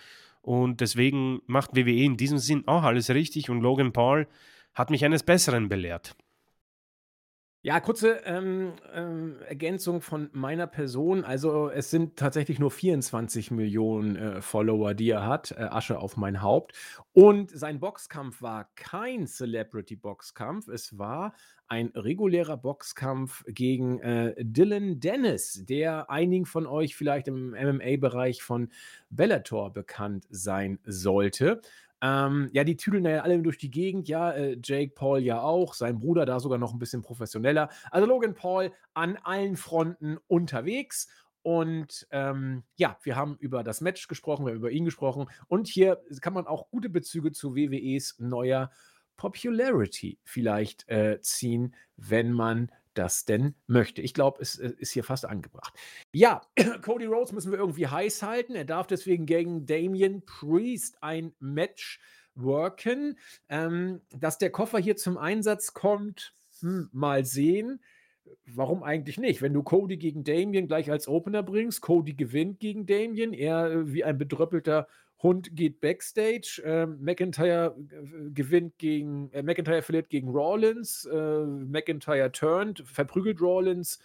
[0.43, 4.29] Und deswegen macht WWE in diesem Sinn auch alles richtig und Logan Paul
[4.75, 6.15] hat mich eines Besseren belehrt.
[7.63, 11.25] Ja, kurze ähm, ähm, Ergänzung von meiner Person.
[11.27, 15.51] Also es sind tatsächlich nur 24 Millionen äh, Follower, die er hat.
[15.51, 16.73] Äh, Asche auf mein Haupt.
[17.13, 20.69] Und sein Boxkampf war kein Celebrity-Boxkampf.
[20.69, 21.35] Es war
[21.69, 28.71] ein regulärer Boxkampf gegen äh, Dylan Dennis, der einigen von euch vielleicht im MMA-Bereich von
[29.11, 31.61] Bellator bekannt sein sollte.
[32.03, 35.75] Ähm, ja, die tüdeln ja alle durch die Gegend, ja, äh, Jake Paul ja auch,
[35.75, 37.69] sein Bruder da sogar noch ein bisschen professioneller.
[37.91, 41.09] Also Logan Paul an allen Fronten unterwegs.
[41.43, 45.27] Und ähm, ja, wir haben über das Match gesprochen, wir haben über ihn gesprochen.
[45.49, 48.71] Und hier kann man auch gute Bezüge zu WWEs neuer
[49.17, 54.03] Popularity vielleicht äh, ziehen, wenn man das denn möchte.
[54.03, 55.75] Ich glaube, es äh, ist hier fast angebracht.
[56.13, 56.43] Ja,
[56.83, 58.55] Cody Rhodes müssen wir irgendwie heiß halten.
[58.55, 62.01] Er darf deswegen gegen Damian Priest ein Match
[62.35, 63.19] worken.
[63.49, 67.81] Ähm, dass der Koffer hier zum Einsatz kommt, hm, mal sehen.
[68.47, 69.43] Warum eigentlich nicht?
[69.43, 73.93] Wenn du Cody gegen Damien gleich als Opener bringst, Cody gewinnt gegen Damien, er äh,
[73.93, 74.87] wie ein bedröppelter
[75.23, 76.63] Hund geht backstage.
[76.65, 81.05] Äh, McIntyre äh, gewinnt gegen, äh, McIntyre verliert gegen Rawlins.
[81.05, 83.99] Äh, McIntyre turned, verprügelt Rawlins.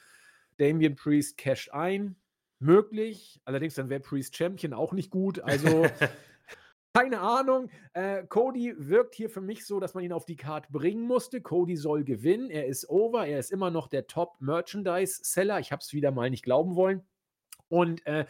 [0.57, 2.15] Damian Priest casht ein.
[2.59, 3.41] Möglich.
[3.45, 5.39] Allerdings dann wäre Priest Champion auch nicht gut.
[5.41, 5.85] Also.
[6.93, 7.69] Keine Ahnung.
[7.91, 11.41] Äh, Cody wirkt hier für mich so, dass man ihn auf die Card bringen musste.
[11.41, 12.49] Cody soll gewinnen.
[12.49, 13.27] Er ist over.
[13.27, 15.59] Er ist immer noch der Top-Merchandise-Seller.
[15.59, 17.01] Ich habe es wieder mal nicht glauben wollen.
[17.67, 18.25] Und äh,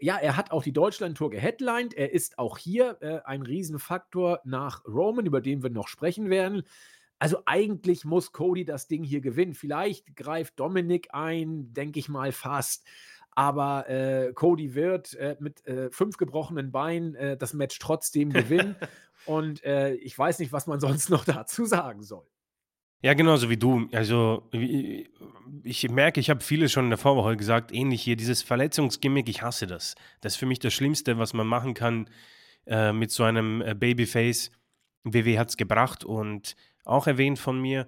[0.00, 1.94] ja, er hat auch die Deutschland-Tour geheadlined.
[1.94, 6.62] Er ist auch hier äh, ein Riesenfaktor nach Roman, über den wir noch sprechen werden.
[7.18, 9.54] Also eigentlich muss Cody das Ding hier gewinnen.
[9.54, 12.86] Vielleicht greift Dominik ein, denke ich mal fast.
[13.32, 18.74] Aber äh, Cody wird äh, mit äh, fünf gebrochenen Beinen äh, das Match trotzdem gewinnen.
[19.26, 22.26] Und äh, ich weiß nicht, was man sonst noch dazu sagen soll.
[23.02, 23.88] Ja, genauso wie du.
[23.92, 24.42] Also
[25.64, 29.42] ich merke, ich habe vieles schon in der Vorwoche gesagt, ähnlich hier, dieses Verletzungsgimmick, ich
[29.42, 29.94] hasse das.
[30.20, 32.10] Das ist für mich das Schlimmste, was man machen kann
[32.66, 34.50] äh, mit so einem äh, Babyface.
[35.04, 37.86] WW hat es gebracht und auch erwähnt von mir,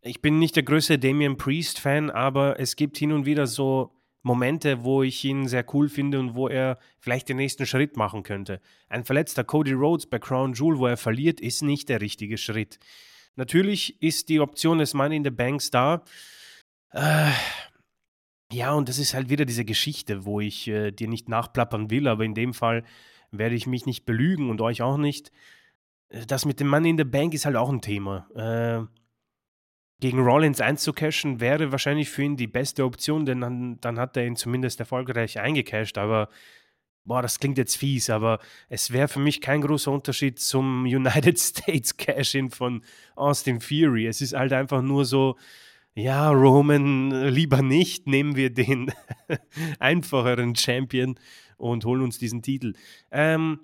[0.00, 3.92] ich bin nicht der größte Damian Priest-Fan, aber es gibt hin und wieder so
[4.22, 8.22] Momente, wo ich ihn sehr cool finde und wo er vielleicht den nächsten Schritt machen
[8.22, 8.60] könnte.
[8.88, 12.78] Ein verletzter Cody Rhodes bei Crown Jewel, wo er verliert, ist nicht der richtige Schritt.
[13.36, 16.02] Natürlich ist die Option des Money in the Banks da.
[16.92, 17.30] Äh,
[18.52, 22.08] ja, und das ist halt wieder diese Geschichte, wo ich äh, dir nicht nachplappern will,
[22.08, 22.84] aber in dem Fall
[23.30, 25.32] werde ich mich nicht belügen und euch auch nicht.
[26.08, 28.28] Äh, das mit dem Money in the Bank ist halt auch ein Thema.
[28.34, 28.86] Äh,
[30.00, 34.26] gegen Rollins einzucashen wäre wahrscheinlich für ihn die beste Option, denn dann, dann hat er
[34.26, 36.28] ihn zumindest erfolgreich eingecasht, aber
[37.06, 41.38] boah, das klingt jetzt fies, aber es wäre für mich kein großer Unterschied zum United
[41.38, 42.82] States Cash-In von
[43.14, 44.06] Austin Fury.
[44.06, 45.36] Es ist halt einfach nur so,
[45.94, 48.92] ja, Roman, lieber nicht, nehmen wir den
[49.78, 51.18] einfacheren Champion
[51.56, 52.74] und holen uns diesen Titel.
[53.10, 53.60] Ähm,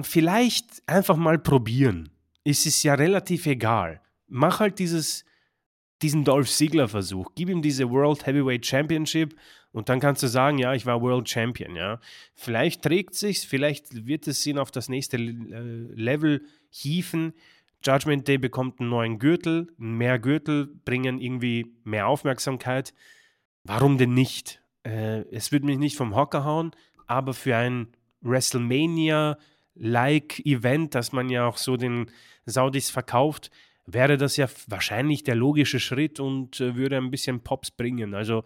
[0.00, 2.10] vielleicht einfach mal probieren.
[2.42, 4.00] Es ist ja relativ egal.
[4.26, 5.24] Mach halt dieses,
[6.02, 7.32] diesen Dolph Ziggler-Versuch.
[7.36, 9.36] Gib ihm diese World Heavyweight Championship
[9.74, 11.98] und dann kannst du sagen, ja, ich war World Champion, ja.
[12.36, 17.32] Vielleicht trägt sich's, vielleicht wird es ihn auf das nächste äh, Level hieven.
[17.84, 22.94] Judgment Day bekommt einen neuen Gürtel, mehr Gürtel bringen irgendwie mehr Aufmerksamkeit.
[23.64, 24.62] Warum denn nicht?
[24.84, 26.70] Äh, es wird mich nicht vom Hocker hauen,
[27.08, 27.88] aber für ein
[28.20, 32.12] WrestleMania-like Event, das man ja auch so den
[32.46, 33.50] Saudis verkauft,
[33.86, 38.14] wäre das ja wahrscheinlich der logische Schritt und äh, würde ein bisschen Pops bringen.
[38.14, 38.44] Also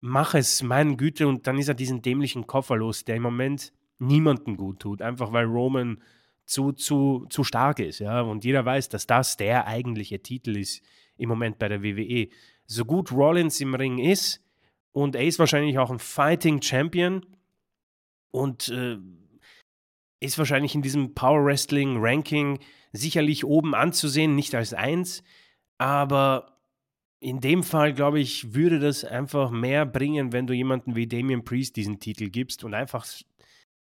[0.00, 3.72] mach es, meine Güte, und dann ist er diesen dämlichen Koffer los, der im Moment
[3.98, 6.02] niemanden gut tut, einfach weil Roman
[6.44, 10.82] zu, zu, zu stark ist, ja, und jeder weiß, dass das der eigentliche Titel ist
[11.16, 12.28] im Moment bei der WWE.
[12.66, 14.42] So gut Rollins im Ring ist,
[14.92, 17.24] und er ist wahrscheinlich auch ein Fighting Champion
[18.30, 18.98] und äh,
[20.20, 22.58] ist wahrscheinlich in diesem Power Wrestling Ranking
[22.92, 25.22] sicherlich oben anzusehen, nicht als eins,
[25.76, 26.57] aber
[27.20, 31.44] in dem Fall, glaube ich, würde das einfach mehr bringen, wenn du jemanden wie Damian
[31.44, 33.06] Priest diesen Titel gibst und einfach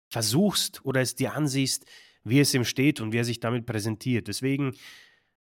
[0.10, 1.86] versuchst oder es dir ansiehst,
[2.24, 4.28] wie es ihm steht und wie er sich damit präsentiert.
[4.28, 4.76] Deswegen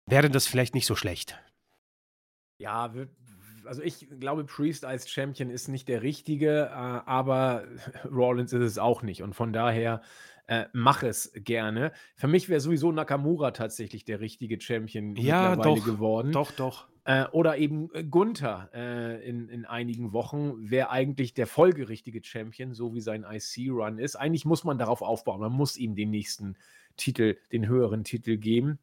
[0.06, 1.38] wäre das vielleicht nicht so schlecht.
[2.60, 2.94] Ja,
[3.66, 7.64] also ich glaube, Priest als Champion ist nicht der richtige, äh, aber
[8.12, 9.24] Rollins ist es auch nicht.
[9.24, 10.02] Und von daher
[10.48, 11.92] äh, mach es gerne.
[12.16, 16.32] Für mich wäre sowieso Nakamura tatsächlich der richtige Champion ja, mittlerweile doch, geworden.
[16.32, 16.91] Doch, doch.
[17.04, 22.74] Äh, oder eben äh, Gunther äh, in, in einigen Wochen wäre eigentlich der folgerichtige Champion,
[22.74, 24.16] so wie sein IC-Run ist.
[24.16, 25.40] Eigentlich muss man darauf aufbauen.
[25.40, 26.58] Man muss ihm den nächsten
[26.98, 28.78] Titel, den höheren Titel geben.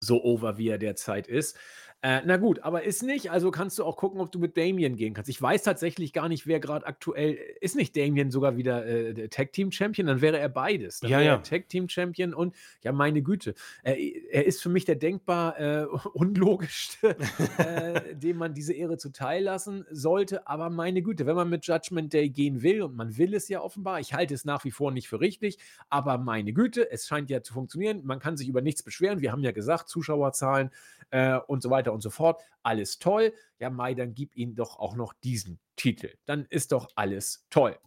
[0.00, 1.56] So over wie er derzeit ist.
[2.00, 4.94] Äh, na gut, aber ist nicht, also kannst du auch gucken, ob du mit Damien
[4.94, 5.28] gehen kannst.
[5.28, 9.52] Ich weiß tatsächlich gar nicht, wer gerade aktuell ist nicht Damien sogar wieder äh, Tag
[9.52, 11.00] Team Champion, dann wäre er beides.
[11.00, 11.38] Dann ja, wäre ja.
[11.38, 15.86] Tag Team Champion und ja, meine Güte, äh, er ist für mich der denkbar äh,
[16.12, 17.16] unlogischste,
[17.58, 20.46] äh, dem man diese Ehre zuteil lassen sollte.
[20.46, 23.60] Aber meine Güte, wenn man mit Judgment Day gehen will und man will es ja
[23.60, 27.28] offenbar, ich halte es nach wie vor nicht für richtig, aber meine Güte, es scheint
[27.28, 28.02] ja zu funktionieren.
[28.04, 29.20] Man kann sich über nichts beschweren.
[29.20, 30.70] Wir haben ja gesagt, Zuschauerzahlen
[31.10, 32.42] äh, und so weiter und so fort.
[32.62, 33.32] Alles toll.
[33.58, 36.10] Ja, Mai, dann gib ihnen doch auch noch diesen Titel.
[36.24, 37.78] Dann ist doch alles toll.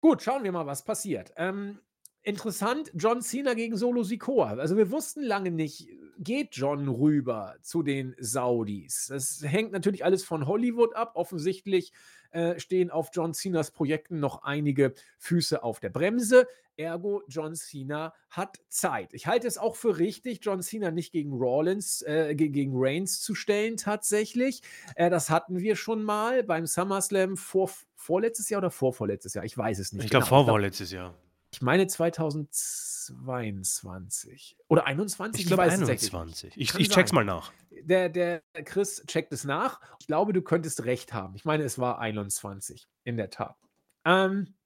[0.00, 1.32] Gut, schauen wir mal, was passiert.
[1.36, 1.80] Ähm,
[2.22, 4.54] interessant, John Cena gegen Solo Sikoa.
[4.54, 9.06] Also wir wussten lange nicht, geht John rüber zu den Saudis.
[9.08, 11.12] Das hängt natürlich alles von Hollywood ab.
[11.14, 11.92] Offensichtlich
[12.30, 16.48] äh, stehen auf John Cenas Projekten noch einige Füße auf der Bremse.
[16.76, 19.12] Ergo, John Cena hat Zeit.
[19.12, 23.34] Ich halte es auch für richtig, John Cena nicht gegen Rollins, äh, gegen Reigns zu
[23.34, 24.62] stellen, tatsächlich.
[24.96, 29.44] Äh, das hatten wir schon mal beim SummerSlam vor, vorletztes Jahr oder vorvorletztes Jahr.
[29.44, 30.04] Ich weiß es nicht.
[30.04, 30.36] Ich glaube, genau.
[30.36, 31.14] vorvorletztes Jahr.
[31.54, 35.42] Ich meine 2022 oder 21.
[35.42, 36.56] Ich glaube weiß es tatsächlich 21.
[36.56, 37.52] Ich, ich check's mal nach.
[37.70, 39.80] Der, der Chris checkt es nach.
[40.00, 41.36] Ich glaube, du könntest recht haben.
[41.36, 43.56] Ich meine, es war 21, in der Tat.
[44.04, 44.56] Ähm,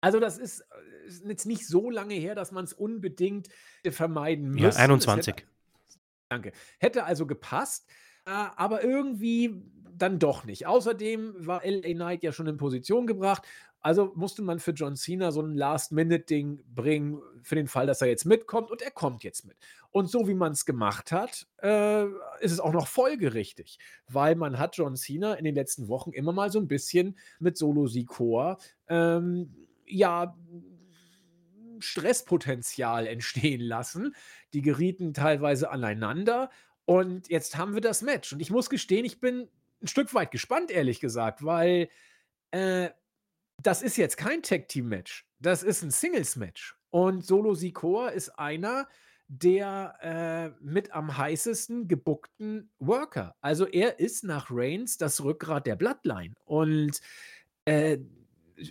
[0.00, 0.64] also, das ist,
[1.08, 3.48] ist jetzt nicht so lange her, dass man es unbedingt
[3.88, 4.68] vermeiden Ja, müsste.
[4.68, 5.34] Es 21.
[5.34, 5.46] Hätte,
[6.28, 6.52] danke.
[6.78, 7.88] Hätte also gepasst,
[8.26, 9.62] äh, aber irgendwie
[9.98, 10.66] dann doch nicht.
[10.66, 13.42] Außerdem war LA Knight ja schon in Position gebracht.
[13.80, 18.08] Also musste man für John Cena so ein Last-Minute-Ding bringen, für den Fall, dass er
[18.08, 18.70] jetzt mitkommt.
[18.70, 19.56] Und er kommt jetzt mit.
[19.90, 22.04] Und so wie man es gemacht hat, äh,
[22.40, 23.78] ist es auch noch folgerichtig.
[24.08, 27.56] Weil man hat John Cena in den letzten Wochen immer mal so ein bisschen mit
[27.56, 29.54] Solo Sikoa, ähm,
[29.86, 30.36] ja,
[31.80, 34.14] Stresspotenzial entstehen lassen.
[34.52, 36.50] Die gerieten teilweise aneinander.
[36.84, 38.32] Und jetzt haben wir das Match.
[38.32, 39.48] Und ich muss gestehen, ich bin
[39.82, 41.88] ein Stück weit gespannt, ehrlich gesagt, weil
[42.50, 42.90] äh,
[43.62, 45.26] das ist jetzt kein Tag-Team-Match.
[45.40, 46.76] Das ist ein Singles-Match.
[46.90, 48.88] Und Solo Sikoa ist einer
[49.28, 53.36] der äh, mit am heißesten gebuckten Worker.
[53.42, 56.34] Also er ist nach Reigns das Rückgrat der Bloodline.
[56.46, 57.00] Und
[57.66, 57.98] äh,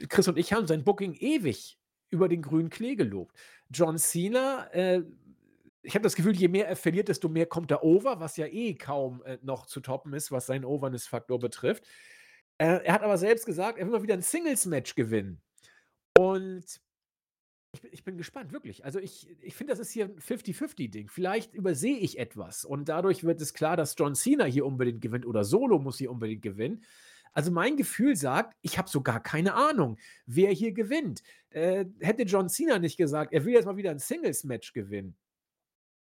[0.10, 1.77] Chris und ich haben sein Booking ewig
[2.10, 3.36] über den grünen Klee gelobt.
[3.70, 5.04] John Cena, äh,
[5.82, 8.46] ich habe das Gefühl, je mehr er verliert, desto mehr kommt er over, was ja
[8.48, 11.86] eh kaum äh, noch zu toppen ist, was seinen Overness-Faktor betrifft.
[12.58, 15.42] Äh, er hat aber selbst gesagt, er will mal wieder ein Singles-Match gewinnen.
[16.18, 16.66] Und
[17.74, 18.84] ich, bin- ich bin gespannt, wirklich.
[18.86, 21.10] Also ich, ich finde, das ist hier ein 50-50-Ding.
[21.10, 25.26] Vielleicht übersehe ich etwas und dadurch wird es klar, dass John Cena hier unbedingt gewinnt
[25.26, 26.84] oder Solo muss hier unbedingt gewinnen.
[27.38, 31.22] Also mein Gefühl sagt, ich habe so gar keine Ahnung, wer hier gewinnt.
[31.52, 35.16] Äh, hätte John Cena nicht gesagt, er will jetzt mal wieder ein Singles-Match gewinnen,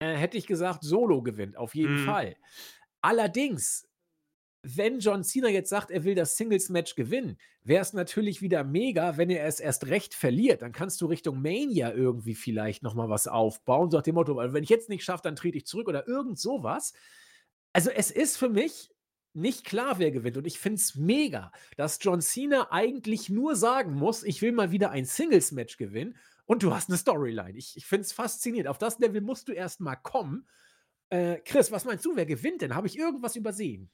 [0.01, 1.99] äh, hätte ich gesagt, Solo gewinnt, auf jeden Mhm.
[1.99, 2.37] Fall.
[3.03, 3.89] Allerdings,
[4.63, 9.17] wenn John Cena jetzt sagt, er will das Singles-Match gewinnen, wäre es natürlich wieder mega,
[9.17, 10.63] wenn er es erst recht verliert.
[10.63, 14.55] Dann kannst du Richtung Mania irgendwie vielleicht nochmal was aufbauen, so nach dem Motto, "Also
[14.55, 16.95] wenn ich jetzt nicht schaffe, dann trete ich zurück oder irgend sowas.
[17.73, 18.92] Also es ist für mich
[19.35, 20.37] nicht klar, wer gewinnt.
[20.37, 24.71] Und ich finde es mega, dass John Cena eigentlich nur sagen muss, ich will mal
[24.71, 26.17] wieder ein Singles-Match gewinnen
[26.47, 27.57] und du hast eine Storyline.
[27.57, 28.69] Ich, ich finde es faszinierend.
[28.69, 30.47] Auf das Level musst du erst mal kommen.
[31.09, 32.75] Äh, Chris, was meinst du, wer gewinnt denn?
[32.75, 33.91] Habe ich irgendwas übersehen?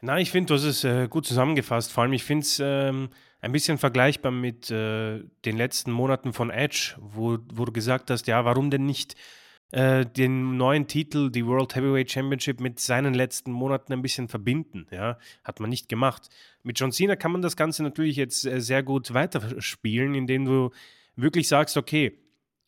[0.00, 1.92] Nein, ich finde, du hast es äh, gut zusammengefasst.
[1.92, 3.08] Vor allem, ich finde es ähm,
[3.40, 8.26] ein bisschen vergleichbar mit äh, den letzten Monaten von Edge, wo, wo du gesagt hast,
[8.26, 9.14] ja, warum denn nicht
[9.74, 14.86] äh, den neuen Titel, die World Heavyweight Championship, mit seinen letzten Monaten ein bisschen verbinden.
[14.92, 16.28] Ja, hat man nicht gemacht.
[16.62, 20.70] Mit John Cena kann man das Ganze natürlich jetzt äh, sehr gut weiterspielen, indem du
[21.16, 22.20] wirklich sagst, okay,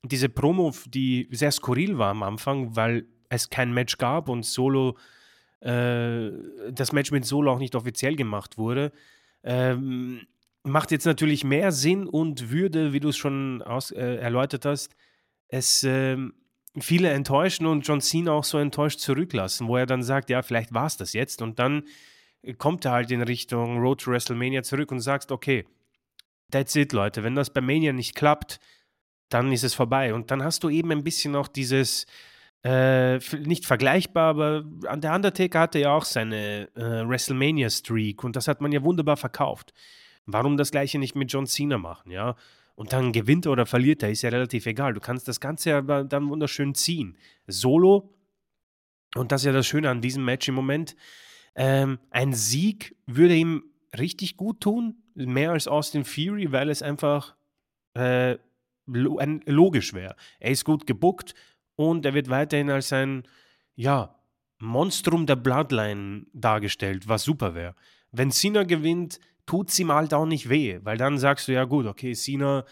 [0.03, 4.97] diese Promo, die sehr skurril war am Anfang, weil es kein Match gab und Solo
[5.61, 6.33] äh,
[6.73, 8.91] das Match mit Solo auch nicht offiziell gemacht wurde,
[9.45, 10.27] ähm,
[10.65, 14.97] macht jetzt natürlich mehr Sinn und würde, wie du es schon aus, äh, erläutert hast,
[15.47, 16.35] es ähm,
[16.81, 20.75] viele enttäuschen und John Cena auch so enttäuscht zurücklassen, wo er dann sagt, ja, vielleicht
[20.75, 21.85] war es das jetzt und dann
[22.59, 25.65] kommt er halt in Richtung Road to WrestleMania zurück und sagst, okay,
[26.51, 28.61] that's it, Leute, wenn das bei Mania nicht klappt,
[29.29, 30.15] dann ist es vorbei.
[30.15, 32.07] Und dann hast du eben ein bisschen auch dieses,
[32.65, 38.49] äh, nicht vergleichbar, aber an der Undertaker hatte ja auch seine äh, WrestleMania-Streak und das
[38.49, 39.73] hat man ja wunderbar verkauft.
[40.27, 42.37] Warum das gleiche nicht mit John Cena machen, ja?
[42.77, 44.95] Und dann gewinnt er oder verliert er, ist ja relativ egal.
[44.95, 47.17] Du kannst das Ganze aber dann wunderschön ziehen.
[47.49, 48.15] Solo,
[49.17, 50.95] und das ist ja das Schöne an diesem Match im Moment,
[51.59, 53.65] Ähm, ein Sieg würde ihm
[53.99, 57.35] richtig gut tun, mehr als Austin Fury, weil es einfach
[57.95, 58.37] äh,
[58.87, 60.17] logisch wäre.
[60.39, 61.35] Er ist gut gebuckt
[61.75, 63.23] und er wird weiterhin als ein,
[63.75, 64.15] ja,
[64.59, 67.75] Monstrum der Bloodline dargestellt, was super wäre.
[68.13, 71.65] Wenn Cena gewinnt, tut es ihm halt auch nicht weh, weil dann sagst du, ja
[71.65, 72.65] gut, okay, Cena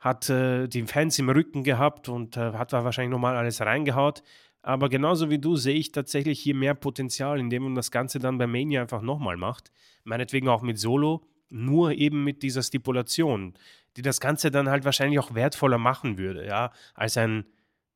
[0.00, 4.22] hat äh, die Fans im Rücken gehabt und äh, hat da wahrscheinlich nochmal alles reingehaut.
[4.62, 8.38] Aber genauso wie du sehe ich tatsächlich hier mehr Potenzial, indem man das Ganze dann
[8.38, 9.70] bei Mania einfach nochmal macht.
[10.04, 13.54] Meinetwegen auch mit Solo, nur eben mit dieser Stipulation,
[13.96, 17.44] die das Ganze dann halt wahrscheinlich auch wertvoller machen würde, ja, als ein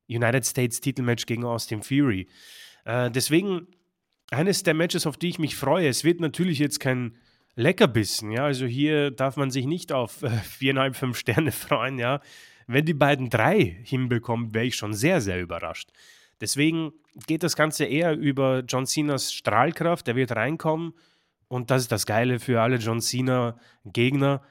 [0.07, 2.27] United States Titelmatch gegen Austin Fury.
[2.85, 3.67] Äh, deswegen
[4.31, 5.87] eines der Matches, auf die ich mich freue.
[5.87, 7.15] Es wird natürlich jetzt kein
[7.59, 8.45] Leckerbissen, ja.
[8.45, 12.21] Also hier darf man sich nicht auf äh, viereinhalb, fünf Sterne freuen, ja.
[12.67, 15.89] Wenn die beiden drei hinbekommen, wäre ich schon sehr, sehr überrascht.
[16.39, 16.93] Deswegen
[17.27, 20.07] geht das Ganze eher über John Cenas Strahlkraft.
[20.07, 20.93] Der wird reinkommen
[21.49, 24.41] und das ist das Geile für alle John Cena-Gegner.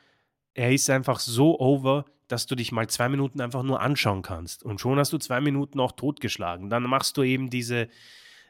[0.52, 4.62] Er ist einfach so over, dass du dich mal zwei Minuten einfach nur anschauen kannst.
[4.62, 6.68] Und schon hast du zwei Minuten auch totgeschlagen.
[6.68, 7.88] Dann machst du eben diese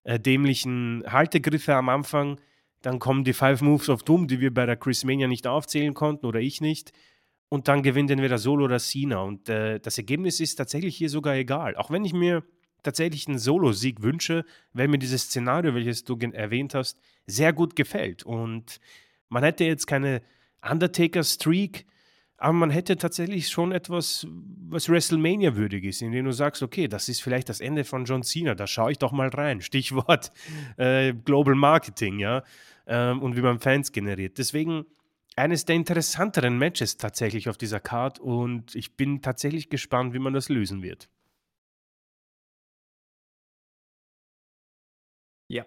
[0.03, 2.41] äh, dämlichen Haltegriffe am Anfang.
[2.83, 5.95] Dann kommen die Five Moves of Doom, die wir bei der Chris Mania nicht aufzählen
[5.95, 6.93] konnten oder ich nicht.
[7.49, 9.23] Und dann gewinnt entweder Solo oder Cena.
[9.23, 11.77] Und äh, das Ergebnis ist tatsächlich hier sogar egal.
[11.77, 12.45] Auch wenn ich mir
[12.83, 18.23] tatsächlich einen Solo-Sieg wünsche, weil mir dieses Szenario, welches du erwähnt hast, sehr gut gefällt.
[18.23, 18.81] Und
[19.29, 20.23] man hätte jetzt keine
[20.63, 21.87] Undertaker-Streak,
[22.41, 24.27] aber man hätte tatsächlich schon etwas,
[24.69, 28.55] was WrestleMania-würdig ist, indem du sagst, okay, das ist vielleicht das Ende von John Cena,
[28.55, 29.61] da schaue ich doch mal rein.
[29.69, 30.33] Stichwort
[30.77, 32.45] äh, Global Marketing, ja,
[32.87, 34.39] ähm, und wie man Fans generiert.
[34.39, 34.87] Deswegen
[35.35, 40.33] eines der interessanteren Matches tatsächlich auf dieser Card und ich bin tatsächlich gespannt, wie man
[40.33, 41.09] das lösen wird.
[45.51, 45.65] Ja,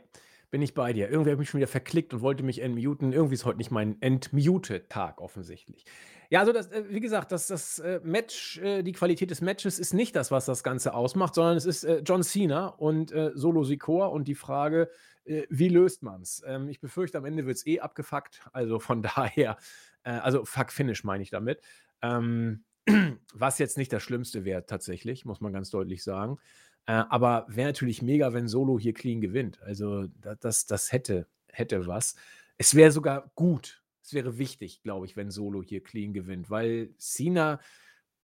[0.51, 1.09] bin ich bei dir.
[1.09, 3.13] Irgendwie habe ich mich schon wieder verklickt und wollte mich entmuten.
[3.13, 5.85] Irgendwie ist heute nicht mein Entmute-Tag offensichtlich.
[6.31, 9.79] Ja, also das, äh, wie gesagt, das, das äh, Match, äh, die Qualität des Matches
[9.79, 14.07] ist nicht das, was das Ganze ausmacht, sondern es ist John Cena und Solo Sikoa
[14.07, 14.89] und die Frage,
[15.25, 16.41] wie löst man es?
[16.47, 18.41] Ähm, ich befürchte, am Ende wird es eh abgefuckt.
[18.53, 19.57] Also von daher,
[20.03, 21.61] also Fuck-Finish meine ich damit.
[22.01, 22.63] Ähm,
[23.33, 26.37] was jetzt nicht das Schlimmste wäre tatsächlich, muss man ganz deutlich sagen.
[26.85, 29.61] Aber wäre natürlich mega, wenn Solo hier clean gewinnt.
[29.61, 30.07] Also
[30.39, 32.15] das, das hätte, hätte was.
[32.57, 33.80] Es wäre sogar gut.
[34.03, 37.59] Es wäre wichtig, glaube ich, wenn Solo hier clean gewinnt, weil Cena,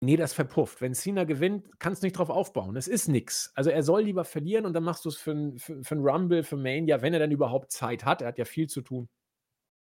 [0.01, 0.81] nee, das verpufft.
[0.81, 2.77] Wenn Cena gewinnt, kannst du nicht drauf aufbauen.
[2.77, 3.53] Es ist nichts.
[3.55, 5.59] Also er soll lieber verlieren und dann machst du es für einen
[5.91, 8.23] Rumble, für Mania, wenn er dann überhaupt Zeit hat.
[8.23, 9.09] Er hat ja viel zu tun.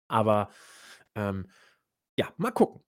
[0.08, 0.50] Aber
[1.14, 1.50] ähm,
[2.16, 2.82] ja, mal gucken.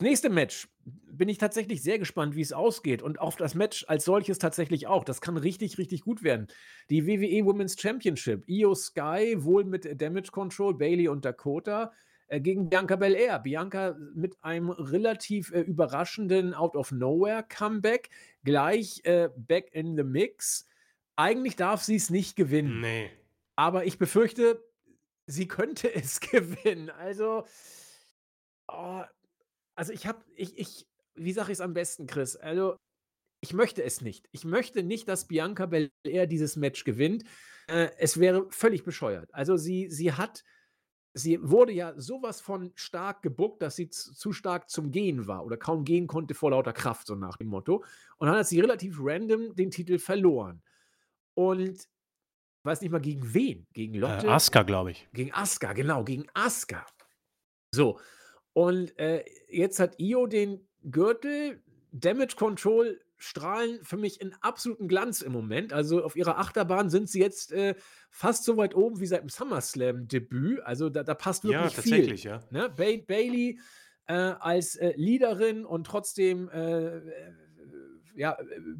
[0.00, 4.04] Nächste Match bin ich tatsächlich sehr gespannt, wie es ausgeht und auf das Match als
[4.04, 5.04] solches tatsächlich auch.
[5.04, 6.48] Das kann richtig, richtig gut werden.
[6.90, 11.92] Die WWE Women's Championship, Io Sky, wohl mit Damage Control, Bailey und Dakota
[12.28, 13.38] äh, gegen Bianca Belair.
[13.38, 18.10] Bianca mit einem relativ äh, überraschenden Out of Nowhere Comeback,
[18.44, 20.68] gleich äh, back in the mix.
[21.16, 22.80] Eigentlich darf sie es nicht gewinnen.
[22.80, 23.10] Nee.
[23.56, 24.62] Aber ich befürchte,
[25.26, 26.90] sie könnte es gewinnen.
[26.90, 27.46] Also,
[28.68, 29.02] oh,
[29.76, 32.36] also ich habe, ich, ich, wie sage ich es am besten, Chris?
[32.36, 32.76] Also,
[33.40, 34.28] ich möchte es nicht.
[34.32, 37.24] Ich möchte nicht, dass Bianca Belair dieses Match gewinnt.
[37.68, 39.32] Äh, es wäre völlig bescheuert.
[39.32, 40.42] Also sie, sie hat,
[41.14, 45.56] sie wurde ja sowas von stark gebuckt, dass sie zu stark zum Gehen war oder
[45.56, 47.84] kaum gehen konnte vor lauter Kraft, so nach dem Motto.
[48.16, 50.62] Und dann hat sie relativ random den Titel verloren.
[51.34, 53.66] Und ich weiß nicht mal gegen wen.
[53.72, 54.26] Gegen äh, Lotte?
[54.26, 55.08] Äh, Asuka, glaube ich.
[55.12, 56.86] Gegen Asuka, genau, gegen Asuka.
[57.72, 58.00] So.
[58.56, 61.60] Und äh, jetzt hat Io den Gürtel,
[61.92, 65.74] Damage Control strahlen für mich in absoluten Glanz im Moment.
[65.74, 67.74] Also auf ihrer Achterbahn sind sie jetzt äh,
[68.08, 70.62] fast so weit oben wie seit dem SummerSlam-Debüt.
[70.62, 72.30] Also da, da passt wirklich ja, tatsächlich, viel.
[72.30, 72.70] Ja, ne?
[72.74, 73.60] ba Bailey
[74.06, 77.02] äh, als äh, Leaderin und trotzdem äh,
[78.14, 78.38] ja,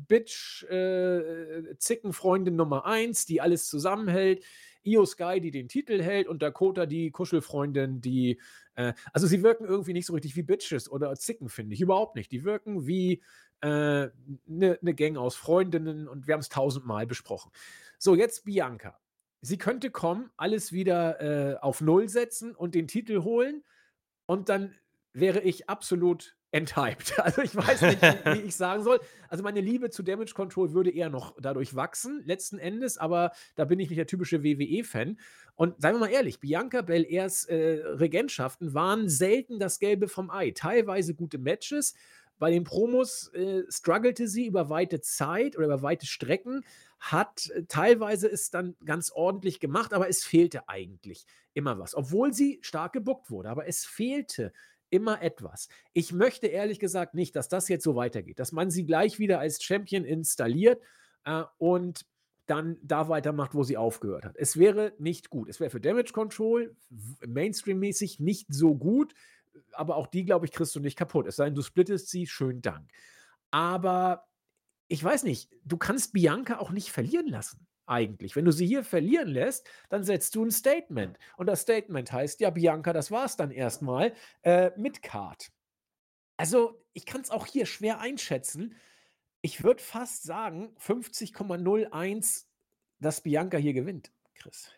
[0.09, 4.43] Bitch, äh, Zickenfreundin Nummer 1, die alles zusammenhält.
[4.87, 8.41] Io Sky, die den Titel hält und Dakota, die Kuschelfreundin, die
[8.75, 11.81] äh, also sie wirken irgendwie nicht so richtig wie Bitches oder Zicken, finde ich.
[11.81, 12.31] Überhaupt nicht.
[12.33, 13.23] Die wirken wie
[13.61, 17.51] eine äh, ne, ne Gang aus Freundinnen und wir haben es tausendmal besprochen.
[17.99, 18.99] So, jetzt Bianca.
[19.41, 23.65] Sie könnte kommen, alles wieder äh, auf Null setzen und den Titel holen
[24.27, 24.75] und dann
[25.13, 27.15] wäre ich absolut enthyped.
[27.23, 29.01] Also ich weiß nicht, wie, ich sagen soll.
[29.29, 33.65] Also meine Liebe zu Damage Control würde eher noch dadurch wachsen, letzten Endes, aber da
[33.65, 35.19] bin ich nicht der typische WWE-Fan.
[35.57, 40.53] Und seien wir mal ehrlich, Bianca Belairs äh, Regentschaften waren selten das Gelbe vom Ei.
[40.53, 41.95] Teilweise gute Matches,
[42.39, 46.65] Bei den Promos äh, struggelte sie über weite Zeit oder über weite Strecken,
[46.99, 51.95] hat äh, teilweise es dann ganz ordentlich gemacht, aber es fehlte eigentlich immer was.
[51.95, 54.53] Obwohl sie stark gebuckt wurde, aber es fehlte
[54.91, 55.69] immer etwas.
[55.93, 59.41] Ich möchte ehrlich gesagt nicht, dass das jetzt so weitergeht, dass man sie gleich wieder
[59.41, 60.83] als Champion installiert
[61.25, 62.07] äh, und
[62.47, 64.37] dann da weitermacht, wo sie aufgehört hat.
[64.37, 65.49] Es wäre nicht gut.
[65.49, 66.77] Es wäre für Damage Control
[67.27, 69.15] Mainstream-mäßig nicht so gut,
[69.73, 71.27] aber auch die, glaube ich, kriegst du nicht kaputt.
[71.27, 72.89] Es sei denn, du splittest sie, schönen Dank.
[73.51, 74.27] Aber
[74.89, 78.37] ich weiß nicht, du kannst Bianca auch nicht verlieren lassen, eigentlich.
[78.37, 81.19] Wenn du sie hier verlieren lässt, dann setzt du ein Statement.
[81.37, 84.13] Und das Statement heißt, ja, Bianca, das war es dann erstmal
[84.43, 85.51] äh, mit Card.
[86.37, 88.75] Also, ich kann es auch hier schwer einschätzen.
[89.41, 92.45] Ich würde fast sagen, 50,01,
[93.01, 94.71] dass Bianca hier gewinnt, Chris.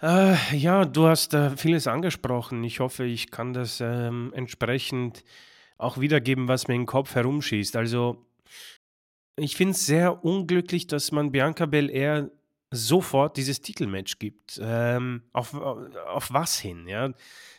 [0.00, 2.62] Äh, ja, du hast äh, vieles angesprochen.
[2.62, 5.24] Ich hoffe, ich kann das ähm, entsprechend
[5.76, 7.74] auch wiedergeben, was mir im Kopf herumschießt.
[7.74, 8.24] Also,
[9.38, 12.30] ich finde es sehr unglücklich, dass man Bianca Belair
[12.70, 14.60] sofort dieses Titelmatch gibt.
[14.62, 16.86] Ähm, auf, auf was hin?
[16.86, 17.12] Ja?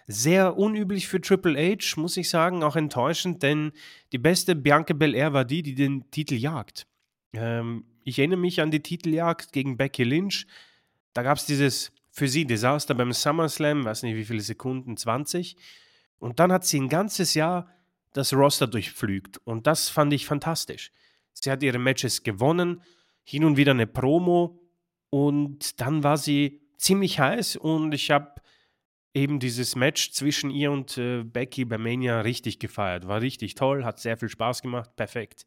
[0.07, 3.71] Sehr unüblich für Triple H, muss ich sagen, auch enttäuschend, denn
[4.11, 6.85] die beste Bianca Belair war die, die den Titel jagt.
[7.33, 10.47] Ähm, ich erinnere mich an die Titeljagd gegen Becky Lynch.
[11.13, 15.55] Da gab es dieses für sie Desaster beim SummerSlam, weiß nicht wie viele Sekunden, 20.
[16.17, 17.69] Und dann hat sie ein ganzes Jahr
[18.13, 19.37] das Roster durchpflügt.
[19.45, 20.91] Und das fand ich fantastisch.
[21.41, 22.81] Sie hat ihre Matches gewonnen,
[23.23, 24.59] hin und wieder eine Promo.
[25.09, 27.55] Und dann war sie ziemlich heiß.
[27.55, 28.41] Und ich habe
[29.13, 33.07] eben dieses Match zwischen ihr und äh, Becky bei Mania richtig gefeiert.
[33.07, 35.45] War richtig toll, hat sehr viel Spaß gemacht, perfekt.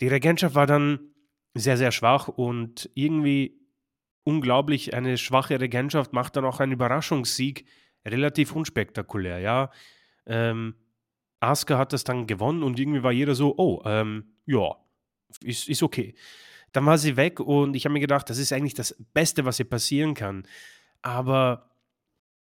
[0.00, 1.14] Die Regentschaft war dann
[1.54, 3.60] sehr, sehr schwach und irgendwie
[4.24, 7.66] unglaublich, eine schwache Regentschaft macht dann auch einen Überraschungssieg
[8.06, 9.70] relativ unspektakulär, ja.
[10.26, 10.74] Ähm,
[11.40, 14.74] Asuka hat das dann gewonnen und irgendwie war jeder so, oh, ähm, ja,
[15.42, 16.14] ist, ist okay.
[16.72, 19.58] Dann war sie weg und ich habe mir gedacht, das ist eigentlich das Beste, was
[19.58, 20.46] ihr passieren kann.
[21.02, 21.70] Aber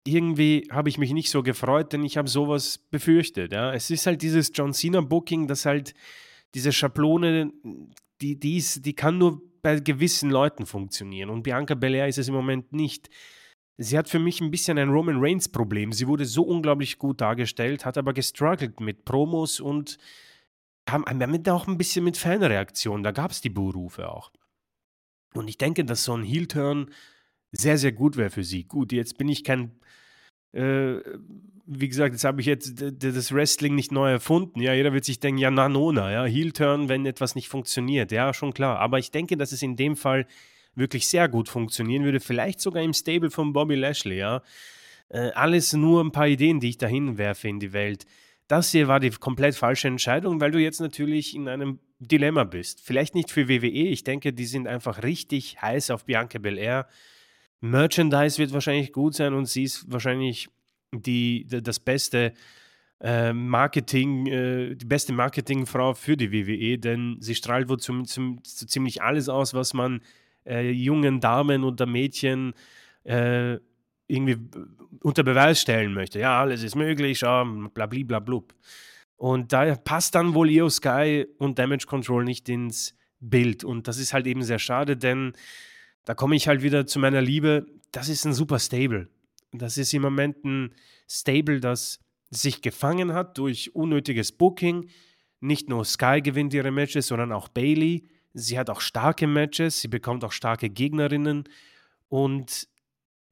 [0.05, 3.53] irgendwie habe ich mich nicht so gefreut, denn ich habe sowas befürchtet.
[3.53, 3.73] Ja.
[3.73, 5.93] Es ist halt dieses John Cena-Booking, das halt
[6.55, 7.51] diese Schablone,
[8.21, 11.29] die, die, ist, die kann nur bei gewissen Leuten funktionieren.
[11.29, 13.09] Und Bianca Belair ist es im Moment nicht.
[13.77, 15.93] Sie hat für mich ein bisschen ein Roman Reigns-Problem.
[15.93, 19.97] Sie wurde so unglaublich gut dargestellt, hat aber gestruggelt mit Promos und
[20.89, 23.03] haben damit auch ein bisschen mit Fanreaktionen.
[23.03, 24.31] Da gab es die Buhrufe auch.
[25.33, 26.91] Und ich denke, dass so ein Heel-Turn
[27.51, 28.65] sehr, sehr gut wäre für sie.
[28.65, 29.71] Gut, jetzt bin ich kein
[30.53, 30.99] äh,
[31.65, 34.61] wie gesagt, jetzt habe ich jetzt das Wrestling nicht neu erfunden.
[34.61, 38.11] Ja, jeder wird sich denken, ja, Nanona, ja, Heel-Turn, wenn etwas nicht funktioniert.
[38.11, 38.79] Ja, schon klar.
[38.79, 40.27] Aber ich denke, dass es in dem Fall
[40.75, 42.19] wirklich sehr gut funktionieren würde.
[42.19, 44.41] Vielleicht sogar im Stable von Bobby Lashley, ja.
[45.09, 48.05] Äh, alles nur ein paar Ideen, die ich dahin werfe in die Welt.
[48.47, 52.81] Das hier war die komplett falsche Entscheidung, weil du jetzt natürlich in einem Dilemma bist.
[52.81, 53.67] Vielleicht nicht für WWE.
[53.67, 56.87] Ich denke, die sind einfach richtig heiß auf Bianca Belair.
[57.61, 60.49] Merchandise wird wahrscheinlich gut sein und sie ist wahrscheinlich
[60.91, 62.33] die, das beste
[62.99, 68.39] äh, Marketing, äh, die beste Marketingfrau für die WWE, denn sie strahlt wohl zum, zum,
[68.43, 70.01] so ziemlich alles aus, was man
[70.45, 72.53] äh, jungen Damen oder Mädchen
[73.03, 73.57] äh,
[74.07, 74.37] irgendwie
[75.01, 76.19] unter Beweis stellen möchte.
[76.19, 78.53] Ja, alles ist möglich, ja, blub.
[79.15, 83.63] Und da passt dann wohl Io Sky und Damage Control nicht ins Bild.
[83.63, 85.33] Und das ist halt eben sehr schade, denn
[86.05, 87.65] da komme ich halt wieder zu meiner Liebe.
[87.91, 89.07] Das ist ein super Stable.
[89.53, 90.73] Das ist im Moment ein
[91.07, 91.99] Stable, das
[92.31, 94.89] sich gefangen hat durch unnötiges Booking.
[95.39, 98.07] Nicht nur Sky gewinnt ihre Matches, sondern auch Bailey.
[98.33, 101.43] Sie hat auch starke Matches, sie bekommt auch starke Gegnerinnen.
[102.09, 102.67] Und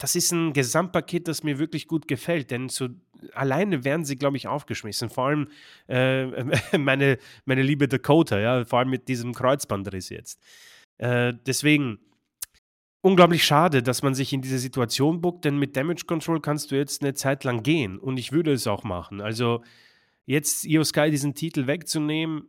[0.02, 2.90] das ist ein Gesamtpaket, das mir wirklich gut gefällt, denn so
[3.34, 5.12] alleine werden sie, glaube ich, aufgeschmissen.
[5.12, 5.48] Vor allem
[5.88, 6.26] äh,
[6.78, 10.42] meine, meine liebe Dakota, ja, vor allem mit diesem Kreuzbandriss jetzt.
[10.98, 12.00] Äh, deswegen,
[13.02, 16.76] unglaublich schade, dass man sich in diese Situation buckt, denn mit Damage Control kannst du
[16.76, 19.22] jetzt eine Zeit lang gehen und ich würde es auch machen.
[19.22, 19.62] Also
[20.26, 22.48] jetzt Io Sky diesen Titel wegzunehmen,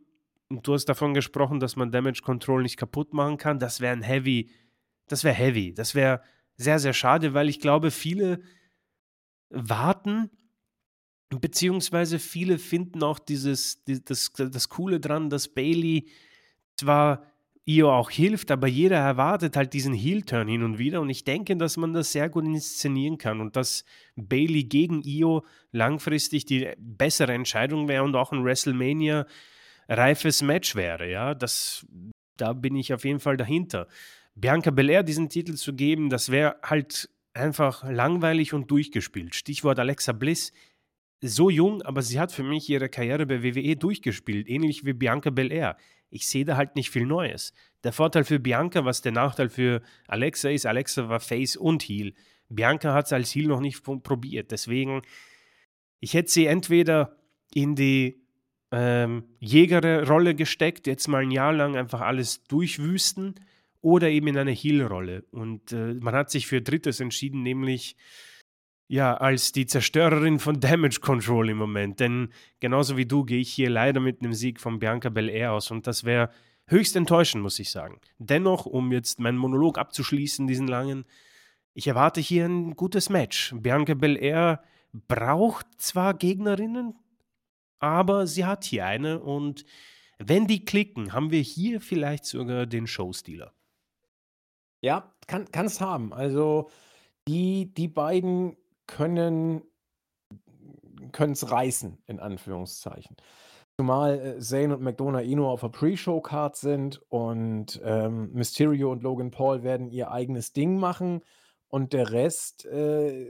[0.49, 3.93] und du hast davon gesprochen, dass man Damage Control nicht kaputt machen kann, das wäre
[3.93, 4.49] ein Heavy,
[5.07, 6.21] das wäre heavy, das wäre
[6.57, 8.41] sehr, sehr schade, weil ich glaube, viele
[9.49, 10.29] warten,
[11.29, 16.09] beziehungsweise viele finden auch dieses, das, das Coole dran, dass Bailey
[16.77, 17.25] zwar
[17.65, 21.55] Io auch hilft, aber jeder erwartet halt diesen Heel-Turn hin und wieder und ich denke,
[21.55, 23.85] dass man das sehr gut inszenieren kann und dass
[24.17, 29.25] Bailey gegen Io langfristig die bessere Entscheidung wäre und auch ein WrestleMania
[29.87, 31.85] reifes Match wäre, ja, das,
[32.35, 33.87] da bin ich auf jeden Fall dahinter.
[34.35, 39.35] Bianca Belair diesen Titel zu geben, das wäre halt einfach langweilig und durchgespielt.
[39.35, 40.51] Stichwort Alexa Bliss,
[41.21, 45.29] so jung, aber sie hat für mich ihre Karriere bei WWE durchgespielt, ähnlich wie Bianca
[45.29, 45.77] Belair.
[46.09, 47.53] Ich sehe da halt nicht viel Neues.
[47.83, 52.13] Der Vorteil für Bianca, was der Nachteil für Alexa ist, Alexa war Face und Heel.
[52.49, 54.51] Bianca hat es als Heel noch nicht probiert.
[54.51, 55.01] Deswegen,
[55.99, 57.17] ich hätte sie entweder
[57.53, 58.21] in die
[58.71, 63.35] ähm, Jägerrolle gesteckt, jetzt mal ein Jahr lang einfach alles durchwüsten,
[63.83, 65.25] oder eben in eine Heel-Rolle.
[65.31, 67.95] Und äh, man hat sich für Drittes entschieden, nämlich
[68.87, 71.99] ja, als die Zerstörerin von Damage Control im Moment.
[71.99, 72.29] Denn
[72.59, 75.85] genauso wie du gehe ich hier leider mit einem Sieg von Bianca Belair aus und
[75.85, 76.29] das wäre
[76.67, 77.99] höchst enttäuschend, muss ich sagen.
[78.19, 81.05] Dennoch, um jetzt meinen Monolog abzuschließen, diesen langen,
[81.73, 83.53] ich erwarte hier ein gutes Match.
[83.57, 86.95] Bianca Belair braucht zwar Gegnerinnen,
[87.79, 89.65] aber sie hat hier eine und
[90.19, 93.53] wenn die klicken, haben wir hier vielleicht sogar den Showstealer.
[94.83, 96.13] Ja, kann es haben.
[96.13, 96.69] Also
[97.25, 99.63] die, die beiden können
[101.17, 103.15] es reißen, in Anführungszeichen.
[103.77, 109.03] Zumal äh, Zane und McDonough eh nur auf der Pre-Show-Card sind und ähm, Mysterio und
[109.03, 111.21] Logan Paul werden ihr eigenes Ding machen
[111.69, 113.25] und der Rest äh,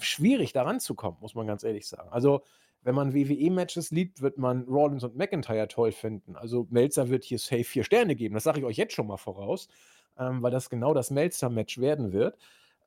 [0.00, 2.08] schwierig daran zu kommen, muss man ganz ehrlich sagen.
[2.10, 2.42] Also,
[2.84, 6.36] wenn man WWE-Matches liebt, wird man Rollins und McIntyre toll finden.
[6.36, 8.34] Also, Melzer wird hier safe vier Sterne geben.
[8.34, 9.68] Das sage ich euch jetzt schon mal voraus,
[10.18, 12.38] ähm, weil das genau das Melzer-Match werden wird.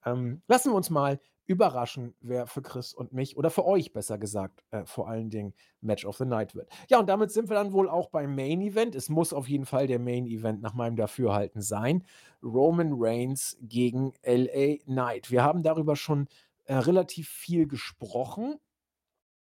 [0.05, 4.17] Ähm, lassen wir uns mal überraschen, wer für Chris und mich oder für euch besser
[4.17, 6.69] gesagt äh, vor allen Dingen Match of the Night wird.
[6.89, 8.95] Ja, und damit sind wir dann wohl auch beim Main Event.
[8.95, 12.03] Es muss auf jeden Fall der Main Event nach meinem Dafürhalten sein.
[12.43, 15.31] Roman Reigns gegen LA Knight.
[15.31, 16.27] Wir haben darüber schon
[16.65, 18.59] äh, relativ viel gesprochen.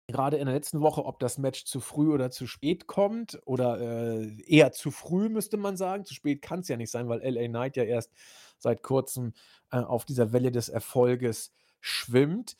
[0.09, 3.81] Gerade in der letzten Woche, ob das Match zu früh oder zu spät kommt oder
[3.81, 6.05] äh, eher zu früh, müsste man sagen.
[6.05, 8.13] Zu spät kann es ja nicht sein, weil LA Knight ja erst
[8.59, 9.33] seit kurzem
[9.73, 12.57] äh, auf dieser Welle des Erfolges schwimmt.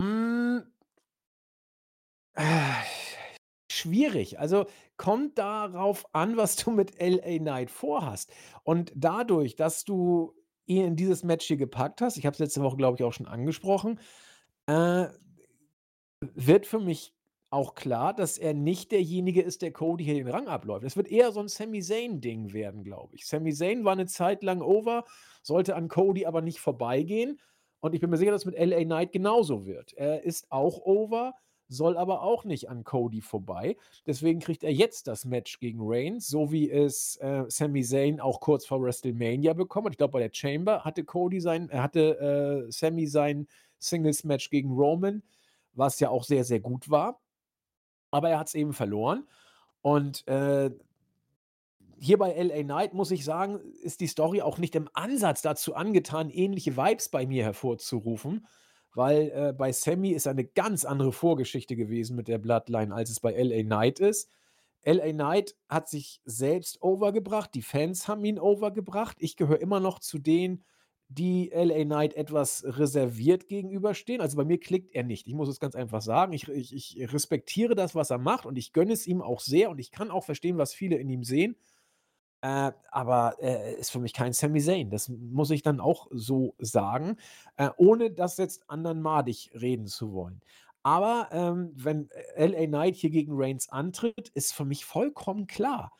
[0.00, 0.62] Hm.
[3.72, 4.38] Schwierig.
[4.38, 4.66] Also
[4.96, 8.32] kommt darauf an, was du mit LA Knight vorhast.
[8.62, 10.34] Und dadurch, dass du
[10.66, 13.12] ihn in dieses Match hier gepackt hast, ich habe es letzte Woche, glaube ich, auch
[13.12, 13.98] schon angesprochen,
[14.66, 15.08] äh,
[16.34, 17.14] wird für mich
[17.50, 20.84] auch klar, dass er nicht derjenige ist, der Cody hier den Rang abläuft.
[20.84, 23.26] Es wird eher so ein Sami Zayn-Ding werden, glaube ich.
[23.26, 25.04] Sami Zayn war eine Zeit lang over,
[25.42, 27.38] sollte an Cody aber nicht vorbeigehen.
[27.78, 29.92] Und ich bin mir sicher, dass es mit LA Knight genauso wird.
[29.92, 31.34] Er ist auch over,
[31.68, 33.76] soll aber auch nicht an Cody vorbei.
[34.06, 38.40] Deswegen kriegt er jetzt das Match gegen Reigns, so wie es äh, Sami Zayn auch
[38.40, 39.92] kurz vor WrestleMania bekommen hat.
[39.92, 43.46] Ich glaube, bei der Chamber hatte Cody sein, hatte äh, Sami sein
[43.78, 45.22] Singles-Match gegen Roman,
[45.74, 47.20] was ja auch sehr, sehr gut war.
[48.10, 49.26] Aber er hat es eben verloren.
[49.82, 50.70] Und äh,
[51.98, 55.74] hier bei LA Knight muss ich sagen, ist die Story auch nicht im Ansatz dazu
[55.74, 58.46] angetan, ähnliche Vibes bei mir hervorzurufen,
[58.94, 63.20] weil äh, bei Sammy ist eine ganz andere Vorgeschichte gewesen mit der Bloodline, als es
[63.20, 64.30] bei LA Knight ist.
[64.84, 69.16] LA Knight hat sich selbst overgebracht, die Fans haben ihn overgebracht.
[69.20, 70.62] Ich gehöre immer noch zu denen,
[71.16, 74.20] die LA Knight etwas reserviert gegenüberstehen.
[74.20, 75.26] Also bei mir klickt er nicht.
[75.26, 76.32] Ich muss es ganz einfach sagen.
[76.32, 79.70] Ich, ich, ich respektiere das, was er macht und ich gönne es ihm auch sehr
[79.70, 81.56] und ich kann auch verstehen, was viele in ihm sehen.
[82.42, 84.90] Äh, aber er ist für mich kein Sami Zayn.
[84.90, 87.16] Das muss ich dann auch so sagen,
[87.56, 90.40] äh, ohne das jetzt anderen madig reden zu wollen.
[90.82, 95.92] Aber ähm, wenn LA Knight hier gegen Reigns antritt, ist für mich vollkommen klar,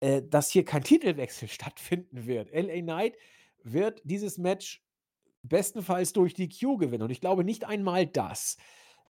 [0.00, 2.50] äh, dass hier kein Titelwechsel stattfinden wird.
[2.52, 3.16] LA Knight
[3.72, 4.82] wird dieses Match
[5.42, 7.04] bestenfalls durch die Q gewinnen.
[7.04, 8.56] Und ich glaube nicht einmal das.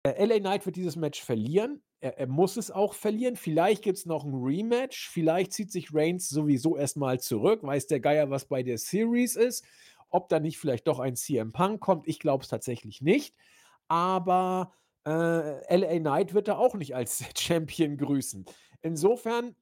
[0.02, 1.82] Äh, LA Knight wird dieses Match verlieren.
[2.00, 3.36] Er, er muss es auch verlieren.
[3.36, 5.08] Vielleicht gibt es noch ein Rematch.
[5.08, 7.62] Vielleicht zieht sich Reigns sowieso erstmal zurück.
[7.62, 9.64] Weiß der Geier, was bei der Series ist.
[10.10, 13.34] Ob da nicht vielleicht doch ein CM Punk kommt, ich glaube es tatsächlich nicht.
[13.88, 14.72] Aber
[15.06, 18.44] äh, LA Knight wird da auch nicht als Champion grüßen.
[18.82, 19.56] Insofern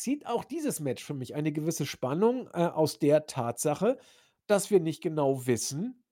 [0.00, 3.98] zieht auch dieses Match für mich eine gewisse Spannung äh, aus der Tatsache,
[4.46, 6.02] dass wir nicht genau wissen,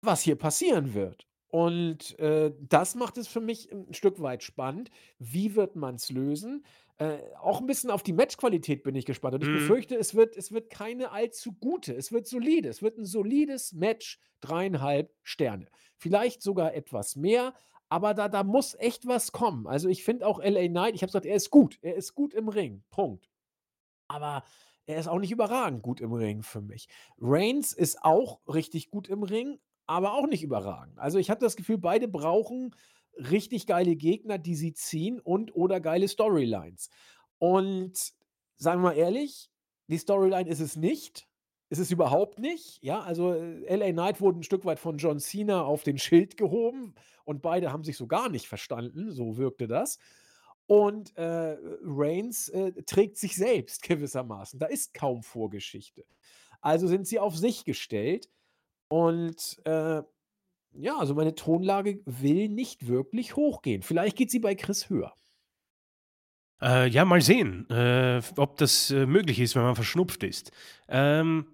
[0.00, 1.26] was hier passieren wird.
[1.54, 4.90] Und äh, das macht es für mich ein Stück weit spannend.
[5.20, 6.64] Wie wird man es lösen?
[6.98, 9.36] Äh, auch ein bisschen auf die Matchqualität bin ich gespannt.
[9.36, 9.58] Und ich mhm.
[9.58, 11.94] befürchte, es wird, es wird keine allzu gute.
[11.94, 12.68] Es wird solide.
[12.68, 15.68] Es wird ein solides Match, dreieinhalb Sterne.
[15.96, 17.54] Vielleicht sogar etwas mehr,
[17.94, 19.68] aber da, da muss echt was kommen.
[19.68, 21.78] Also ich finde auch LA Knight, ich habe gesagt, er ist gut.
[21.80, 22.82] Er ist gut im Ring.
[22.90, 23.30] Punkt.
[24.08, 24.42] Aber
[24.86, 26.88] er ist auch nicht überragend gut im Ring für mich.
[27.20, 30.98] Reigns ist auch richtig gut im Ring, aber auch nicht überragend.
[30.98, 32.74] Also ich habe das Gefühl, beide brauchen
[33.16, 36.90] richtig geile Gegner, die sie ziehen und oder geile Storylines.
[37.38, 38.12] Und
[38.56, 39.52] sagen wir mal ehrlich,
[39.86, 41.28] die Storyline ist es nicht.
[41.74, 42.82] Ist es überhaupt nicht.
[42.82, 46.36] Ja, also äh, LA Knight wurde ein Stück weit von John Cena auf den Schild
[46.36, 46.94] gehoben
[47.24, 49.98] und beide haben sich so gar nicht verstanden, so wirkte das.
[50.66, 54.58] Und äh, Reigns äh, trägt sich selbst gewissermaßen.
[54.58, 56.04] Da ist kaum Vorgeschichte.
[56.60, 58.30] Also sind sie auf sich gestellt
[58.88, 60.02] und äh,
[60.76, 63.82] ja, also meine Tonlage will nicht wirklich hochgehen.
[63.82, 65.14] Vielleicht geht sie bei Chris höher.
[66.62, 70.50] Äh, ja, mal sehen, äh, ob das äh, möglich ist, wenn man verschnupft ist.
[70.88, 71.53] Ähm,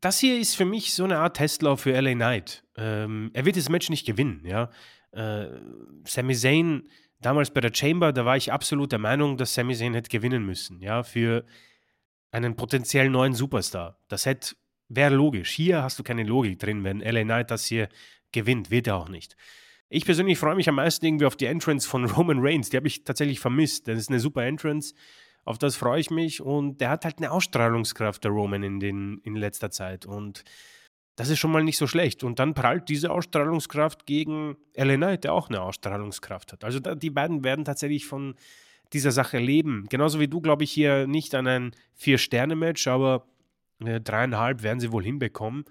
[0.00, 2.64] das hier ist für mich so eine Art Testlauf für LA Knight.
[2.76, 4.70] Ähm, er wird das Match nicht gewinnen, ja.
[5.12, 5.46] Äh,
[6.04, 6.88] Sami Zayn,
[7.20, 10.44] damals bei der Chamber, da war ich absolut der Meinung, dass Sami Zayn hätte gewinnen
[10.44, 11.44] müssen, ja, für
[12.30, 13.98] einen potenziell neuen Superstar.
[14.08, 14.54] Das hätte,
[14.88, 15.50] wäre logisch.
[15.50, 17.88] Hier hast du keine Logik drin, wenn LA Knight das hier
[18.32, 19.36] gewinnt, wird er auch nicht.
[19.88, 22.70] Ich persönlich freue mich am meisten irgendwie auf die Entrance von Roman Reigns.
[22.70, 23.88] Die habe ich tatsächlich vermisst.
[23.88, 24.94] Das ist eine super Entrance.
[25.44, 26.40] Auf das freue ich mich.
[26.40, 30.06] Und der hat halt eine Ausstrahlungskraft, der Roman, in, den, in letzter Zeit.
[30.06, 30.44] Und
[31.16, 32.24] das ist schon mal nicht so schlecht.
[32.24, 36.64] Und dann prallt diese Ausstrahlungskraft gegen LA Knight, der auch eine Ausstrahlungskraft hat.
[36.64, 38.36] Also die beiden werden tatsächlich von
[38.92, 39.86] dieser Sache leben.
[39.88, 43.26] Genauso wie du, glaube ich, hier nicht an ein Vier-Sterne-Match, aber
[43.84, 45.64] äh, dreieinhalb werden sie wohl hinbekommen.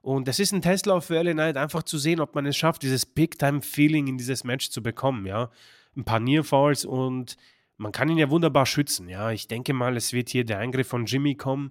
[0.00, 2.82] Und es ist ein Testlauf für LA Knight, einfach zu sehen, ob man es schafft,
[2.82, 5.50] dieses Big-Time-Feeling in dieses Match zu bekommen, ja.
[5.96, 7.36] Ein paar Nearfalls und
[7.78, 9.30] man kann ihn ja wunderbar schützen, ja.
[9.30, 11.70] Ich denke mal, es wird hier der Eingriff von Jimmy kommen,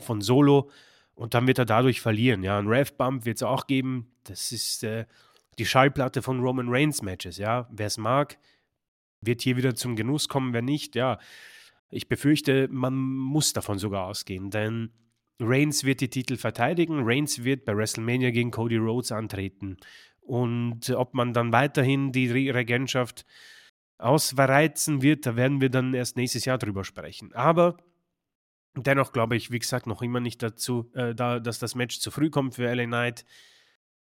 [0.00, 0.70] von Solo,
[1.14, 2.58] und dann wird er dadurch verlieren, ja.
[2.58, 4.10] Ein Rev-Bump wird es auch geben.
[4.24, 5.04] Das ist äh,
[5.58, 7.68] die Schallplatte von Roman Reigns-Matches, ja.
[7.70, 8.38] Wer es mag,
[9.20, 11.18] wird hier wieder zum Genuss kommen, wer nicht, ja.
[11.90, 14.92] Ich befürchte, man muss davon sogar ausgehen, denn
[15.40, 17.00] Reigns wird die Titel verteidigen.
[17.02, 19.76] Reigns wird bei WrestleMania gegen Cody Rhodes antreten.
[20.20, 23.24] Und ob man dann weiterhin die Regentschaft
[23.98, 27.34] ausreizen wird, da werden wir dann erst nächstes Jahr drüber sprechen.
[27.34, 27.76] Aber
[28.76, 32.10] dennoch glaube ich, wie gesagt, noch immer nicht dazu, äh, da, dass das Match zu
[32.10, 33.24] früh kommt für LA Knight.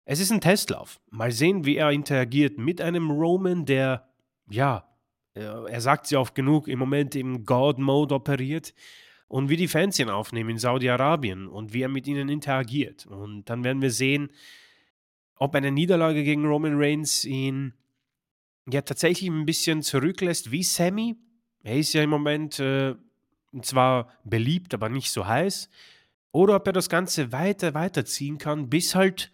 [0.04, 1.00] Es ist ein Testlauf.
[1.10, 4.08] Mal sehen, wie er interagiert mit einem Roman, der,
[4.50, 4.88] ja,
[5.34, 8.74] er sagt sie oft genug, im Moment im God-Mode operiert
[9.28, 13.06] und wie die Fans ihn aufnehmen in Saudi-Arabien und wie er mit ihnen interagiert.
[13.06, 14.30] Und dann werden wir sehen,
[15.36, 17.72] ob eine Niederlage gegen Roman Reigns ihn
[18.70, 21.16] ja tatsächlich ein bisschen zurücklässt wie Sammy.
[21.62, 22.94] Er ist ja im Moment äh,
[23.62, 25.68] zwar beliebt, aber nicht so heiß.
[26.32, 29.32] Oder ob er das Ganze weiter weiterziehen kann, bis halt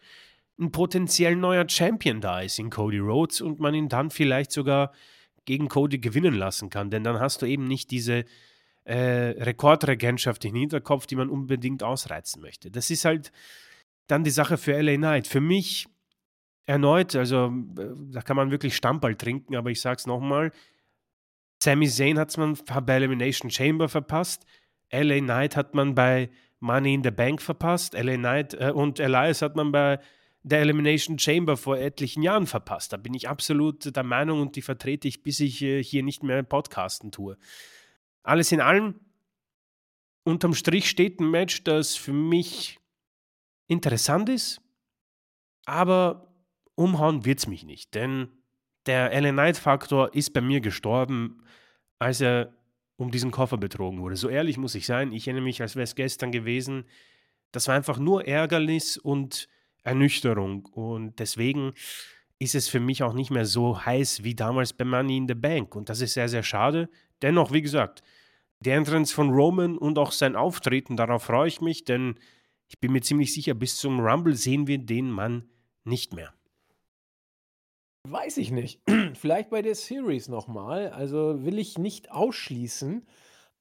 [0.59, 4.93] ein potenziell neuer Champion da ist in Cody Rhodes und man ihn dann vielleicht sogar
[5.45, 6.91] gegen Cody gewinnen lassen kann.
[6.91, 8.25] Denn dann hast du eben nicht diese
[8.85, 8.97] äh,
[9.41, 12.71] Rekordregentschaft im Hinterkopf, die man unbedingt ausreizen möchte.
[12.71, 13.31] Das ist halt
[14.09, 15.29] dann die Sache für LA Knight.
[15.29, 15.87] Für mich
[16.69, 17.47] erneut, also
[17.79, 20.53] äh, da kann man wirklich Stammball trinken, aber ich sag's nochmal,
[21.63, 24.45] Sami Zayn hat man bei Elimination Chamber verpasst,
[24.93, 26.31] LA Knight hat man bei
[26.61, 29.99] Money in the Bank verpasst, LA Knight äh, und Elias hat man bei
[30.43, 32.93] der Elimination Chamber vor etlichen Jahren verpasst.
[32.93, 36.23] Da bin ich absolut der Meinung und die vertrete ich, bis ich äh, hier nicht
[36.23, 37.39] mehr Podcasten tue.
[38.23, 39.01] Alles in allem,
[40.23, 42.79] unterm Strich steht ein Match, das für mich
[43.69, 44.61] interessant ist,
[45.65, 46.28] aber
[46.79, 48.29] umhauen wird es mich nicht, denn
[48.87, 51.43] der Ellen Knight-Faktor ist bei mir gestorben,
[51.99, 52.55] als er
[52.97, 54.17] um diesen Koffer betrogen wurde.
[54.17, 56.85] So ehrlich muss ich sein, ich erinnere mich, als wäre es gestern gewesen.
[57.53, 59.49] Das war einfach nur Ärgernis und
[59.83, 60.67] Ernüchterung.
[60.67, 61.73] Und deswegen
[62.39, 65.35] ist es für mich auch nicht mehr so heiß wie damals bei Money in the
[65.35, 65.75] Bank.
[65.75, 66.89] Und das ist sehr, sehr schade.
[67.23, 68.03] Dennoch, wie gesagt,
[68.61, 72.15] der Entrance von Roman und auch sein Auftreten, darauf freue ich mich, denn
[72.69, 75.49] ich bin mir ziemlich sicher, bis zum Rumble sehen wir den Mann
[75.85, 76.33] nicht mehr.
[78.11, 78.81] Weiß ich nicht.
[79.15, 80.89] Vielleicht bei der Series nochmal.
[80.91, 83.07] Also will ich nicht ausschließen,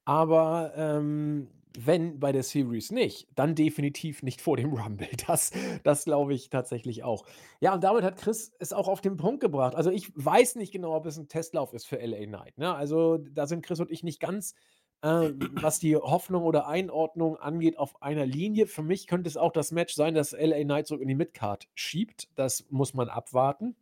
[0.04, 1.48] aber ähm,
[1.78, 5.08] wenn bei der Series nicht, dann definitiv nicht vor dem Rumble.
[5.26, 5.50] Das,
[5.84, 7.26] das glaube ich tatsächlich auch.
[7.60, 9.74] Ja, und damit hat Chris es auch auf den Punkt gebracht.
[9.74, 12.56] Also ich weiß nicht genau, ob es ein Testlauf ist für LA Knight.
[12.56, 12.74] Ne?
[12.74, 14.54] Also da sind Chris und ich nicht ganz
[15.02, 18.66] äh, was die Hoffnung oder Einordnung angeht, auf einer Linie.
[18.66, 21.68] Für mich könnte es auch das Match sein, dass LA Knight zurück in die Midcard
[21.74, 22.28] schiebt.
[22.34, 23.76] Das muss man abwarten.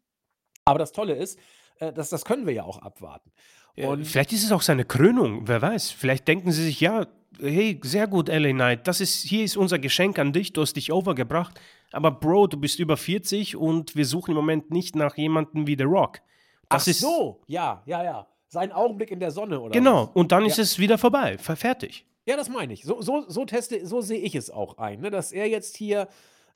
[0.67, 1.39] Aber das Tolle ist,
[1.79, 3.31] äh, dass, das können wir ja auch abwarten.
[3.77, 5.91] Und ja, vielleicht ist es auch seine Krönung, wer weiß.
[5.91, 7.07] Vielleicht denken sie sich, ja,
[7.39, 10.75] hey, sehr gut, LA Knight, das ist, hier ist unser Geschenk an dich, du hast
[10.75, 11.61] dich overgebracht.
[11.93, 15.77] Aber Bro, du bist über 40 und wir suchen im Moment nicht nach jemandem wie
[15.77, 16.21] The Rock.
[16.69, 20.15] Das Ach so, ja, ja, ja sein Augenblick in der Sonne oder Genau, was?
[20.15, 22.07] und dann ist es wieder vorbei, fertig.
[22.25, 22.85] Ja, das meine ich.
[22.85, 25.11] So, so, so teste, so sehe ich es auch ein, ne?
[25.11, 26.09] dass er jetzt hier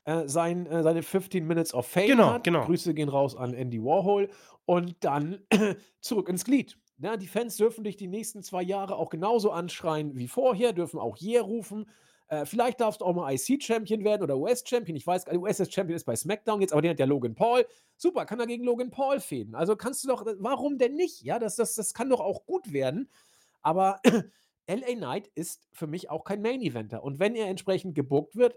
[0.05, 2.45] äh, sein, äh, seine 15 Minutes of Fame genau, hat.
[2.45, 2.65] Genau.
[2.65, 4.31] Grüße gehen raus an Andy Warhol
[4.67, 5.41] und dann
[6.01, 6.79] zurück ins Glied.
[6.99, 11.01] Ja, die Fans dürfen dich die nächsten zwei Jahre auch genauso anschreien wie vorher, dürfen
[11.01, 11.87] auch Yeah rufen.
[12.29, 14.97] Äh, vielleicht darfst du auch mal IC-Champion werden oder US-Champion.
[14.97, 17.67] Ich weiß, US-Champion ist bei SmackDown jetzt, aber den hat ja Logan Paul.
[17.97, 19.55] Super, kann er gegen Logan Paul fäden.
[19.55, 21.23] Also kannst du doch, warum denn nicht?
[21.23, 23.09] Ja, das, das, das kann doch auch gut werden.
[23.63, 24.01] Aber
[24.69, 27.03] LA Knight ist für mich auch kein Main-Eventer.
[27.03, 28.57] Und wenn er entsprechend gebuckt wird,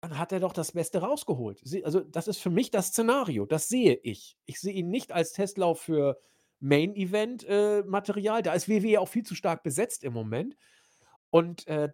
[0.00, 1.62] dann hat er doch das Beste rausgeholt.
[1.84, 3.44] Also, das ist für mich das Szenario.
[3.46, 4.36] Das sehe ich.
[4.46, 6.18] Ich sehe ihn nicht als Testlauf für
[6.60, 8.40] Main-Event-Material.
[8.40, 10.56] Äh, da ist WWE auch viel zu stark besetzt im Moment.
[11.30, 11.90] Und äh,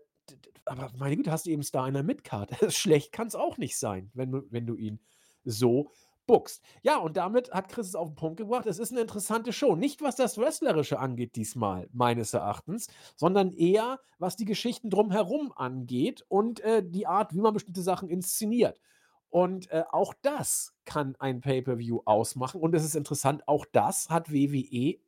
[0.64, 2.50] aber meine Güte, hast du eben Star in der Midcard.
[2.72, 5.00] Schlecht kann es auch nicht sein, wenn wenn du ihn
[5.44, 5.92] so
[6.26, 6.62] buckst.
[6.82, 8.66] Ja, und damit hat Chris es auf den Punkt gebracht.
[8.66, 9.76] Es ist eine interessante Show.
[9.76, 16.24] Nicht, was das Wrestlerische angeht diesmal, meines Erachtens, sondern eher, was die Geschichten drumherum angeht
[16.28, 18.80] und äh, die Art, wie man bestimmte Sachen inszeniert.
[19.28, 22.60] Und äh, auch das kann ein Pay-per-view ausmachen.
[22.60, 24.98] Und es ist interessant, auch das hat WWE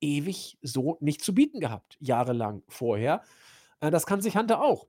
[0.00, 3.22] ewig so nicht zu bieten gehabt, jahrelang vorher.
[3.80, 4.86] Äh, das kann sich Hunter auch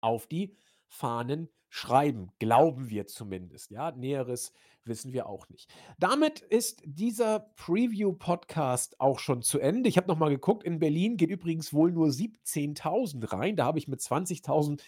[0.00, 0.54] auf die
[0.88, 3.70] Fahnen schreiben, glauben wir zumindest.
[3.70, 4.52] Ja, näheres
[4.88, 5.70] wissen wir auch nicht.
[5.98, 9.88] Damit ist dieser Preview-Podcast auch schon zu Ende.
[9.88, 13.56] Ich habe nochmal geguckt, in Berlin geht übrigens wohl nur 17.000 rein.
[13.56, 14.80] Da habe ich mit 20.000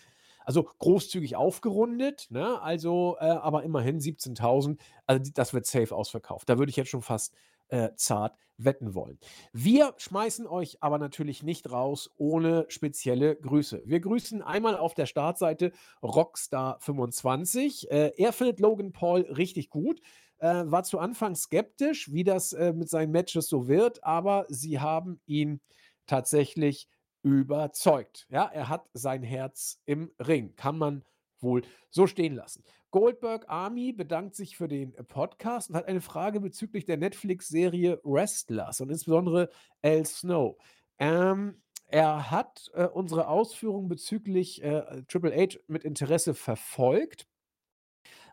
[0.45, 2.61] also großzügig aufgerundet, ne?
[2.61, 4.79] also äh, aber immerhin 17.000.
[5.07, 6.49] Also das wird safe ausverkauft.
[6.49, 7.35] Da würde ich jetzt schon fast
[7.71, 9.19] äh, zart wetten wollen.
[9.53, 13.83] Wir schmeißen euch aber natürlich nicht raus ohne spezielle Grüße.
[13.87, 15.73] Wir grüßen einmal auf der Startseite
[16.03, 17.89] Rockstar25.
[17.89, 20.01] Äh, er findet Logan Paul richtig gut.
[20.39, 24.81] Äh, war zu Anfang skeptisch, wie das äh, mit seinen Matches so wird, aber sie
[24.81, 25.61] haben ihn
[26.07, 26.89] tatsächlich
[27.23, 28.27] überzeugt.
[28.31, 30.55] Ja, er hat sein Herz im Ring.
[30.57, 31.05] Kann man
[31.43, 32.65] wohl so stehen lassen.
[32.91, 38.81] Goldberg Army bedankt sich für den Podcast und hat eine Frage bezüglich der Netflix-Serie Wrestlers
[38.81, 39.51] und insbesondere
[39.83, 40.57] Al Snow.
[40.99, 47.27] Ähm, er hat äh, unsere Ausführungen bezüglich äh, Triple H mit Interesse verfolgt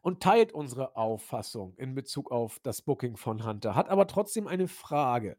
[0.01, 4.67] und teilt unsere Auffassung in Bezug auf das Booking von Hunter, hat aber trotzdem eine
[4.67, 5.37] Frage.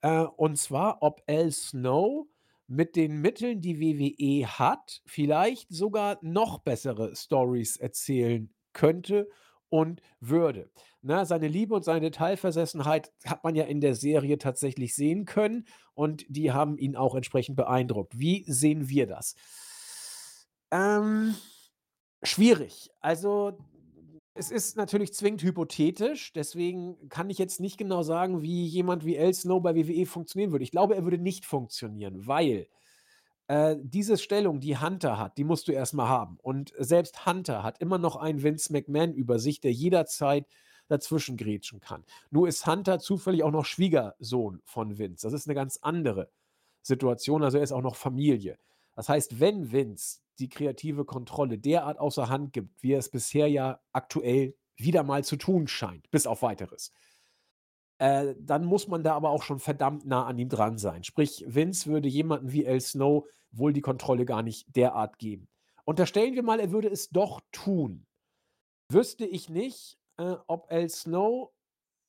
[0.00, 2.28] Äh, und zwar, ob Al Snow
[2.66, 9.28] mit den Mitteln, die WWE hat, vielleicht sogar noch bessere Stories erzählen könnte
[9.68, 10.70] und würde.
[11.02, 15.66] Na, seine Liebe und seine Detailversessenheit hat man ja in der Serie tatsächlich sehen können
[15.94, 18.18] und die haben ihn auch entsprechend beeindruckt.
[18.18, 19.34] Wie sehen wir das?
[20.70, 21.34] Ähm,
[22.22, 22.90] schwierig.
[23.00, 23.58] Also
[24.36, 29.16] es ist natürlich zwingend hypothetisch, deswegen kann ich jetzt nicht genau sagen, wie jemand wie
[29.16, 30.64] El Snow bei WWE funktionieren würde.
[30.64, 32.68] Ich glaube, er würde nicht funktionieren, weil
[33.48, 36.38] äh, diese Stellung, die Hunter hat, die musst du erstmal haben.
[36.42, 40.46] Und selbst Hunter hat immer noch einen Vince McMahon über sich, der jederzeit
[40.88, 42.04] dazwischen grätschen kann.
[42.30, 45.26] Nur ist Hunter zufällig auch noch Schwiegersohn von Vince.
[45.26, 46.30] Das ist eine ganz andere
[46.82, 47.42] Situation.
[47.42, 48.58] Also er ist auch noch Familie.
[48.96, 53.46] Das heißt, wenn Vince die kreative Kontrolle derart außer Hand gibt, wie er es bisher
[53.46, 56.92] ja aktuell wieder mal zu tun scheint, bis auf weiteres,
[57.98, 61.04] äh, dann muss man da aber auch schon verdammt nah an ihm dran sein.
[61.04, 65.48] Sprich, Vince würde jemanden wie El Snow wohl die Kontrolle gar nicht derart geben.
[65.84, 68.06] Unterstellen wir mal, er würde es doch tun.
[68.90, 71.52] Wüsste ich nicht, äh, ob El Snow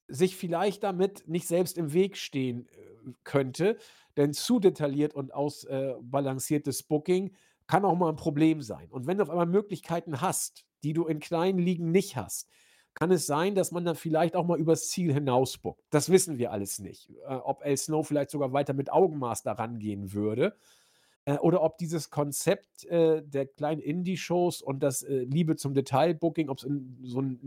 [0.08, 3.78] sich vielleicht damit nicht selbst im Weg stehen äh, könnte,
[4.16, 7.36] denn zu detailliert und ausbalanciertes Booking
[7.68, 8.90] kann auch mal ein Problem sein.
[8.90, 12.50] Und wenn du auf einmal Möglichkeiten hast, die du in kleinen Ligen nicht hast,
[12.94, 15.84] kann es sein, dass man dann vielleicht auch mal übers Ziel hinausbuckt.
[15.92, 17.12] Das wissen wir alles nicht.
[17.28, 20.56] Äh, ob El Snow vielleicht sogar weiter mit Augenmaß daran gehen würde.
[21.26, 26.58] Äh, oder ob dieses Konzept äh, der kleinen Indie-Shows und das Liebe zum Detailbooking, ob
[26.58, 27.40] es in so ein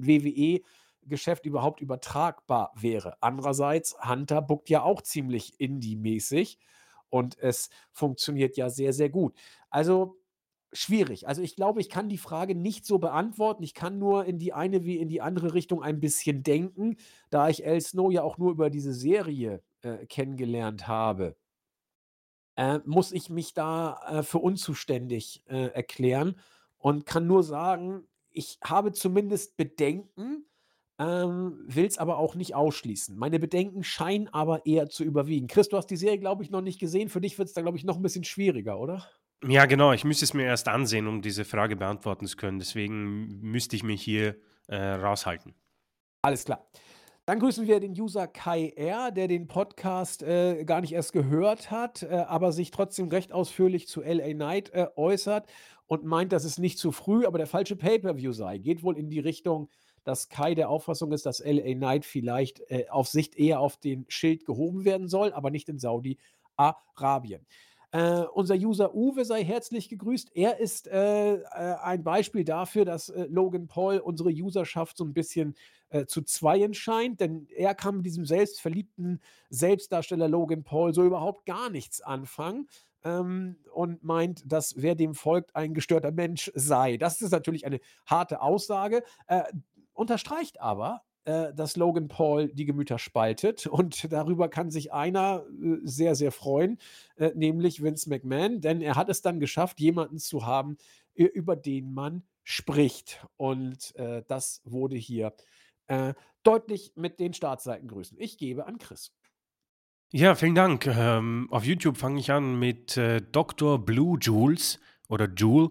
[1.03, 3.17] WWE-Geschäft überhaupt übertragbar wäre.
[3.21, 6.59] Andererseits, Hunter bookt ja auch ziemlich Indie-mäßig
[7.09, 9.35] und es funktioniert ja sehr, sehr gut.
[9.69, 10.21] Also
[10.73, 11.27] schwierig.
[11.27, 13.63] Also ich glaube, ich kann die Frage nicht so beantworten.
[13.63, 16.97] Ich kann nur in die eine wie in die andere Richtung ein bisschen denken,
[17.31, 21.37] da ich El Snow ja auch nur über diese Serie äh, kennengelernt habe.
[22.57, 26.37] Äh, muss ich mich da äh, für unzuständig äh, erklären
[26.79, 30.47] und kann nur sagen, ich habe zumindest Bedenken,
[31.01, 33.17] ähm, will es aber auch nicht ausschließen.
[33.17, 35.47] Meine Bedenken scheinen aber eher zu überwiegen.
[35.47, 37.09] Chris, du hast die Serie, glaube ich, noch nicht gesehen.
[37.09, 39.09] Für dich wird es da, glaube ich, noch ein bisschen schwieriger, oder?
[39.43, 39.93] Ja, genau.
[39.93, 42.59] Ich müsste es mir erst ansehen, um diese Frage beantworten zu können.
[42.59, 44.37] Deswegen müsste ich mich hier
[44.67, 45.55] äh, raushalten.
[46.21, 46.69] Alles klar.
[47.25, 51.71] Dann grüßen wir den User Kai R., der den Podcast äh, gar nicht erst gehört
[51.71, 55.47] hat, äh, aber sich trotzdem recht ausführlich zu LA Knight äh, äußert
[55.87, 58.59] und meint, dass es nicht zu früh, aber der falsche Pay-Per-View sei.
[58.59, 59.71] Geht wohl in die Richtung,
[60.05, 64.05] dass Kai der Auffassung ist, dass LA Knight vielleicht äh, auf Sicht eher auf den
[64.09, 67.47] Schild gehoben werden soll, aber nicht in Saudi-Arabien.
[67.93, 70.31] Äh, unser User Uwe sei herzlich gegrüßt.
[70.35, 71.43] Er ist äh, äh,
[71.83, 75.57] ein Beispiel dafür, dass äh, Logan Paul unsere Userschaft so ein bisschen
[75.89, 81.47] äh, zu zweien scheint, denn er kann mit diesem selbstverliebten Selbstdarsteller Logan Paul so überhaupt
[81.47, 82.69] gar nichts anfangen.
[83.03, 86.99] Ähm, und meint, dass wer dem folgt, ein gestörter Mensch sei.
[86.99, 89.43] Das ist natürlich eine harte Aussage, äh,
[90.01, 93.67] unterstreicht aber, äh, dass Logan Paul die Gemüter spaltet.
[93.69, 96.79] Und darüber kann sich einer äh, sehr, sehr freuen,
[97.17, 100.77] äh, nämlich Vince McMahon, denn er hat es dann geschafft, jemanden zu haben,
[101.15, 103.27] über den man spricht.
[103.37, 105.35] Und äh, das wurde hier
[105.89, 108.17] äh, deutlich mit den Startseitengrüßen.
[108.19, 109.13] Ich gebe an Chris.
[110.13, 110.87] Ja, vielen Dank.
[110.87, 113.79] Ähm, auf YouTube fange ich an mit äh, Dr.
[113.85, 115.69] Blue Jules oder Jule.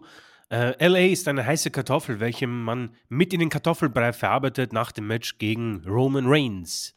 [0.52, 5.08] Äh, LA ist eine heiße Kartoffel, welche man mit in den Kartoffelbrei verarbeitet nach dem
[5.08, 6.96] Match gegen Roman Reigns.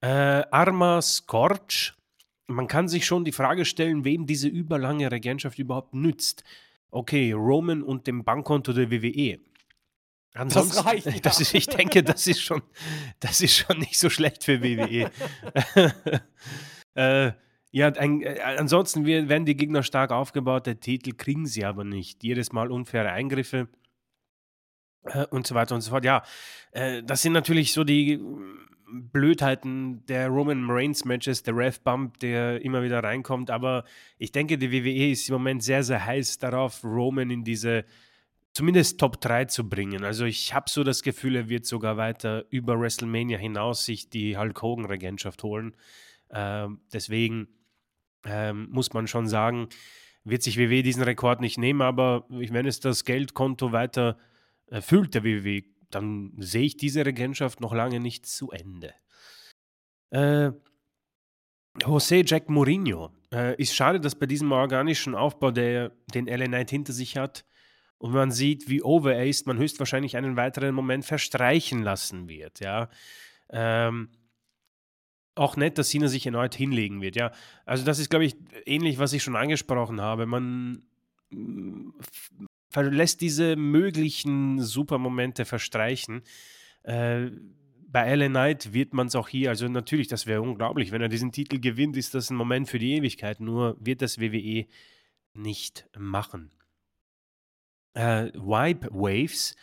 [0.00, 1.94] Äh, Arma Scorch.
[2.48, 6.44] Man kann sich schon die Frage stellen, wem diese überlange Regentschaft überhaupt nützt.
[6.90, 9.38] Okay, Roman und dem Bankkonto der WWE.
[10.34, 11.06] Ansonsten, das reicht.
[11.14, 11.20] Ja.
[11.20, 12.62] Das ist, ich denke, das ist schon,
[13.20, 15.10] das ist schon nicht so schlecht für WWE.
[16.94, 17.32] äh,
[17.70, 22.22] ja, ein, äh, ansonsten werden die Gegner stark aufgebaut, der Titel kriegen sie aber nicht.
[22.22, 23.68] Jedes Mal unfaire Eingriffe
[25.04, 26.04] äh, und so weiter und so fort.
[26.04, 26.22] Ja,
[26.72, 28.20] äh, das sind natürlich so die äh,
[28.88, 33.50] Blödheiten der Roman Reigns Matches, der Rev Bump, der immer wieder reinkommt.
[33.50, 33.84] Aber
[34.18, 37.84] ich denke, die WWE ist im Moment sehr, sehr heiß darauf, Roman in diese
[38.52, 40.02] zumindest Top 3 zu bringen.
[40.02, 44.38] Also ich habe so das Gefühl, er wird sogar weiter über WrestleMania hinaus sich die
[44.38, 45.76] Hulk Hogan Regentschaft holen.
[46.30, 47.48] Ähm, deswegen
[48.24, 49.68] ähm, muss man schon sagen,
[50.24, 54.18] wird sich WWE diesen Rekord nicht nehmen, aber wenn es das Geldkonto weiter
[54.66, 58.92] erfüllt, der WWE, dann sehe ich diese Regentschaft noch lange nicht zu Ende.
[60.10, 60.50] Äh,
[61.80, 63.12] José Jack Mourinho.
[63.32, 67.44] Äh, ist schade, dass bei diesem organischen Aufbau, der den LA Knight hinter sich hat,
[67.98, 72.60] und man sieht, wie over er ist, man höchstwahrscheinlich einen weiteren Moment verstreichen lassen wird.
[72.60, 72.90] Ja.
[73.50, 74.10] Ähm,
[75.36, 77.30] auch nett, dass Sina sich erneut hinlegen wird, ja.
[77.64, 80.26] Also das ist, glaube ich, ähnlich, was ich schon angesprochen habe.
[80.26, 80.82] Man
[81.30, 81.90] mm,
[82.70, 86.22] verlässt diese möglichen Supermomente verstreichen.
[86.82, 87.30] Äh,
[87.88, 90.90] bei Ellen Knight wird man es auch hier, also natürlich, das wäre unglaublich.
[90.90, 93.40] Wenn er diesen Titel gewinnt, ist das ein Moment für die Ewigkeit.
[93.40, 94.66] Nur wird das WWE
[95.34, 96.50] nicht machen.
[97.94, 99.54] Äh, Wipe Waves.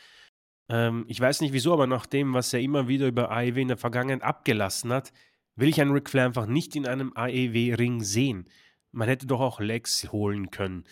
[0.70, 3.68] Ähm, ich weiß nicht wieso, aber nach dem, was er immer wieder über AEW in
[3.68, 5.12] der Vergangenheit abgelassen hat,
[5.56, 8.48] will ich einen Ric Flair einfach nicht in einem AEW-Ring sehen.
[8.92, 10.86] Man hätte doch auch Legs holen können.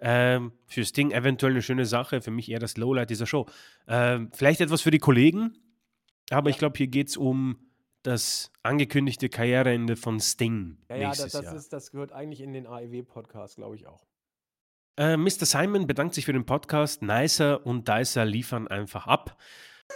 [0.00, 3.46] Ähm, für Sting eventuell eine schöne Sache, für mich eher das Lowlight dieser Show.
[3.88, 5.56] Ähm, vielleicht etwas für die Kollegen,
[6.30, 7.58] aber ich glaube, hier geht es um
[8.02, 10.78] das angekündigte Karriereende von Sting.
[10.88, 14.06] Ja, ja, das, das, ist, das gehört eigentlich in den AEW-Podcast, glaube ich auch.
[14.96, 15.46] Äh, Mr.
[15.46, 17.02] Simon bedankt sich für den Podcast.
[17.02, 19.36] Nicer und Dicer liefern einfach ab.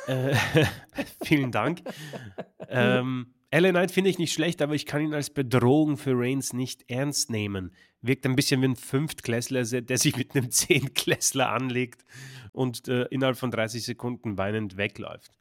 [0.06, 0.34] Äh,
[1.24, 1.82] vielen Dank.
[2.68, 6.55] ähm, LA Knight finde ich nicht schlecht, aber ich kann ihn als Bedrohung für Reigns
[6.55, 7.74] nicht ernst nehmen.
[8.01, 12.05] Wirkt ein bisschen wie ein Fünftklässler, der sich mit einem Zehntklässler anlegt
[12.53, 15.39] und äh, innerhalb von 30 Sekunden weinend wegläuft.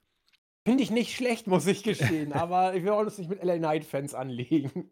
[0.66, 4.14] Finde ich nicht schlecht, muss ich gestehen, aber ich will auch nicht mit LA Knight-Fans
[4.14, 4.92] anlegen.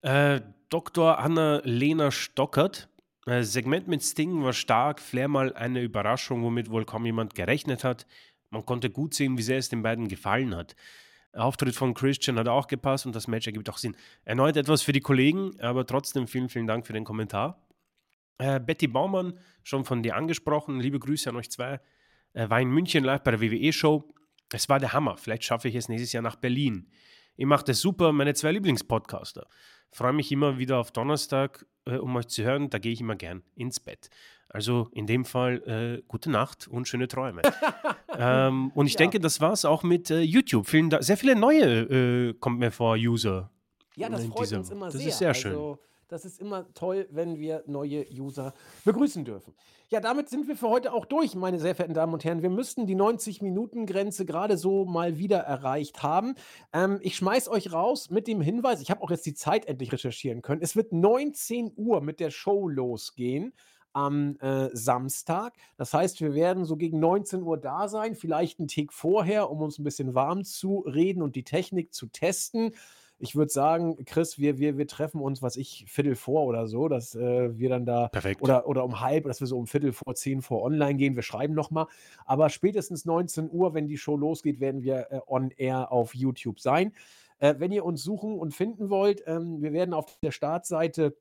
[0.00, 0.40] Äh,
[0.70, 1.18] Dr.
[1.18, 2.88] Anna-Lena Stockert.
[3.26, 7.84] Äh, Segment mit Sting war stark, Flair mal eine Überraschung, womit wohl kaum jemand gerechnet
[7.84, 8.06] hat.
[8.50, 10.76] Man konnte gut sehen, wie sehr es den beiden gefallen hat.
[11.36, 13.96] Auftritt von Christian hat auch gepasst und das Match ergibt auch Sinn.
[14.24, 17.66] Erneut etwas für die Kollegen, aber trotzdem vielen, vielen Dank für den Kommentar.
[18.38, 21.80] Äh, Betty Baumann, schon von dir angesprochen, liebe Grüße an euch zwei,
[22.32, 24.08] äh, war in München live bei der WWE-Show.
[24.52, 25.16] Es war der Hammer.
[25.16, 26.90] Vielleicht schaffe ich es nächstes Jahr nach Berlin.
[27.36, 29.46] Ihr macht es super, meine zwei Lieblingspodcaster.
[29.90, 32.70] Freue mich immer wieder auf Donnerstag, äh, um euch zu hören.
[32.70, 34.10] Da gehe ich immer gern ins Bett.
[34.48, 37.42] Also in dem Fall äh, gute Nacht und schöne Träume.
[38.18, 38.98] ähm, und ich ja.
[38.98, 40.66] denke, das war es auch mit äh, YouTube.
[40.68, 43.50] Vielen sehr viele neue, äh, kommt mir vor, User.
[43.96, 45.04] Ja, das freut dieser, uns immer das sehr.
[45.04, 45.52] Das ist sehr schön.
[45.52, 45.78] Also,
[46.08, 48.54] das ist immer toll, wenn wir neue User
[48.84, 49.54] begrüßen dürfen.
[49.88, 52.42] Ja, damit sind wir für heute auch durch, meine sehr verehrten Damen und Herren.
[52.42, 56.34] Wir müssten die 90-Minuten-Grenze gerade so mal wieder erreicht haben.
[56.72, 59.92] Ähm, ich schmeiß euch raus mit dem Hinweis, ich habe auch jetzt die Zeit endlich
[59.92, 60.62] recherchieren können.
[60.62, 63.52] Es wird 19 Uhr mit der Show losgehen
[63.96, 65.54] am äh, Samstag.
[65.78, 69.62] Das heißt, wir werden so gegen 19 Uhr da sein, vielleicht einen Tick vorher, um
[69.62, 72.72] uns ein bisschen warm zu reden und die Technik zu testen.
[73.18, 76.88] Ich würde sagen, Chris, wir, wir, wir treffen uns, was ich, Viertel vor oder so,
[76.88, 78.42] dass äh, wir dann da Perfekt.
[78.42, 81.16] Oder, oder um halb, dass wir so um Viertel vor zehn vor online gehen.
[81.16, 81.86] Wir schreiben nochmal.
[82.26, 86.60] Aber spätestens 19 Uhr, wenn die Show losgeht, werden wir äh, on air auf YouTube
[86.60, 86.92] sein.
[87.38, 91.16] Äh, wenn ihr uns suchen und finden wollt, ähm, wir werden auf der Startseite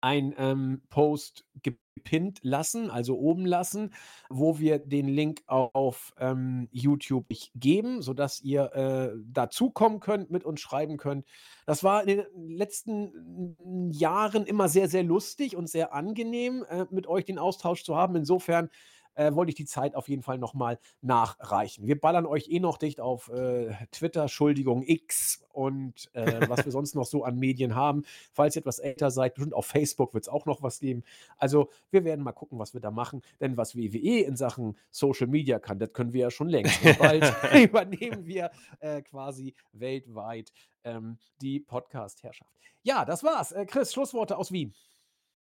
[0.00, 3.92] ein ähm, Post gepinnt lassen, also oben lassen,
[4.30, 10.60] wo wir den Link auf ähm, YouTube geben, sodass ihr äh, dazukommen könnt, mit uns
[10.60, 11.26] schreiben könnt.
[11.66, 12.26] Das war in den
[12.56, 17.96] letzten Jahren immer sehr, sehr lustig und sehr angenehm, äh, mit euch den Austausch zu
[17.96, 18.14] haben.
[18.16, 18.70] Insofern
[19.18, 21.86] äh, wollte ich die Zeit auf jeden Fall nochmal nachreichen.
[21.86, 26.72] Wir ballern euch eh noch dicht auf äh, Twitter, Entschuldigung, X und äh, was wir
[26.78, 28.04] sonst noch so an Medien haben.
[28.32, 31.02] Falls ihr etwas älter seid, bestimmt auf Facebook wird es auch noch was geben.
[31.36, 33.22] Also wir werden mal gucken, was wir da machen.
[33.40, 36.84] Denn was WWE in Sachen Social Media kann, das können wir ja schon längst.
[36.84, 37.24] Und bald
[37.54, 40.52] übernehmen wir äh, quasi weltweit
[40.84, 42.52] ähm, die Podcast-Herrschaft.
[42.82, 43.50] Ja, das war's.
[43.50, 44.72] Äh, Chris, Schlussworte aus Wien.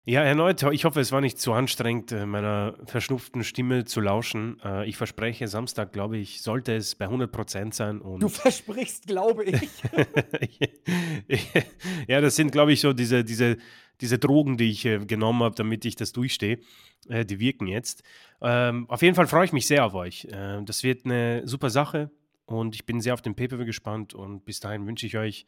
[0.04, 4.60] Ja, erneut, ich hoffe, es war nicht zu anstrengend, äh, meiner verschnupften Stimme zu lauschen.
[4.64, 8.02] Äh, ich verspreche, Samstag, glaube ich, sollte es bei 100% sein.
[8.02, 9.62] Und du versprichst, glaube ich.
[12.08, 13.58] ja, das sind, glaube ich, so diese, diese,
[14.02, 16.60] diese Drogen, die ich äh, genommen habe, damit ich das durchstehe.
[17.08, 18.02] die wirken jetzt.
[18.42, 20.28] Ähm, auf jeden Fall freue ich mich sehr auf euch.
[20.66, 22.10] das wird eine super Sache
[22.46, 25.46] und ich bin sehr auf den Paper gespannt und bis dahin wünsche ich euch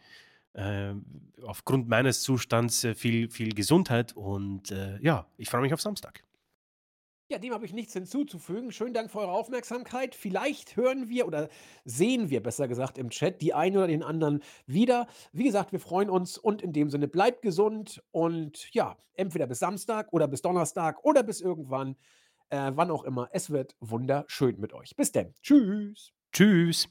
[0.53, 0.93] äh,
[1.43, 6.23] aufgrund meines Zustands äh, viel, viel Gesundheit und äh, ja, ich freue mich auf Samstag.
[7.29, 8.71] Ja, dem habe ich nichts hinzuzufügen.
[8.71, 10.13] Schönen Dank für eure Aufmerksamkeit.
[10.13, 11.49] Vielleicht hören wir oder
[11.85, 15.07] sehen wir, besser gesagt, im Chat die einen oder den anderen wieder.
[15.31, 19.59] Wie gesagt, wir freuen uns und in dem Sinne bleibt gesund und ja, entweder bis
[19.59, 21.95] Samstag oder bis Donnerstag oder bis irgendwann,
[22.49, 23.29] äh, wann auch immer.
[23.31, 24.95] Es wird wunderschön mit euch.
[24.95, 25.33] Bis denn.
[25.41, 26.11] Tschüss.
[26.33, 26.89] Tschüss.